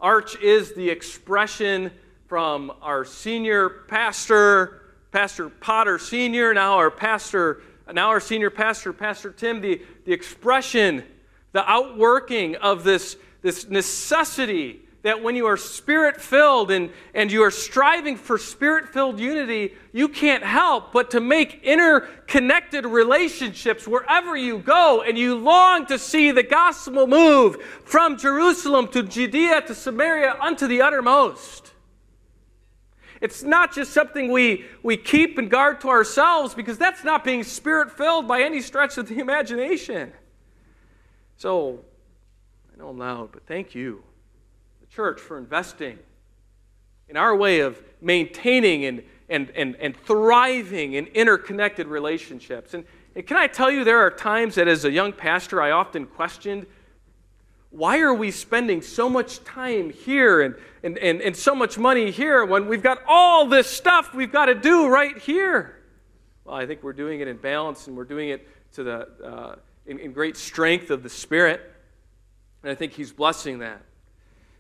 Arch 0.01 0.41
is 0.41 0.73
the 0.73 0.89
expression 0.89 1.91
from 2.29 2.73
our 2.81 3.05
senior 3.05 3.69
pastor 3.69 4.89
Pastor 5.11 5.49
Potter 5.49 5.99
Sr., 5.99 6.53
now 6.53 6.75
our 6.75 6.91
pastor, 6.91 7.63
now 7.93 8.09
our 8.09 8.21
senior 8.21 8.51
pastor, 8.51 8.93
Pastor 8.93 9.33
Tim, 9.33 9.61
the, 9.61 9.81
the 10.05 10.13
expression, 10.13 11.03
the 11.53 11.69
outworking 11.69 12.57
of 12.57 12.85
this, 12.85 13.17
this 13.41 13.69
necessity 13.69 14.83
that 15.03 15.23
when 15.23 15.37
you 15.37 15.47
are 15.47 15.57
spirit 15.57 16.21
filled 16.21 16.71
and, 16.71 16.91
and 17.15 17.31
you 17.31 17.43
are 17.43 17.51
striving 17.51 18.17
for 18.17 18.37
spirit 18.37 18.89
filled 18.89 19.21
unity, 19.21 19.75
you 19.93 20.09
can't 20.09 20.43
help 20.43 20.93
but 20.93 21.11
to 21.13 21.21
make 21.21 21.63
interconnected 21.63 22.85
relationships 22.85 23.87
wherever 23.87 24.37
you 24.37 24.59
go, 24.59 25.03
and 25.03 25.17
you 25.17 25.37
long 25.37 25.87
to 25.87 25.99
see 25.99 26.33
the 26.33 26.43
gospel 26.43 27.07
move 27.07 27.63
from 27.85 28.19
Jerusalem 28.19 28.89
to 28.89 29.05
Judea 29.05 29.63
to 29.63 29.75
Samaria 29.75 30.37
unto 30.41 30.67
the 30.67 30.83
uttermost. 30.83 31.73
It's 33.21 33.43
not 33.43 33.75
just 33.75 33.93
something 33.93 34.31
we, 34.31 34.65
we 34.83 34.97
keep 34.97 35.39
and 35.39 35.51
guard 35.51 35.81
to 35.83 35.89
ourselves 35.89 36.55
because 36.55 36.79
that's 36.79 37.03
not 37.05 37.25
being 37.25 37.45
spirit 37.45 37.91
filled 37.91 38.29
by 38.29 38.43
any 38.43 38.61
stretch 38.61 38.99
of 38.99 39.09
the 39.09 39.19
imagination. 39.21 40.13
So, 41.37 41.85
I 42.75 42.79
know 42.79 42.89
I'm 42.89 42.99
loud, 42.99 43.31
but 43.33 43.47
thank 43.47 43.75
you 43.77 44.03
church 44.99 45.21
for 45.21 45.39
investing 45.39 45.97
in 47.09 47.17
our 47.17 47.37
way 47.37 47.61
of 47.61 47.81
maintaining 48.01 48.85
and, 48.85 49.05
and, 49.29 49.49
and, 49.51 49.77
and 49.77 49.97
thriving 49.97 50.95
in 50.95 51.07
interconnected 51.15 51.87
relationships. 51.87 52.75
And, 52.75 52.85
and 53.15 53.25
can 53.25 53.37
I 53.37 53.47
tell 53.47 53.71
you, 53.71 53.85
there 53.85 54.01
are 54.01 54.11
times 54.11 54.57
that 54.57 54.67
as 54.67 54.85
a 54.85 54.91
young 54.91 55.13
pastor, 55.13 55.63
I 55.63 55.71
often 55.71 56.05
questioned 56.05 56.67
why 57.71 58.01
are 58.01 58.13
we 58.13 58.33
spending 58.33 58.83
so 58.83 59.09
much 59.09 59.45
time 59.45 59.91
here 59.91 60.41
and, 60.41 60.57
and, 60.83 60.99
and, 60.99 61.21
and 61.21 61.37
so 61.37 61.55
much 61.55 61.79
money 61.79 62.11
here 62.11 62.45
when 62.45 62.67
we've 62.67 62.83
got 62.83 62.99
all 63.07 63.47
this 63.47 63.69
stuff 63.69 64.13
we've 64.13 64.33
got 64.33 64.47
to 64.47 64.55
do 64.57 64.89
right 64.89 65.17
here? 65.17 65.77
Well, 66.45 66.57
I 66.57 66.67
think 66.67 66.83
we're 66.83 66.93
doing 66.93 67.21
it 67.21 67.29
in 67.29 67.37
balance 67.37 67.87
and 67.87 67.97
we're 67.97 68.03
doing 68.03 68.31
it 68.31 68.49
to 68.73 68.83
the, 68.83 69.09
uh, 69.25 69.57
in, 69.87 70.01
in 70.01 70.11
great 70.11 70.37
strength 70.37 70.91
of 70.91 71.05
the 71.05 71.09
Spirit. 71.09 71.61
And 72.65 72.73
I 72.73 72.75
think 72.75 72.95
He's 72.95 73.13
blessing 73.13 73.61
that. 73.61 73.83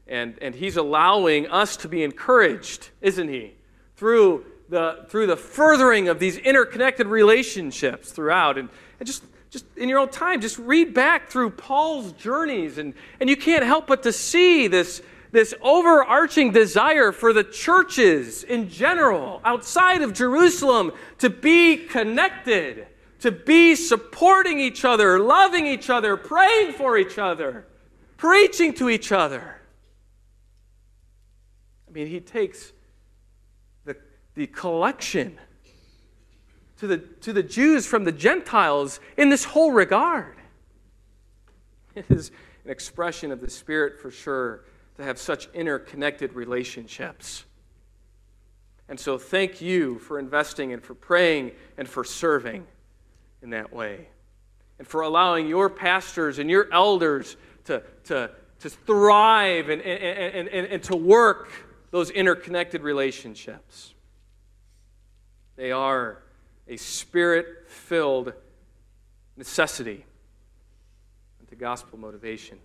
And, 0.08 0.38
and 0.40 0.54
he's 0.54 0.76
allowing 0.76 1.46
us 1.48 1.76
to 1.78 1.88
be 1.88 2.02
encouraged, 2.02 2.90
isn't 3.02 3.28
he? 3.28 3.54
Through 3.96 4.46
the, 4.68 5.04
through 5.08 5.26
the 5.26 5.36
furthering 5.36 6.08
of 6.08 6.18
these 6.18 6.36
interconnected 6.38 7.06
relationships 7.06 8.10
throughout. 8.10 8.58
And, 8.58 8.68
and 9.00 9.06
just, 9.06 9.24
just 9.50 9.64
in 9.76 9.88
your 9.88 9.98
own 9.98 10.08
time, 10.08 10.40
just 10.40 10.58
read 10.58 10.94
back 10.94 11.28
through 11.28 11.50
Paul's 11.50 12.12
journeys, 12.12 12.78
and, 12.78 12.94
and 13.20 13.28
you 13.28 13.36
can't 13.36 13.64
help 13.64 13.86
but 13.86 14.02
to 14.02 14.12
see 14.12 14.66
this, 14.66 15.02
this 15.30 15.54
overarching 15.60 16.52
desire 16.52 17.12
for 17.12 17.32
the 17.32 17.44
churches 17.44 18.44
in 18.44 18.68
general 18.68 19.40
outside 19.44 20.02
of 20.02 20.12
Jerusalem 20.12 20.92
to 21.18 21.30
be 21.30 21.76
connected, 21.76 22.86
to 23.20 23.32
be 23.32 23.74
supporting 23.74 24.60
each 24.60 24.84
other, 24.84 25.18
loving 25.18 25.66
each 25.66 25.90
other, 25.90 26.16
praying 26.16 26.72
for 26.72 26.96
each 26.98 27.18
other, 27.18 27.66
preaching 28.16 28.74
to 28.74 28.88
each 28.88 29.12
other. 29.12 29.57
Mean, 31.98 32.06
he 32.06 32.20
takes 32.20 32.72
the, 33.84 33.96
the 34.36 34.46
collection 34.46 35.36
to 36.76 36.86
the, 36.86 36.98
to 36.98 37.32
the 37.32 37.42
Jews 37.42 37.86
from 37.86 38.04
the 38.04 38.12
Gentiles 38.12 39.00
in 39.16 39.30
this 39.30 39.42
whole 39.42 39.72
regard. 39.72 40.36
It 41.96 42.04
is 42.08 42.30
an 42.64 42.70
expression 42.70 43.32
of 43.32 43.40
the 43.40 43.50
Spirit 43.50 44.00
for 44.00 44.12
sure 44.12 44.64
to 44.96 45.02
have 45.02 45.18
such 45.18 45.48
interconnected 45.54 46.34
relationships. 46.34 47.44
And 48.88 49.00
so, 49.00 49.18
thank 49.18 49.60
you 49.60 49.98
for 49.98 50.20
investing 50.20 50.72
and 50.72 50.80
for 50.80 50.94
praying 50.94 51.50
and 51.76 51.88
for 51.88 52.04
serving 52.04 52.64
in 53.42 53.50
that 53.50 53.72
way. 53.72 54.06
And 54.78 54.86
for 54.86 55.00
allowing 55.00 55.48
your 55.48 55.68
pastors 55.68 56.38
and 56.38 56.48
your 56.48 56.72
elders 56.72 57.36
to, 57.64 57.82
to, 58.04 58.30
to 58.60 58.70
thrive 58.70 59.68
and, 59.68 59.82
and, 59.82 60.48
and, 60.48 60.66
and, 60.68 60.82
to 60.84 60.94
work 60.94 61.50
those 61.90 62.10
interconnected 62.10 62.82
relationships. 62.82 63.94
They 65.56 65.72
are 65.72 66.22
a 66.66 66.76
spirit 66.76 67.68
filled 67.68 68.32
necessity 69.36 70.04
to 71.48 71.56
gospel 71.56 71.98
motivation. 71.98 72.58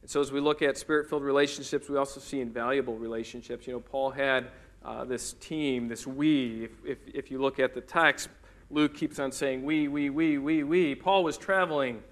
And 0.00 0.10
so, 0.10 0.20
as 0.20 0.32
we 0.32 0.40
look 0.40 0.62
at 0.62 0.78
spirit 0.78 1.08
filled 1.08 1.22
relationships, 1.22 1.88
we 1.88 1.96
also 1.96 2.20
see 2.20 2.40
invaluable 2.40 2.96
relationships. 2.96 3.66
You 3.66 3.74
know, 3.74 3.80
Paul 3.80 4.10
had 4.10 4.46
uh, 4.84 5.04
this 5.04 5.34
team, 5.34 5.88
this 5.88 6.06
we. 6.06 6.64
If, 6.64 6.70
if, 6.84 6.98
if 7.14 7.30
you 7.30 7.40
look 7.40 7.58
at 7.58 7.74
the 7.74 7.80
text, 7.80 8.28
Luke 8.70 8.94
keeps 8.94 9.18
on 9.18 9.32
saying 9.32 9.64
we, 9.64 9.88
we, 9.88 10.08
we, 10.08 10.38
we, 10.38 10.62
we. 10.62 10.94
Paul 10.94 11.24
was 11.24 11.36
traveling. 11.36 12.02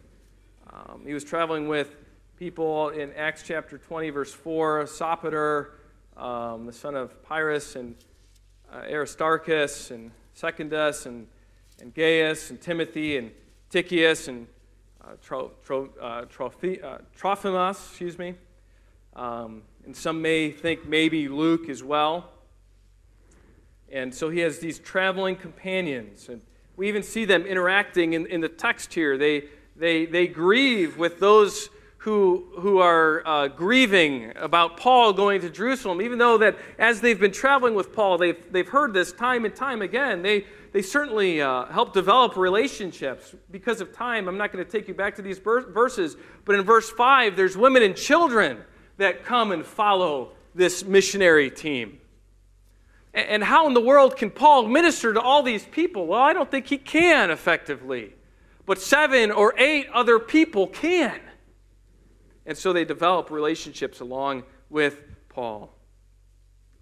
Um, 0.70 1.03
he 1.07 1.14
was 1.14 1.24
traveling 1.24 1.68
with 1.68 1.94
people 2.38 2.90
in 2.90 3.12
Acts 3.14 3.42
chapter 3.42 3.78
20, 3.78 4.11
verse 4.11 4.32
4, 4.32 4.84
Sopater, 4.84 5.70
um, 6.16 6.66
the 6.66 6.72
son 6.72 6.94
of 6.94 7.22
Pyrrhus 7.22 7.76
and 7.76 7.94
uh, 8.72 8.82
Aristarchus 8.90 9.90
and 9.90 10.10
Secundus 10.34 11.06
and, 11.06 11.26
and 11.80 11.94
Gaius 11.94 12.50
and 12.50 12.60
Timothy 12.60 13.16
and 13.16 13.30
Tychicus 13.70 14.28
and 14.28 14.46
uh, 15.02 15.12
Tro, 15.22 15.52
Tro, 15.64 15.90
uh, 16.00 16.22
Trophy, 16.22 16.80
uh, 16.82 16.98
Trophimus, 17.16 17.88
excuse 17.90 18.18
me. 18.18 18.34
Um, 19.14 19.62
and 19.84 19.96
some 19.96 20.20
may 20.20 20.50
think 20.50 20.86
maybe 20.86 21.28
Luke 21.28 21.68
as 21.68 21.82
well. 21.82 22.30
And 23.90 24.14
so 24.14 24.30
he 24.30 24.40
has 24.40 24.58
these 24.58 24.78
traveling 24.78 25.36
companions. 25.36 26.28
And 26.28 26.40
we 26.76 26.88
even 26.88 27.02
see 27.02 27.24
them 27.24 27.42
interacting 27.46 28.14
in, 28.14 28.26
in 28.26 28.40
the 28.40 28.48
text 28.48 28.92
here. 28.92 29.16
They, 29.16 29.44
they, 29.76 30.06
they 30.06 30.26
grieve 30.26 30.98
with 30.98 31.20
those 31.20 31.70
who, 32.07 32.46
who 32.61 32.78
are 32.78 33.20
uh, 33.26 33.48
grieving 33.48 34.32
about 34.36 34.76
Paul 34.76 35.12
going 35.12 35.40
to 35.40 35.50
Jerusalem, 35.50 36.00
even 36.00 36.18
though 36.18 36.38
that 36.38 36.57
as 36.78 37.00
they've 37.00 37.18
been 37.18 37.32
traveling 37.32 37.74
with 37.74 37.92
Paul, 37.92 38.16
they've, 38.16 38.36
they've 38.52 38.68
heard 38.68 38.94
this 38.94 39.11
time 39.11 39.44
and 39.44 39.52
time 39.52 39.82
again. 39.82 40.22
They, 40.22 40.46
they 40.70 40.82
certainly 40.82 41.40
uh, 41.40 41.64
help 41.64 41.92
develop 41.92 42.36
relationships. 42.36 43.34
Because 43.50 43.80
of 43.80 43.92
time, 43.92 44.28
I'm 44.28 44.38
not 44.38 44.52
going 44.52 44.64
to 44.64 44.70
take 44.70 44.86
you 44.86 44.94
back 44.94 45.16
to 45.16 45.22
these 45.22 45.40
verses, 45.40 46.16
but 46.44 46.54
in 46.54 46.62
verse 46.62 46.88
5, 46.88 47.34
there's 47.34 47.57
women 47.57 47.82
and 47.82 47.96
children 47.96 48.59
that 48.98 49.24
come 49.24 49.50
and 49.50 49.66
follow 49.66 50.30
this 50.54 50.84
missionary 50.84 51.50
team. 51.50 51.98
And 53.14 53.42
how 53.42 53.66
in 53.66 53.74
the 53.74 53.80
world 53.80 54.16
can 54.16 54.30
Paul 54.30 54.68
minister 54.68 55.12
to 55.12 55.20
all 55.20 55.42
these 55.42 55.66
people? 55.66 56.07
Well, 56.07 56.20
I 56.20 56.34
don't 56.34 56.52
think 56.52 56.68
he 56.68 56.78
can 56.78 57.32
effectively. 57.32 58.14
But 58.64 58.80
seven 58.80 59.32
or 59.32 59.54
eight 59.59 59.88
other 59.92 60.20
people 60.20 60.68
can. 60.68 61.20
And 62.47 62.57
so 62.57 62.72
they 62.72 62.84
develop 62.84 63.30
relationships 63.30 64.01
along 64.01 64.44
with 64.70 65.03
Paul. 65.28 65.74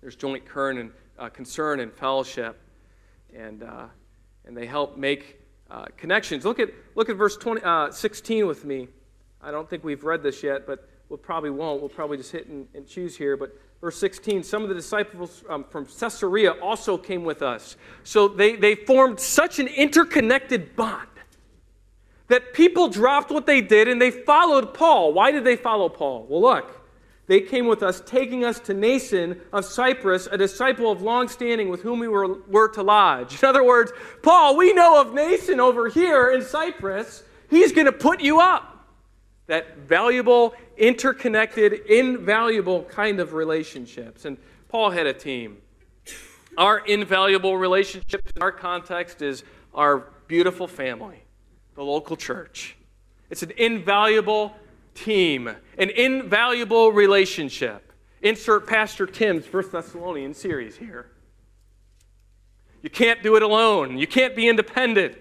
There's 0.01 0.15
joint 0.15 0.45
and, 0.55 0.91
uh, 1.19 1.31
concern 1.31 1.81
and 1.81 1.93
fellowship, 1.93 2.61
and, 3.35 3.63
uh, 3.63 3.87
and 4.45 4.57
they 4.57 4.67
help 4.67 4.99
make 4.99 5.41
uh, 5.71 5.87
connections. 5.97 6.45
Look 6.45 6.61
at, 6.61 6.69
look 6.95 7.09
at 7.09 7.17
verse 7.17 7.37
20, 7.39 7.63
uh, 7.63 7.91
16 7.91 8.47
with 8.47 8.65
me. 8.67 8.89
I 9.41 9.51
don't 9.51 9.69
think 9.69 9.83
we've 9.83 10.05
read 10.05 10.23
this 10.23 10.43
yet, 10.43 10.67
but 10.67 10.89
we'll 11.09 11.19
probably 11.19 11.51
won't. 11.51 11.81
We'll 11.81 11.89
probably 11.89 12.19
just 12.19 12.33
hit 12.33 12.47
and, 12.47 12.69
and 12.75 12.87
choose 12.87 13.17
here. 13.17 13.37
But 13.37 13.59
verse 13.81 13.97
16 13.97 14.43
some 14.43 14.63
of 14.63 14.69
the 14.69 14.75
disciples 14.75 15.45
um, 15.49 15.65
from 15.65 15.87
Caesarea 15.87 16.53
also 16.53 16.99
came 16.99 17.25
with 17.25 17.43
us. 17.43 17.77
So 18.03 18.29
they, 18.29 18.57
they 18.57 18.75
formed 18.75 19.21
such 19.21 19.59
an 19.59 19.69
interconnected 19.69 20.77
bond 20.77 21.09
that 22.29 22.55
people 22.55 22.89
dropped 22.89 23.31
what 23.31 23.47
they 23.47 23.61
did 23.61 23.89
and 23.89 24.01
they 24.01 24.11
followed 24.11 24.75
Paul. 24.75 25.13
Why 25.13 25.31
did 25.31 25.45
they 25.45 25.57
follow 25.57 25.89
Paul? 25.89 26.27
Well, 26.29 26.41
look, 26.41 26.81
they 27.27 27.41
came 27.41 27.67
with 27.67 27.83
us, 27.83 28.03
taking 28.05 28.45
us 28.45 28.61
to 28.61 28.75
Mnason 28.75 29.41
of 29.53 29.65
Cyprus, 29.65 30.27
a 30.31 30.37
disciple 30.37 30.91
of 30.91 31.03
long 31.03 31.29
standing 31.29 31.69
with 31.69 31.83
whom 31.83 31.99
we 31.99 32.09
were, 32.09 32.43
were 32.49 32.69
to 32.69 32.83
lodge. 32.83 33.43
In 33.43 33.49
other 33.49 33.65
words, 33.65 33.93
Paul, 34.23 34.57
we 34.57 34.73
know 34.73 35.01
of 35.01 35.09
Mnason 35.09 35.59
over 35.59 35.89
here 35.89 36.31
in 36.31 36.43
Cyprus. 36.43 37.23
He's 37.49 37.73
going 37.73 37.87
to 37.87 37.93
put 37.93 38.21
you 38.21 38.41
up. 38.41 38.71
That 39.47 39.77
valuable, 39.79 40.55
interconnected, 40.79 41.73
invaluable 41.91 42.85
kind 42.85 43.21
of 43.21 43.35
relationships. 43.35 44.25
And 44.25 44.39
Paul 44.69 44.91
had 44.91 45.07
a 45.07 45.13
team. 45.13 45.59
Our 46.57 46.79
invaluable 46.79 47.59
relationship 47.59 48.23
in 48.35 48.43
our 48.43 48.53
context 48.53 49.21
is 49.21 49.45
our 49.75 50.09
beautiful 50.29 50.67
family 50.67 51.24
the 51.75 51.83
local 51.83 52.17
church. 52.17 52.77
It's 53.31 53.43
an 53.43 53.53
invaluable 53.57 54.55
team, 54.95 55.49
an 55.79 55.91
invaluable 55.91 56.93
relationship. 56.93 57.93
Insert 58.23 58.67
Pastor 58.67 59.07
Tim's 59.07 59.45
First 59.45 59.73
Thessalonian 59.73 60.35
series 60.35 60.77
here. 60.77 61.11
You 62.83 62.91
can't 62.91 63.23
do 63.23 63.37
it 63.37 63.43
alone. 63.43 63.99
You 63.99 64.07
can't 64.07 64.37
be 64.37 64.49
independent. 64.49 65.17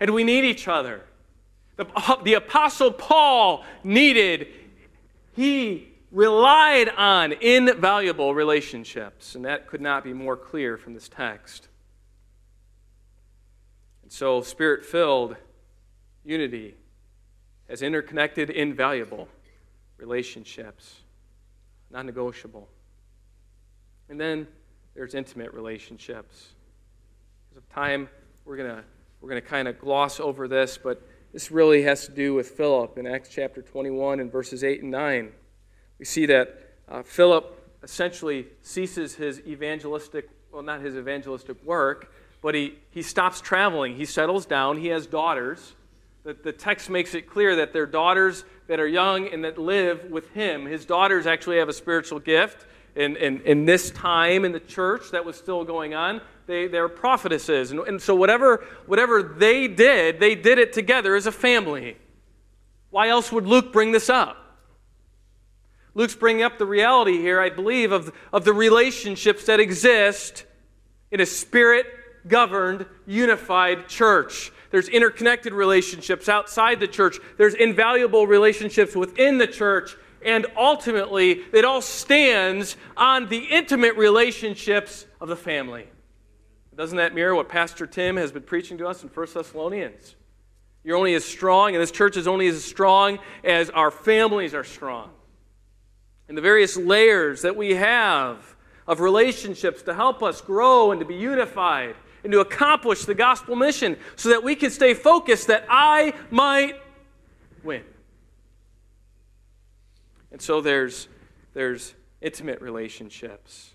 And 0.00 0.10
we 0.10 0.24
need 0.24 0.44
each 0.44 0.68
other. 0.68 1.04
The, 1.76 1.86
the 2.22 2.34
Apostle 2.34 2.92
Paul 2.92 3.64
needed, 3.82 4.48
he 5.32 5.88
relied 6.10 6.90
on 6.90 7.32
invaluable 7.32 8.34
relationships. 8.34 9.34
And 9.34 9.44
that 9.44 9.66
could 9.66 9.80
not 9.80 10.04
be 10.04 10.12
more 10.12 10.36
clear 10.36 10.76
from 10.76 10.94
this 10.94 11.08
text. 11.08 11.68
So, 14.16 14.42
spirit 14.42 14.84
filled 14.84 15.34
unity 16.24 16.76
has 17.68 17.82
interconnected, 17.82 18.48
invaluable 18.48 19.26
relationships, 19.96 21.00
non 21.90 22.06
negotiable. 22.06 22.68
And 24.08 24.20
then 24.20 24.46
there's 24.94 25.16
intimate 25.16 25.52
relationships. 25.52 26.50
Because 27.48 27.64
of 27.64 27.74
time, 27.74 28.08
we're 28.44 28.56
going 28.56 28.76
to 28.76 28.84
we're 29.20 29.30
going 29.30 29.42
to 29.42 29.48
kind 29.48 29.66
of 29.66 29.80
gloss 29.80 30.20
over 30.20 30.46
this, 30.46 30.78
but 30.78 31.02
this 31.32 31.50
really 31.50 31.82
has 31.82 32.06
to 32.06 32.12
do 32.12 32.34
with 32.34 32.50
Philip 32.50 32.96
in 32.96 33.08
Acts 33.08 33.30
chapter 33.30 33.62
21 33.62 34.20
and 34.20 34.30
verses 34.30 34.62
8 34.62 34.82
and 34.82 34.92
9. 34.92 35.32
We 35.98 36.04
see 36.04 36.26
that 36.26 36.76
uh, 36.88 37.02
Philip 37.02 37.80
essentially 37.82 38.46
ceases 38.62 39.16
his 39.16 39.40
evangelistic, 39.40 40.28
well, 40.52 40.62
not 40.62 40.82
his 40.82 40.94
evangelistic 40.94 41.60
work, 41.64 42.12
but 42.44 42.54
he, 42.54 42.74
he 42.90 43.00
stops 43.00 43.40
traveling. 43.40 43.96
He 43.96 44.04
settles 44.04 44.44
down. 44.44 44.76
He 44.76 44.88
has 44.88 45.06
daughters. 45.06 45.72
The, 46.24 46.34
the 46.34 46.52
text 46.52 46.90
makes 46.90 47.14
it 47.14 47.22
clear 47.22 47.56
that 47.56 47.72
they're 47.72 47.86
daughters 47.86 48.44
that 48.66 48.78
are 48.78 48.86
young 48.86 49.28
and 49.28 49.42
that 49.44 49.56
live 49.56 50.10
with 50.10 50.28
him. 50.32 50.66
His 50.66 50.84
daughters 50.84 51.26
actually 51.26 51.56
have 51.56 51.70
a 51.70 51.72
spiritual 51.72 52.20
gift. 52.20 52.66
In, 52.96 53.16
in, 53.16 53.40
in 53.46 53.64
this 53.64 53.90
time 53.92 54.44
in 54.44 54.52
the 54.52 54.60
church 54.60 55.10
that 55.12 55.24
was 55.24 55.36
still 55.36 55.64
going 55.64 55.94
on, 55.94 56.20
they, 56.46 56.66
they're 56.66 56.86
prophetesses. 56.90 57.70
And, 57.70 57.80
and 57.80 58.00
so, 58.00 58.14
whatever, 58.14 58.62
whatever 58.84 59.22
they 59.22 59.66
did, 59.66 60.20
they 60.20 60.34
did 60.34 60.58
it 60.58 60.74
together 60.74 61.16
as 61.16 61.26
a 61.26 61.32
family. 61.32 61.96
Why 62.90 63.08
else 63.08 63.32
would 63.32 63.46
Luke 63.46 63.72
bring 63.72 63.90
this 63.90 64.10
up? 64.10 64.36
Luke's 65.94 66.14
bringing 66.14 66.42
up 66.42 66.58
the 66.58 66.66
reality 66.66 67.16
here, 67.16 67.40
I 67.40 67.48
believe, 67.48 67.90
of, 67.90 68.12
of 68.34 68.44
the 68.44 68.52
relationships 68.52 69.46
that 69.46 69.60
exist 69.60 70.44
in 71.10 71.22
a 71.22 71.26
spirit 71.26 71.86
governed, 72.26 72.86
unified 73.06 73.88
church. 73.88 74.52
There's 74.70 74.88
interconnected 74.88 75.52
relationships 75.52 76.28
outside 76.28 76.80
the 76.80 76.88
church, 76.88 77.18
there's 77.36 77.54
invaluable 77.54 78.26
relationships 78.26 78.96
within 78.96 79.38
the 79.38 79.46
church, 79.46 79.96
and 80.24 80.46
ultimately, 80.56 81.42
it 81.52 81.64
all 81.64 81.82
stands 81.82 82.76
on 82.96 83.28
the 83.28 83.38
intimate 83.38 83.96
relationships 83.96 85.06
of 85.20 85.28
the 85.28 85.36
family. 85.36 85.86
Doesn't 86.74 86.96
that 86.96 87.14
mirror 87.14 87.34
what 87.34 87.48
Pastor 87.48 87.86
Tim 87.86 88.16
has 88.16 88.32
been 88.32 88.42
preaching 88.42 88.78
to 88.78 88.86
us 88.88 89.02
in 89.02 89.08
1 89.08 89.26
Thessalonians? 89.34 90.16
You're 90.82 90.96
only 90.96 91.14
as 91.14 91.24
strong, 91.24 91.74
and 91.74 91.82
this 91.82 91.90
church 91.90 92.16
is 92.16 92.26
only 92.26 92.46
as 92.48 92.62
strong 92.64 93.18
as 93.44 93.70
our 93.70 93.90
families 93.90 94.54
are 94.54 94.64
strong. 94.64 95.10
And 96.28 96.36
the 96.36 96.42
various 96.42 96.76
layers 96.76 97.42
that 97.42 97.56
we 97.56 97.74
have 97.74 98.56
of 98.86 99.00
relationships 99.00 99.82
to 99.82 99.94
help 99.94 100.22
us 100.22 100.40
grow 100.40 100.90
and 100.90 101.00
to 101.00 101.06
be 101.06 101.14
unified 101.14 101.96
and 102.24 102.32
to 102.32 102.40
accomplish 102.40 103.04
the 103.04 103.14
gospel 103.14 103.54
mission 103.54 103.96
so 104.16 104.30
that 104.30 104.42
we 104.42 104.56
can 104.56 104.70
stay 104.70 104.94
focused 104.94 105.46
that 105.46 105.66
I 105.68 106.14
might 106.30 106.80
win. 107.62 107.84
And 110.32 110.42
so 110.42 110.60
there's, 110.60 111.06
there's 111.52 111.94
intimate 112.20 112.60
relationships. 112.60 113.70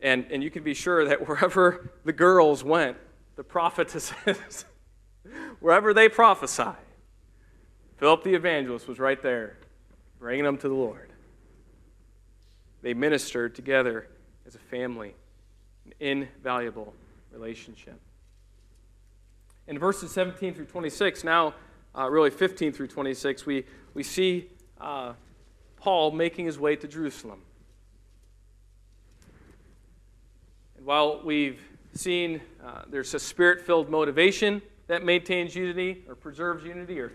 And, 0.00 0.26
and 0.32 0.42
you 0.42 0.50
can 0.50 0.64
be 0.64 0.74
sure 0.74 1.06
that 1.06 1.28
wherever 1.28 1.92
the 2.04 2.12
girls 2.12 2.64
went, 2.64 2.96
the 3.36 3.44
prophetesses, 3.44 4.64
wherever 5.60 5.94
they 5.94 6.08
prophesy, 6.08 6.76
Philip 7.98 8.24
the 8.24 8.34
evangelist 8.34 8.88
was 8.88 8.98
right 8.98 9.22
there, 9.22 9.58
bringing 10.18 10.44
them 10.44 10.58
to 10.58 10.68
the 10.68 10.74
Lord. 10.74 11.12
They 12.80 12.94
ministered 12.94 13.54
together 13.54 14.08
as 14.44 14.56
a 14.56 14.58
family, 14.58 15.14
an 15.86 15.92
invaluable 16.00 16.94
relationship. 17.32 18.00
In 19.66 19.78
verses 19.78 20.10
17 20.12 20.54
through 20.54 20.66
26, 20.66 21.24
now 21.24 21.54
uh, 21.96 22.08
really 22.08 22.30
15 22.30 22.72
through 22.72 22.88
26, 22.88 23.46
we, 23.46 23.64
we 23.94 24.02
see 24.02 24.48
uh, 24.80 25.12
Paul 25.76 26.10
making 26.12 26.46
his 26.46 26.58
way 26.58 26.76
to 26.76 26.88
Jerusalem. 26.88 27.42
And 30.76 30.86
while 30.86 31.20
we've 31.24 31.60
seen 31.94 32.40
uh, 32.64 32.82
there's 32.88 33.14
a 33.14 33.20
spirit 33.20 33.60
filled 33.64 33.90
motivation 33.90 34.62
that 34.88 35.04
maintains 35.04 35.54
unity 35.54 36.04
or 36.08 36.14
preserves 36.14 36.64
unity 36.64 36.98
or 36.98 37.12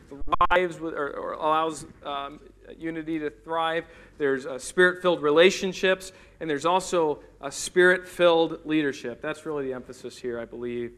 thrives 0.49 0.79
with, 0.79 0.93
or, 0.93 1.11
or 1.11 1.33
allows 1.33 1.85
um, 2.03 2.39
unity 2.77 3.19
to 3.19 3.29
thrive, 3.29 3.85
there's 4.17 4.45
spirit 4.61 5.01
filled 5.01 5.21
relationships, 5.21 6.11
and 6.39 6.49
there's 6.49 6.65
also 6.65 7.19
a 7.41 7.51
spirit 7.51 8.07
filled 8.07 8.65
leadership. 8.65 9.21
That's 9.21 9.45
really 9.45 9.65
the 9.65 9.73
emphasis 9.73 10.17
here, 10.17 10.39
I 10.39 10.45
believe. 10.45 10.93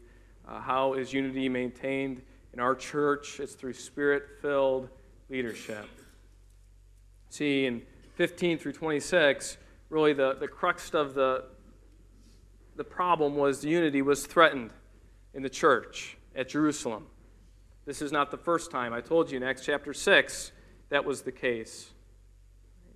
Uh, 0.48 0.60
how 0.60 0.94
is 0.94 1.12
unity 1.12 1.48
maintained 1.48 2.22
in 2.52 2.60
our 2.60 2.74
church? 2.74 3.40
It's 3.40 3.54
through 3.54 3.74
spirit 3.74 4.24
filled 4.40 4.88
leadership. 5.28 5.86
See, 7.28 7.66
in 7.66 7.82
15 8.16 8.58
through 8.58 8.72
26, 8.72 9.56
really 9.88 10.12
the, 10.12 10.34
the 10.34 10.48
crux 10.48 10.90
of 10.90 11.14
the, 11.14 11.44
the 12.76 12.84
problem 12.84 13.36
was 13.36 13.60
the 13.60 13.68
unity 13.68 14.02
was 14.02 14.26
threatened 14.26 14.72
in 15.34 15.42
the 15.42 15.48
church 15.48 16.16
at 16.34 16.48
Jerusalem. 16.48 17.06
This 17.86 18.02
is 18.02 18.12
not 18.12 18.30
the 18.30 18.36
first 18.36 18.70
time. 18.70 18.92
I 18.92 19.00
told 19.00 19.30
you 19.30 19.36
in 19.36 19.42
Acts 19.42 19.64
chapter 19.64 19.94
6 19.94 20.52
that 20.90 21.04
was 21.04 21.22
the 21.22 21.32
case. 21.32 21.90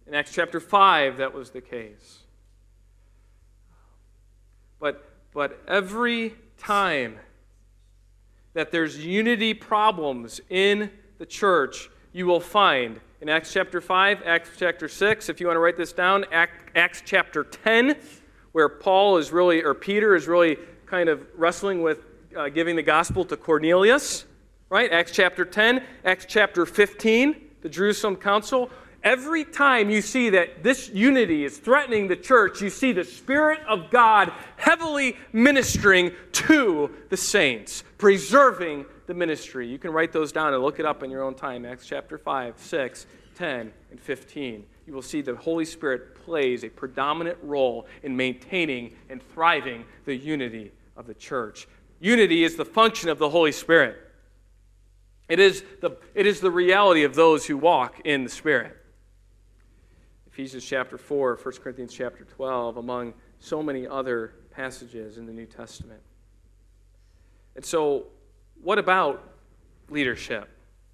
In 0.07 0.15
Acts 0.15 0.33
chapter 0.33 0.61
5, 0.61 1.17
that 1.17 1.33
was 1.33 1.51
the 1.51 1.61
case. 1.61 2.19
But, 4.79 5.09
but 5.33 5.63
every 5.67 6.35
time 6.59 7.17
that 8.53 8.71
there's 8.71 9.05
unity 9.05 9.55
problems 9.55 10.41
in 10.51 10.91
the 11.19 11.27
church, 11.27 11.89
you 12.13 12.27
will 12.27 12.41
find 12.41 13.01
in 13.25 13.31
Acts 13.31 13.55
chapter 13.55 13.81
5, 13.81 14.23
Acts 14.27 14.51
chapter 14.59 14.87
6, 14.87 15.31
if 15.31 15.41
you 15.41 15.47
want 15.47 15.57
to 15.57 15.61
write 15.61 15.79
this 15.79 15.95
down, 15.95 16.27
Acts 16.31 17.03
chapter 17.07 17.43
10, 17.43 17.97
where 18.53 18.69
Paul 18.69 19.17
is 19.17 19.33
really, 19.33 19.63
or 19.63 19.73
Peter 19.73 20.15
is 20.15 20.29
really 20.29 20.59
kind 20.85 21.09
of 21.09 21.27
wrestling 21.35 21.81
with 21.81 22.05
uh, 22.37 22.51
giving 22.51 22.77
the 22.77 22.83
gospel 22.83 23.25
to 23.25 23.37
Cornelius, 23.39 24.27
right? 24.69 24.93
Acts 24.93 25.13
chapter 25.13 25.47
10, 25.47 25.83
Acts 26.05 26.27
chapter 26.29 26.67
15, 26.67 27.44
the 27.65 27.71
Jerusalem 27.71 28.17
Council. 28.17 28.71
Every 29.03 29.43
time 29.43 29.89
you 29.89 30.03
see 30.03 30.31
that 30.31 30.63
this 30.63 30.91
unity 30.91 31.45
is 31.45 31.57
threatening 31.57 32.09
the 32.09 32.17
church, 32.17 32.61
you 32.61 32.69
see 32.69 32.93
the 32.93 33.05
Spirit 33.05 33.61
of 33.67 33.91
God 33.91 34.31
heavily 34.57 35.17
ministering 35.33 36.13
to 36.33 36.91
the 37.09 37.17
saints, 37.17 37.83
preserving 37.97 38.85
the 39.07 39.15
ministry. 39.15 39.67
You 39.67 39.79
can 39.79 39.93
write 39.93 40.13
those 40.13 40.31
down 40.31 40.53
and 40.53 40.63
look 40.63 40.79
it 40.79 40.85
up 40.85 41.03
in 41.03 41.11
your 41.11 41.23
own 41.23 41.35
time 41.35 41.65
Acts 41.65 41.87
chapter 41.87 42.19
5, 42.19 42.59
6, 42.59 43.07
10, 43.35 43.73
and 43.91 44.01
15. 44.01 44.65
You 44.87 44.93
will 44.93 45.03
see 45.03 45.23
the 45.23 45.35
Holy 45.37 45.65
Spirit 45.65 46.15
plays 46.17 46.65
a 46.65 46.69
predominant 46.69 47.39
role 47.43 47.87
in 48.03 48.15
maintaining 48.15 48.95
and 49.09 49.23
thriving 49.33 49.87
the 50.05 50.15
unity 50.15 50.71
of 50.99 51.07
the 51.07 51.15
church. 51.15 51.67
Unity 51.99 52.45
is 52.45 52.57
the 52.57 52.65
function 52.67 53.09
of 53.09 53.19
the 53.19 53.31
Holy 53.31 53.53
Spirit. 53.53 54.04
It 55.29 55.39
is 55.39 55.65
the, 55.81 55.97
it 56.15 56.27
is 56.27 56.41
the 56.41 56.51
reality 56.51 57.05
of 57.05 57.15
those 57.15 57.47
who 57.47 57.57
walk 57.57 58.01
in 58.05 58.25
the 58.25 58.31
Spirit. 58.31 58.77
Ephesians 60.27 60.65
chapter 60.65 60.99
4, 60.99 61.39
1 61.43 61.55
Corinthians 61.63 61.95
chapter 61.95 62.25
12, 62.25 62.77
among 62.77 63.15
so 63.39 63.63
many 63.63 63.87
other 63.87 64.35
passages 64.51 65.17
in 65.17 65.27
the 65.27 65.33
New 65.33 65.47
Testament. 65.47 66.01
And 67.57 67.65
so, 67.65 68.07
what 68.63 68.79
about 68.79 69.23
leadership? 69.89 70.49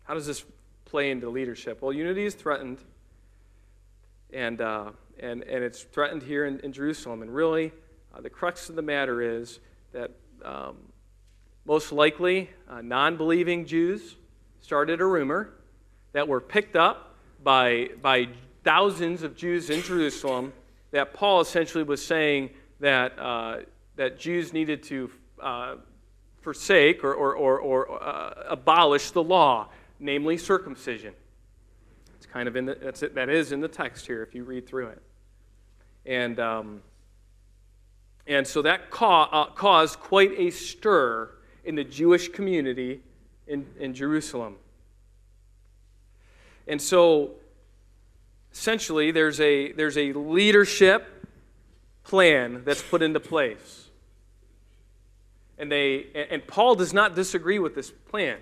How 0.04 0.14
does 0.14 0.26
this 0.26 0.44
play 0.84 1.10
into 1.10 1.28
leadership? 1.28 1.82
Well, 1.82 1.92
unity 1.92 2.24
is 2.24 2.34
threatened, 2.34 2.78
and, 4.32 4.60
uh, 4.60 4.90
and, 5.18 5.42
and 5.42 5.64
it's 5.64 5.82
threatened 5.82 6.22
here 6.22 6.46
in, 6.46 6.60
in 6.60 6.72
Jerusalem. 6.72 7.22
And 7.22 7.34
really, 7.34 7.72
uh, 8.14 8.20
the 8.20 8.30
crux 8.30 8.68
of 8.68 8.76
the 8.76 8.82
matter 8.82 9.22
is 9.22 9.58
that 9.92 10.10
um, 10.44 10.76
most 11.64 11.92
likely 11.92 12.50
uh, 12.68 12.80
non 12.80 13.16
believing 13.16 13.66
Jews 13.66 14.16
started 14.60 15.00
a 15.00 15.06
rumor 15.06 15.50
that 16.12 16.26
were 16.26 16.40
picked 16.40 16.76
up 16.76 17.14
by, 17.42 17.90
by 18.02 18.28
thousands 18.64 19.22
of 19.22 19.36
Jews 19.36 19.70
in 19.70 19.82
Jerusalem 19.82 20.52
that 20.90 21.14
Paul 21.14 21.40
essentially 21.40 21.84
was 21.84 22.04
saying 22.04 22.50
that, 22.80 23.18
uh, 23.18 23.58
that 23.96 24.18
Jews 24.18 24.52
needed 24.52 24.82
to 24.84 25.10
uh, 25.40 25.74
forsake 26.42 27.04
or, 27.04 27.14
or, 27.14 27.34
or, 27.34 27.58
or 27.58 28.02
uh, 28.02 28.44
abolish 28.48 29.10
the 29.12 29.22
law, 29.22 29.68
namely 29.98 30.36
circumcision. 30.36 31.14
It's 32.16 32.26
kind 32.26 32.48
of 32.48 32.56
in 32.56 32.66
the, 32.66 32.74
that's 32.74 33.02
it, 33.02 33.14
that 33.14 33.28
is 33.28 33.52
in 33.52 33.60
the 33.60 33.68
text 33.68 34.06
here 34.06 34.22
if 34.22 34.34
you 34.34 34.44
read 34.44 34.66
through 34.66 34.88
it. 34.88 35.02
And, 36.06 36.40
um, 36.40 36.82
and 38.26 38.46
so 38.46 38.62
that 38.62 38.90
ca- 38.90 39.28
uh, 39.30 39.50
caused 39.50 40.00
quite 40.00 40.32
a 40.38 40.50
stir 40.50 41.30
in 41.64 41.74
the 41.74 41.84
Jewish 41.84 42.28
community 42.28 43.02
in, 43.50 43.66
in 43.78 43.92
Jerusalem. 43.92 44.56
And 46.68 46.80
so 46.80 47.32
essentially 48.52 49.10
there's 49.10 49.40
a, 49.40 49.72
there's 49.72 49.98
a 49.98 50.12
leadership 50.12 51.26
plan 52.04 52.62
that's 52.64 52.80
put 52.80 53.02
into 53.02 53.18
place. 53.18 53.88
And, 55.58 55.70
they, 55.70 56.06
and 56.30 56.46
Paul 56.46 56.76
does 56.76 56.94
not 56.94 57.14
disagree 57.14 57.58
with 57.58 57.74
this 57.74 57.90
plan. 57.90 58.38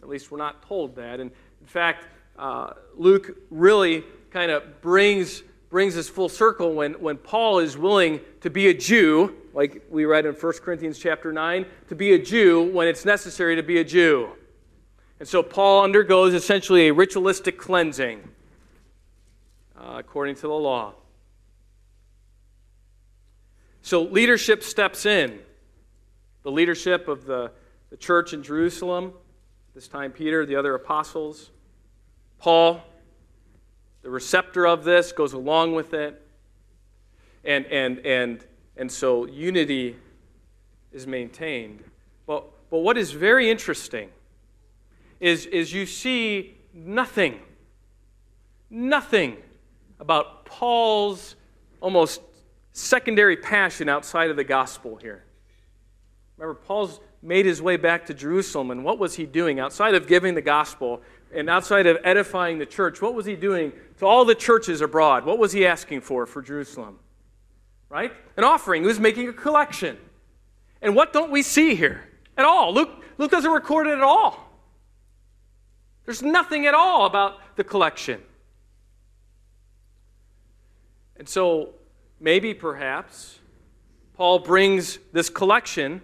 At 0.00 0.08
least 0.08 0.30
we're 0.30 0.38
not 0.38 0.62
told 0.62 0.94
that. 0.96 1.18
And 1.20 1.32
in 1.60 1.66
fact, 1.66 2.06
uh, 2.38 2.74
Luke 2.96 3.36
really 3.50 4.04
kind 4.30 4.52
of 4.52 4.80
brings, 4.80 5.42
brings 5.70 5.96
us 5.96 6.08
full 6.08 6.28
circle 6.28 6.72
when, 6.72 6.94
when 6.94 7.16
Paul 7.16 7.58
is 7.58 7.76
willing 7.76 8.20
to 8.42 8.48
be 8.48 8.68
a 8.68 8.74
Jew, 8.74 9.34
like 9.58 9.82
we 9.90 10.04
read 10.04 10.24
in 10.24 10.34
1 10.34 10.52
Corinthians 10.62 11.00
chapter 11.00 11.32
9, 11.32 11.66
to 11.88 11.96
be 11.96 12.12
a 12.12 12.18
Jew 12.18 12.62
when 12.72 12.86
it's 12.86 13.04
necessary 13.04 13.56
to 13.56 13.62
be 13.64 13.78
a 13.78 13.84
Jew. 13.84 14.28
And 15.18 15.26
so 15.26 15.42
Paul 15.42 15.82
undergoes 15.82 16.32
essentially 16.32 16.86
a 16.86 16.92
ritualistic 16.92 17.58
cleansing 17.58 18.20
uh, 19.76 19.94
according 19.96 20.36
to 20.36 20.42
the 20.42 20.50
law. 20.50 20.92
So 23.82 24.02
leadership 24.02 24.62
steps 24.62 25.04
in. 25.04 25.40
The 26.44 26.52
leadership 26.52 27.08
of 27.08 27.24
the, 27.24 27.50
the 27.90 27.96
church 27.96 28.32
in 28.32 28.44
Jerusalem, 28.44 29.12
this 29.74 29.88
time 29.88 30.12
Peter, 30.12 30.46
the 30.46 30.54
other 30.54 30.76
apostles, 30.76 31.50
Paul, 32.38 32.80
the 34.02 34.10
receptor 34.10 34.68
of 34.68 34.84
this, 34.84 35.10
goes 35.10 35.32
along 35.32 35.74
with 35.74 35.94
it. 35.94 36.24
And, 37.44 37.66
and, 37.66 37.98
and, 38.06 38.44
and 38.78 38.90
so 38.90 39.26
unity 39.26 39.96
is 40.92 41.06
maintained. 41.06 41.82
But, 42.26 42.44
but 42.70 42.78
what 42.78 42.96
is 42.96 43.10
very 43.10 43.50
interesting 43.50 44.10
is, 45.20 45.46
is 45.46 45.72
you 45.72 45.84
see 45.84 46.56
nothing, 46.72 47.40
nothing 48.70 49.36
about 49.98 50.44
Paul's 50.44 51.34
almost 51.80 52.22
secondary 52.72 53.36
passion 53.36 53.88
outside 53.88 54.30
of 54.30 54.36
the 54.36 54.44
gospel 54.44 54.96
here. 54.96 55.24
Remember, 56.36 56.54
Paul's 56.54 57.00
made 57.20 57.46
his 57.46 57.60
way 57.60 57.76
back 57.76 58.06
to 58.06 58.14
Jerusalem, 58.14 58.70
and 58.70 58.84
what 58.84 59.00
was 59.00 59.16
he 59.16 59.26
doing 59.26 59.58
outside 59.58 59.94
of 59.94 60.06
giving 60.06 60.34
the 60.34 60.42
gospel 60.42 61.02
and 61.34 61.50
outside 61.50 61.86
of 61.86 61.98
edifying 62.04 62.58
the 62.58 62.66
church? 62.66 63.02
What 63.02 63.14
was 63.14 63.26
he 63.26 63.34
doing 63.34 63.72
to 63.98 64.06
all 64.06 64.24
the 64.24 64.36
churches 64.36 64.80
abroad? 64.80 65.24
What 65.24 65.38
was 65.38 65.50
he 65.50 65.66
asking 65.66 66.02
for 66.02 66.26
for 66.26 66.40
Jerusalem? 66.40 67.00
Right? 67.88 68.12
An 68.36 68.44
offering. 68.44 68.82
He 68.82 68.86
was 68.86 69.00
making 69.00 69.28
a 69.28 69.32
collection. 69.32 69.96
And 70.82 70.94
what 70.94 71.12
don't 71.12 71.30
we 71.30 71.42
see 71.42 71.74
here 71.74 72.02
at 72.36 72.44
all? 72.44 72.72
Luke, 72.72 72.90
Luke 73.16 73.30
doesn't 73.30 73.50
record 73.50 73.86
it 73.86 73.94
at 73.94 74.02
all. 74.02 74.48
There's 76.04 76.22
nothing 76.22 76.66
at 76.66 76.74
all 76.74 77.06
about 77.06 77.56
the 77.56 77.64
collection. 77.64 78.22
And 81.16 81.28
so, 81.28 81.74
maybe 82.20 82.54
perhaps, 82.54 83.38
Paul 84.14 84.38
brings 84.38 84.98
this 85.12 85.28
collection. 85.28 86.00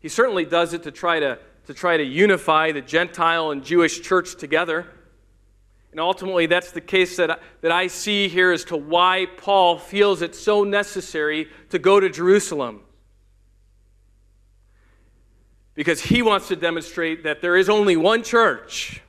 He 0.00 0.08
certainly 0.08 0.44
does 0.44 0.74
it 0.74 0.82
to 0.82 0.90
try 0.90 1.20
to, 1.20 1.38
to 1.66 1.74
try 1.74 1.96
to 1.96 2.04
unify 2.04 2.72
the 2.72 2.80
Gentile 2.82 3.52
and 3.52 3.64
Jewish 3.64 4.02
church 4.02 4.36
together. 4.36 4.86
And 5.94 6.00
ultimately, 6.00 6.46
that's 6.46 6.72
the 6.72 6.80
case 6.80 7.16
that 7.18 7.30
I, 7.30 7.36
that 7.60 7.70
I 7.70 7.86
see 7.86 8.26
here 8.26 8.50
as 8.50 8.64
to 8.64 8.76
why 8.76 9.28
Paul 9.36 9.78
feels 9.78 10.22
it 10.22 10.34
so 10.34 10.64
necessary 10.64 11.48
to 11.70 11.78
go 11.78 12.00
to 12.00 12.10
Jerusalem 12.10 12.80
because 15.74 16.00
he 16.00 16.20
wants 16.20 16.48
to 16.48 16.56
demonstrate 16.56 17.22
that 17.22 17.40
there 17.40 17.56
is 17.56 17.68
only 17.68 17.96
one 17.96 18.24
church. 18.24 19.02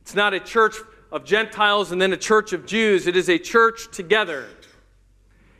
It's 0.00 0.16
not 0.16 0.34
a 0.34 0.40
church 0.40 0.74
of 1.12 1.24
Gentiles 1.24 1.92
and 1.92 2.02
then 2.02 2.12
a 2.12 2.16
church 2.16 2.52
of 2.52 2.66
Jews, 2.66 3.06
it 3.06 3.16
is 3.16 3.28
a 3.28 3.38
church 3.38 3.92
together. 3.92 4.46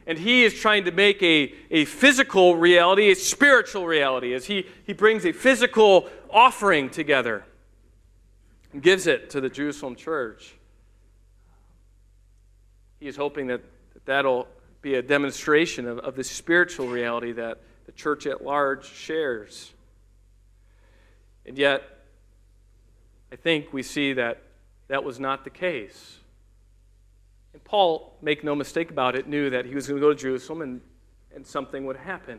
And 0.04 0.18
he 0.18 0.42
is 0.42 0.52
trying 0.52 0.84
to 0.86 0.90
make 0.90 1.22
a, 1.22 1.54
a 1.70 1.84
physical 1.84 2.56
reality 2.56 3.12
a 3.12 3.14
spiritual 3.14 3.86
reality 3.86 4.34
as 4.34 4.46
he, 4.46 4.66
he 4.84 4.94
brings 4.94 5.24
a 5.24 5.30
physical 5.30 6.08
offering 6.28 6.90
together 6.90 7.44
gives 8.82 9.06
it 9.06 9.30
to 9.30 9.40
the 9.40 9.48
Jerusalem 9.48 9.96
church. 9.96 10.54
He 13.00 13.06
is 13.06 13.16
hoping 13.16 13.48
that 13.48 13.62
that'll 14.04 14.48
be 14.82 14.94
a 14.94 15.02
demonstration 15.02 15.86
of, 15.86 15.98
of 15.98 16.16
the 16.16 16.24
spiritual 16.24 16.88
reality 16.88 17.32
that 17.32 17.60
the 17.86 17.92
church 17.92 18.26
at 18.26 18.44
large 18.44 18.86
shares. 18.86 19.72
And 21.44 21.56
yet, 21.56 21.82
I 23.32 23.36
think 23.36 23.72
we 23.72 23.82
see 23.82 24.12
that 24.14 24.42
that 24.88 25.04
was 25.04 25.20
not 25.20 25.44
the 25.44 25.50
case. 25.50 26.18
And 27.52 27.62
Paul, 27.64 28.16
make 28.20 28.44
no 28.44 28.54
mistake 28.54 28.90
about 28.90 29.16
it, 29.16 29.26
knew 29.26 29.50
that 29.50 29.64
he 29.64 29.74
was 29.74 29.86
going 29.88 30.00
to 30.00 30.06
go 30.06 30.12
to 30.12 30.18
Jerusalem 30.18 30.62
and, 30.62 30.80
and 31.34 31.46
something 31.46 31.86
would 31.86 31.96
happen. 31.96 32.38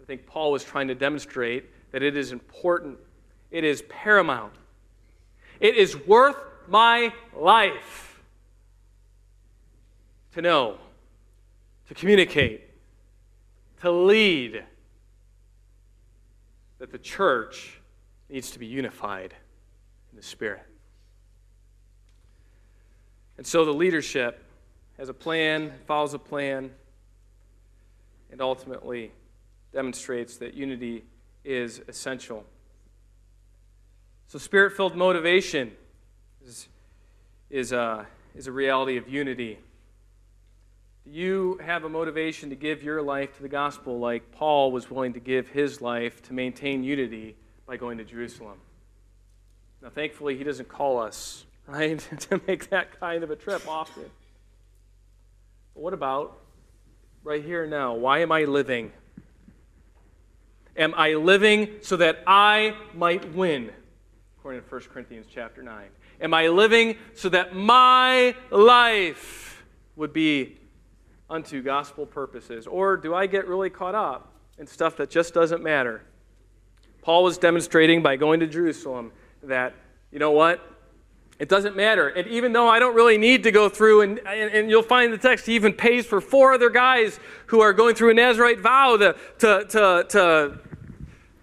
I 0.00 0.04
think 0.04 0.26
Paul 0.26 0.52
was 0.52 0.64
trying 0.64 0.88
to 0.88 0.94
demonstrate 0.94 1.70
that 1.92 2.02
it 2.02 2.16
is 2.16 2.32
important, 2.32 2.98
it 3.50 3.64
is 3.64 3.82
paramount, 3.88 4.52
it 5.60 5.76
is 5.76 5.96
worth 6.06 6.36
my 6.68 7.12
life 7.36 8.22
to 10.32 10.42
know, 10.42 10.78
to 11.88 11.94
communicate, 11.94 12.62
to 13.80 13.90
lead 13.90 14.64
that 16.78 16.90
the 16.90 16.98
church 16.98 17.80
needs 18.28 18.50
to 18.50 18.58
be 18.58 18.66
unified 18.66 19.34
in 20.10 20.16
the 20.16 20.22
Spirit. 20.22 20.62
And 23.36 23.46
so 23.46 23.64
the 23.64 23.74
leadership 23.74 24.44
has 24.98 25.08
a 25.08 25.14
plan, 25.14 25.72
follows 25.86 26.14
a 26.14 26.18
plan, 26.18 26.70
and 28.30 28.40
ultimately 28.40 29.12
demonstrates 29.72 30.36
that 30.38 30.54
unity 30.54 31.04
is 31.44 31.82
essential. 31.88 32.44
So, 34.26 34.38
spirit 34.38 34.76
filled 34.76 34.96
motivation 34.96 35.72
is, 36.44 36.68
is, 37.50 37.72
a, 37.72 38.06
is 38.34 38.46
a 38.46 38.52
reality 38.52 38.96
of 38.96 39.08
unity. 39.08 39.58
Do 41.04 41.10
you 41.10 41.60
have 41.62 41.84
a 41.84 41.88
motivation 41.88 42.48
to 42.50 42.56
give 42.56 42.82
your 42.82 43.02
life 43.02 43.36
to 43.36 43.42
the 43.42 43.48
gospel 43.48 43.98
like 43.98 44.32
Paul 44.32 44.72
was 44.72 44.90
willing 44.90 45.12
to 45.12 45.20
give 45.20 45.48
his 45.48 45.82
life 45.82 46.22
to 46.22 46.32
maintain 46.32 46.82
unity 46.82 47.36
by 47.66 47.76
going 47.76 47.98
to 47.98 48.04
Jerusalem? 48.04 48.58
Now, 49.82 49.90
thankfully, 49.90 50.38
he 50.38 50.44
doesn't 50.44 50.68
call 50.68 50.98
us, 50.98 51.44
right, 51.66 51.98
to 52.30 52.40
make 52.46 52.70
that 52.70 52.98
kind 52.98 53.22
of 53.22 53.30
a 53.30 53.36
trip 53.36 53.68
often. 53.68 54.04
But 55.74 55.82
what 55.82 55.92
about 55.92 56.38
right 57.22 57.44
here 57.44 57.66
now? 57.66 57.94
Why 57.94 58.20
am 58.20 58.32
I 58.32 58.44
living? 58.44 58.90
Am 60.76 60.94
I 60.96 61.12
living 61.12 61.68
so 61.82 61.98
that 61.98 62.22
I 62.26 62.74
might 62.94 63.34
win? 63.34 63.70
According 64.44 64.60
to 64.60 64.68
1 64.68 64.82
Corinthians 64.92 65.26
chapter 65.32 65.62
9. 65.62 65.86
Am 66.20 66.34
I 66.34 66.48
living 66.48 66.98
so 67.14 67.30
that 67.30 67.56
my 67.56 68.36
life 68.50 69.64
would 69.96 70.12
be 70.12 70.58
unto 71.30 71.62
gospel 71.62 72.04
purposes? 72.04 72.66
Or 72.66 72.98
do 72.98 73.14
I 73.14 73.26
get 73.26 73.48
really 73.48 73.70
caught 73.70 73.94
up 73.94 74.34
in 74.58 74.66
stuff 74.66 74.98
that 74.98 75.08
just 75.08 75.32
doesn't 75.32 75.62
matter? 75.62 76.02
Paul 77.00 77.24
was 77.24 77.38
demonstrating 77.38 78.02
by 78.02 78.16
going 78.16 78.38
to 78.40 78.46
Jerusalem 78.46 79.12
that, 79.44 79.72
you 80.12 80.18
know 80.18 80.32
what? 80.32 80.60
It 81.38 81.48
doesn't 81.48 81.74
matter. 81.74 82.08
And 82.08 82.26
even 82.26 82.52
though 82.52 82.68
I 82.68 82.78
don't 82.78 82.94
really 82.94 83.16
need 83.16 83.44
to 83.44 83.50
go 83.50 83.70
through, 83.70 84.02
and, 84.02 84.18
and, 84.26 84.54
and, 84.54 84.68
you'll 84.68 84.82
find 84.82 85.10
the 85.10 85.16
text, 85.16 85.46
he 85.46 85.54
even 85.54 85.72
pays 85.72 86.04
for 86.04 86.20
four 86.20 86.52
other 86.52 86.68
guys 86.68 87.18
who 87.46 87.62
are 87.62 87.72
going 87.72 87.94
through 87.94 88.10
a 88.10 88.14
Nazarite 88.14 88.60
vow 88.60 88.98
to, 88.98 89.16
to, 89.38 89.64
to, 89.70 90.06
to, 90.10 90.58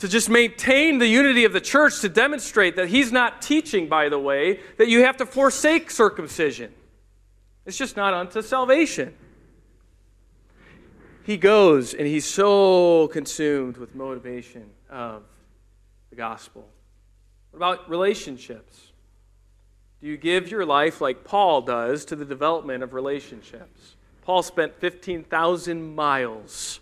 to 0.02 0.08
just 0.08 0.30
maintain 0.30 0.99
the 0.99 1.08
unity 1.08 1.45
of 1.45 1.54
the 1.54 1.62
church, 1.62 2.02
to 2.02 2.10
demonstrate 2.10 2.76
that 2.76 2.89
he's 2.89 3.12
not 3.12 3.41
teaching, 3.41 3.88
by 3.88 4.10
the 4.10 4.20
way, 4.20 4.60
that 4.78 4.88
you 4.88 5.04
have 5.06 5.18
to 5.18 5.26
forsake 5.26 5.89
circumcision. 5.89 6.74
It's 7.66 7.78
just 7.78 7.95
not 7.95 8.14
unto 8.14 8.41
salvation 8.41 9.16
he 11.24 11.38
goes 11.38 11.93
and 11.93 12.08
he's 12.08 12.26
so 12.26 13.08
consumed 13.10 13.78
with 13.78 13.95
motivation 13.95 14.70
of 14.89 15.24
the 16.10 16.16
gospel. 16.16 16.68
What 17.52 17.58
about 17.58 17.89
relationships? 17.89 18.91
Do 20.02 20.08
you 20.08 20.18
give 20.18 20.49
your 20.49 20.66
life 20.66 20.99
like 20.99 21.24
Paul 21.24 21.62
does 21.62 22.06
to 22.06 22.16
the 22.16 22.26
development 22.26 22.84
of 22.84 22.93
relationships? 22.93 23.95
Paul 24.24 24.43
spent 24.43 24.80
15,000 24.80 25.95
miles, 25.95 26.80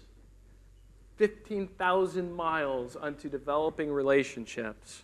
15,000 1.19 2.33
miles 2.33 2.95
unto 2.99 3.27
developing 3.27 3.91
relationships. 3.91 5.03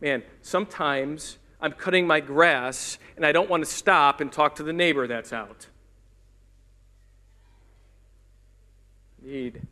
Man, 0.00 0.24
sometimes 0.42 1.38
I'm 1.60 1.70
cutting 1.70 2.08
my 2.08 2.18
grass 2.18 2.98
and 3.14 3.24
I 3.24 3.30
don't 3.30 3.48
want 3.48 3.64
to 3.64 3.70
stop 3.70 4.20
and 4.20 4.32
talk 4.32 4.56
to 4.56 4.64
the 4.64 4.72
neighbor 4.72 5.06
that's 5.06 5.32
out. 5.32 5.68
need 9.22 9.62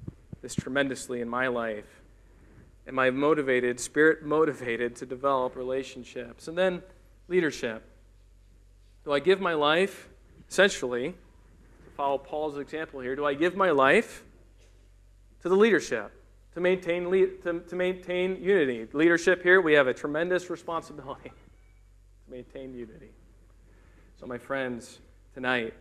this 0.41 0.55
tremendously 0.55 1.21
in 1.21 1.29
my 1.29 1.49
life? 1.49 2.01
Am 2.87 2.99
I 2.99 3.11
motivated, 3.11 3.79
spirit 3.79 4.25
motivated, 4.25 4.97
to 4.97 5.07
develop 5.07 5.57
relationships? 5.57 6.49
And 6.49 6.57
then 6.57 6.83
leadership. 7.29 7.85
Do 9.05 9.13
I 9.13 9.19
give 9.19 9.41
my 9.41 9.55
life, 9.55 10.09
essentially, 10.49 11.11
to 11.11 11.91
follow 11.97 12.19
Paul's 12.19 12.57
example 12.57 13.01
here, 13.01 13.15
do 13.17 13.27
I 13.27 13.35
give 13.35 13.57
my 13.57 13.73
life 13.73 14.25
to 15.43 15.49
the 15.49 15.57
leadership, 15.57 16.13
to 16.55 16.61
maintain, 16.61 17.11
to, 17.43 17.61
to 17.61 17.77
maintain 17.77 18.43
unity? 18.43 18.87
Leadership 18.93 19.43
here, 19.43 19.61
we 19.61 19.75
have 19.75 19.87
a 19.87 19.95
tremendous 19.95 20.51
responsibility 20.51 21.31
to 22.25 22.31
maintain 22.31 22.75
unity. 22.75 23.11
So, 24.19 24.27
my 24.27 24.39
friends, 24.39 25.01
tonight, 25.35 25.75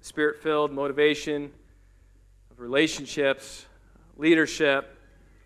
spirit 0.00 0.42
filled 0.42 0.72
motivation 0.72 1.50
of 2.50 2.60
relationships, 2.60 3.66
leadership, 4.16 4.98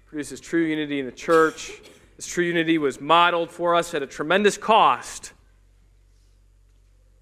produces 0.06 0.40
true 0.40 0.64
unity 0.64 1.00
in 1.00 1.06
the 1.06 1.12
church. 1.12 1.72
This 2.16 2.26
true 2.26 2.44
unity 2.44 2.78
was 2.78 3.00
modeled 3.00 3.50
for 3.50 3.74
us 3.74 3.94
at 3.94 4.02
a 4.02 4.06
tremendous 4.06 4.58
cost. 4.58 5.32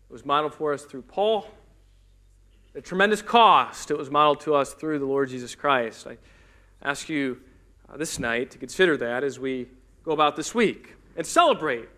It 0.09 0.13
was 0.13 0.25
modeled 0.25 0.55
for 0.55 0.73
us 0.73 0.85
through 0.85 1.03
Paul. 1.03 1.47
A 2.79 2.81
tremendous 2.81 3.23
cost, 3.23 3.91
it 3.91 3.99
was 3.99 4.09
modeled 4.09 4.39
to 4.43 4.55
us 4.55 4.73
through 4.73 5.01
the 5.01 5.05
Lord 5.05 5.31
Jesus 5.31 5.57
Christ. 5.57 6.07
I 6.07 6.17
ask 6.81 7.09
you 7.09 7.41
uh, 7.93 7.97
this 7.97 8.21
night 8.21 8.53
to 8.53 8.59
consider 8.59 8.97
that 8.99 9.25
as 9.25 9.37
we 9.37 9.67
go 10.05 10.13
about 10.13 10.37
this 10.37 10.55
week 10.55 10.95
and 11.17 11.27
celebrate. 11.27 11.89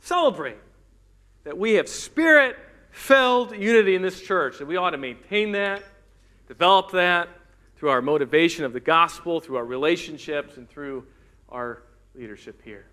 Celebrate 0.00 0.58
that 1.44 1.56
we 1.56 1.72
have 1.74 1.88
spirit 1.88 2.58
filled 2.90 3.56
unity 3.56 3.94
in 3.94 4.02
this 4.02 4.20
church, 4.20 4.58
that 4.58 4.66
we 4.66 4.76
ought 4.76 4.90
to 4.90 4.98
maintain 4.98 5.52
that, 5.52 5.82
develop 6.46 6.90
that 6.90 7.30
through 7.76 7.88
our 7.88 8.02
motivation 8.02 8.66
of 8.66 8.74
the 8.74 8.80
gospel, 8.80 9.40
through 9.40 9.56
our 9.56 9.64
relationships, 9.64 10.58
and 10.58 10.68
through 10.68 11.06
our 11.48 11.84
leadership 12.14 12.60
here. 12.62 12.84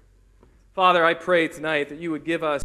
Father, 0.73 1.03
I 1.03 1.15
pray 1.15 1.49
tonight 1.49 1.89
that 1.89 1.99
you 1.99 2.11
would 2.11 2.23
give 2.23 2.45
us 2.45 2.63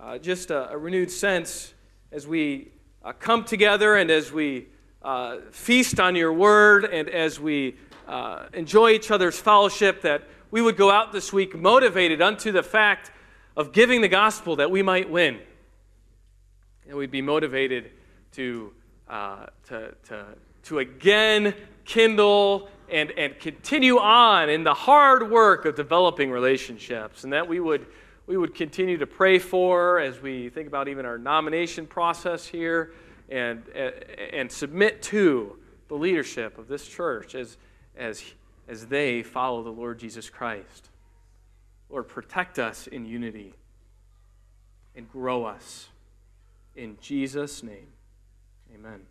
uh, 0.00 0.18
just 0.18 0.50
a, 0.50 0.72
a, 0.72 0.76
renewed 0.76 1.12
sense 1.12 1.72
as 2.10 2.26
we 2.26 2.72
uh, 3.06 3.12
come 3.12 3.44
together 3.44 3.94
and 3.94 4.10
as 4.10 4.32
we 4.32 4.66
uh, 5.02 5.36
feast 5.52 6.00
on 6.00 6.16
your 6.16 6.32
word 6.32 6.84
and 6.84 7.08
as 7.08 7.38
we 7.38 7.76
uh, 8.08 8.46
enjoy 8.52 8.90
each 8.90 9.12
other's 9.12 9.38
fellowship, 9.38 10.02
that 10.02 10.24
we 10.50 10.60
would 10.60 10.76
go 10.76 10.90
out 10.90 11.12
this 11.12 11.32
week 11.32 11.54
motivated 11.54 12.20
unto 12.20 12.50
the 12.50 12.64
fact 12.64 13.12
of 13.56 13.72
giving 13.72 14.00
the 14.00 14.08
gospel 14.08 14.56
that 14.56 14.72
we 14.72 14.82
might 14.82 15.08
win. 15.08 15.38
And 16.88 16.96
we'd 16.96 17.12
be 17.12 17.22
motivated 17.22 17.92
to, 18.32 18.72
uh, 19.08 19.46
to, 19.68 19.94
to, 20.08 20.26
to 20.64 20.80
again 20.80 21.54
kindle 21.84 22.68
and, 22.90 23.12
and 23.12 23.38
continue 23.38 23.98
on 23.98 24.48
in 24.50 24.64
the 24.64 24.74
hard 24.74 25.30
work 25.30 25.64
of 25.64 25.76
developing 25.76 26.32
relationships, 26.32 27.22
and 27.22 27.32
that 27.32 27.46
we 27.46 27.60
would, 27.60 27.86
we 28.26 28.36
would 28.36 28.54
continue 28.54 28.98
to 28.98 29.06
pray 29.06 29.38
for 29.38 29.98
as 30.00 30.20
we 30.20 30.48
think 30.48 30.66
about 30.66 30.88
even 30.88 31.06
our 31.06 31.18
nomination 31.18 31.86
process 31.86 32.46
here 32.46 32.92
and, 33.28 33.68
and 33.68 34.50
submit 34.50 35.02
to 35.02 35.58
the 35.88 35.94
leadership 35.94 36.58
of 36.58 36.66
this 36.68 36.86
church 36.86 37.34
as, 37.34 37.56
as, 37.96 38.22
as 38.68 38.86
they 38.86 39.22
follow 39.22 39.62
the 39.62 39.70
Lord 39.70 39.98
Jesus 39.98 40.28
Christ. 40.28 40.90
Lord, 41.88 42.08
protect 42.08 42.58
us 42.58 42.88
in 42.88 43.06
unity 43.06 43.54
and 44.96 45.10
grow 45.10 45.44
us. 45.44 45.88
In 46.74 46.98
Jesus' 47.00 47.62
name, 47.62 47.88
amen. 48.74 49.02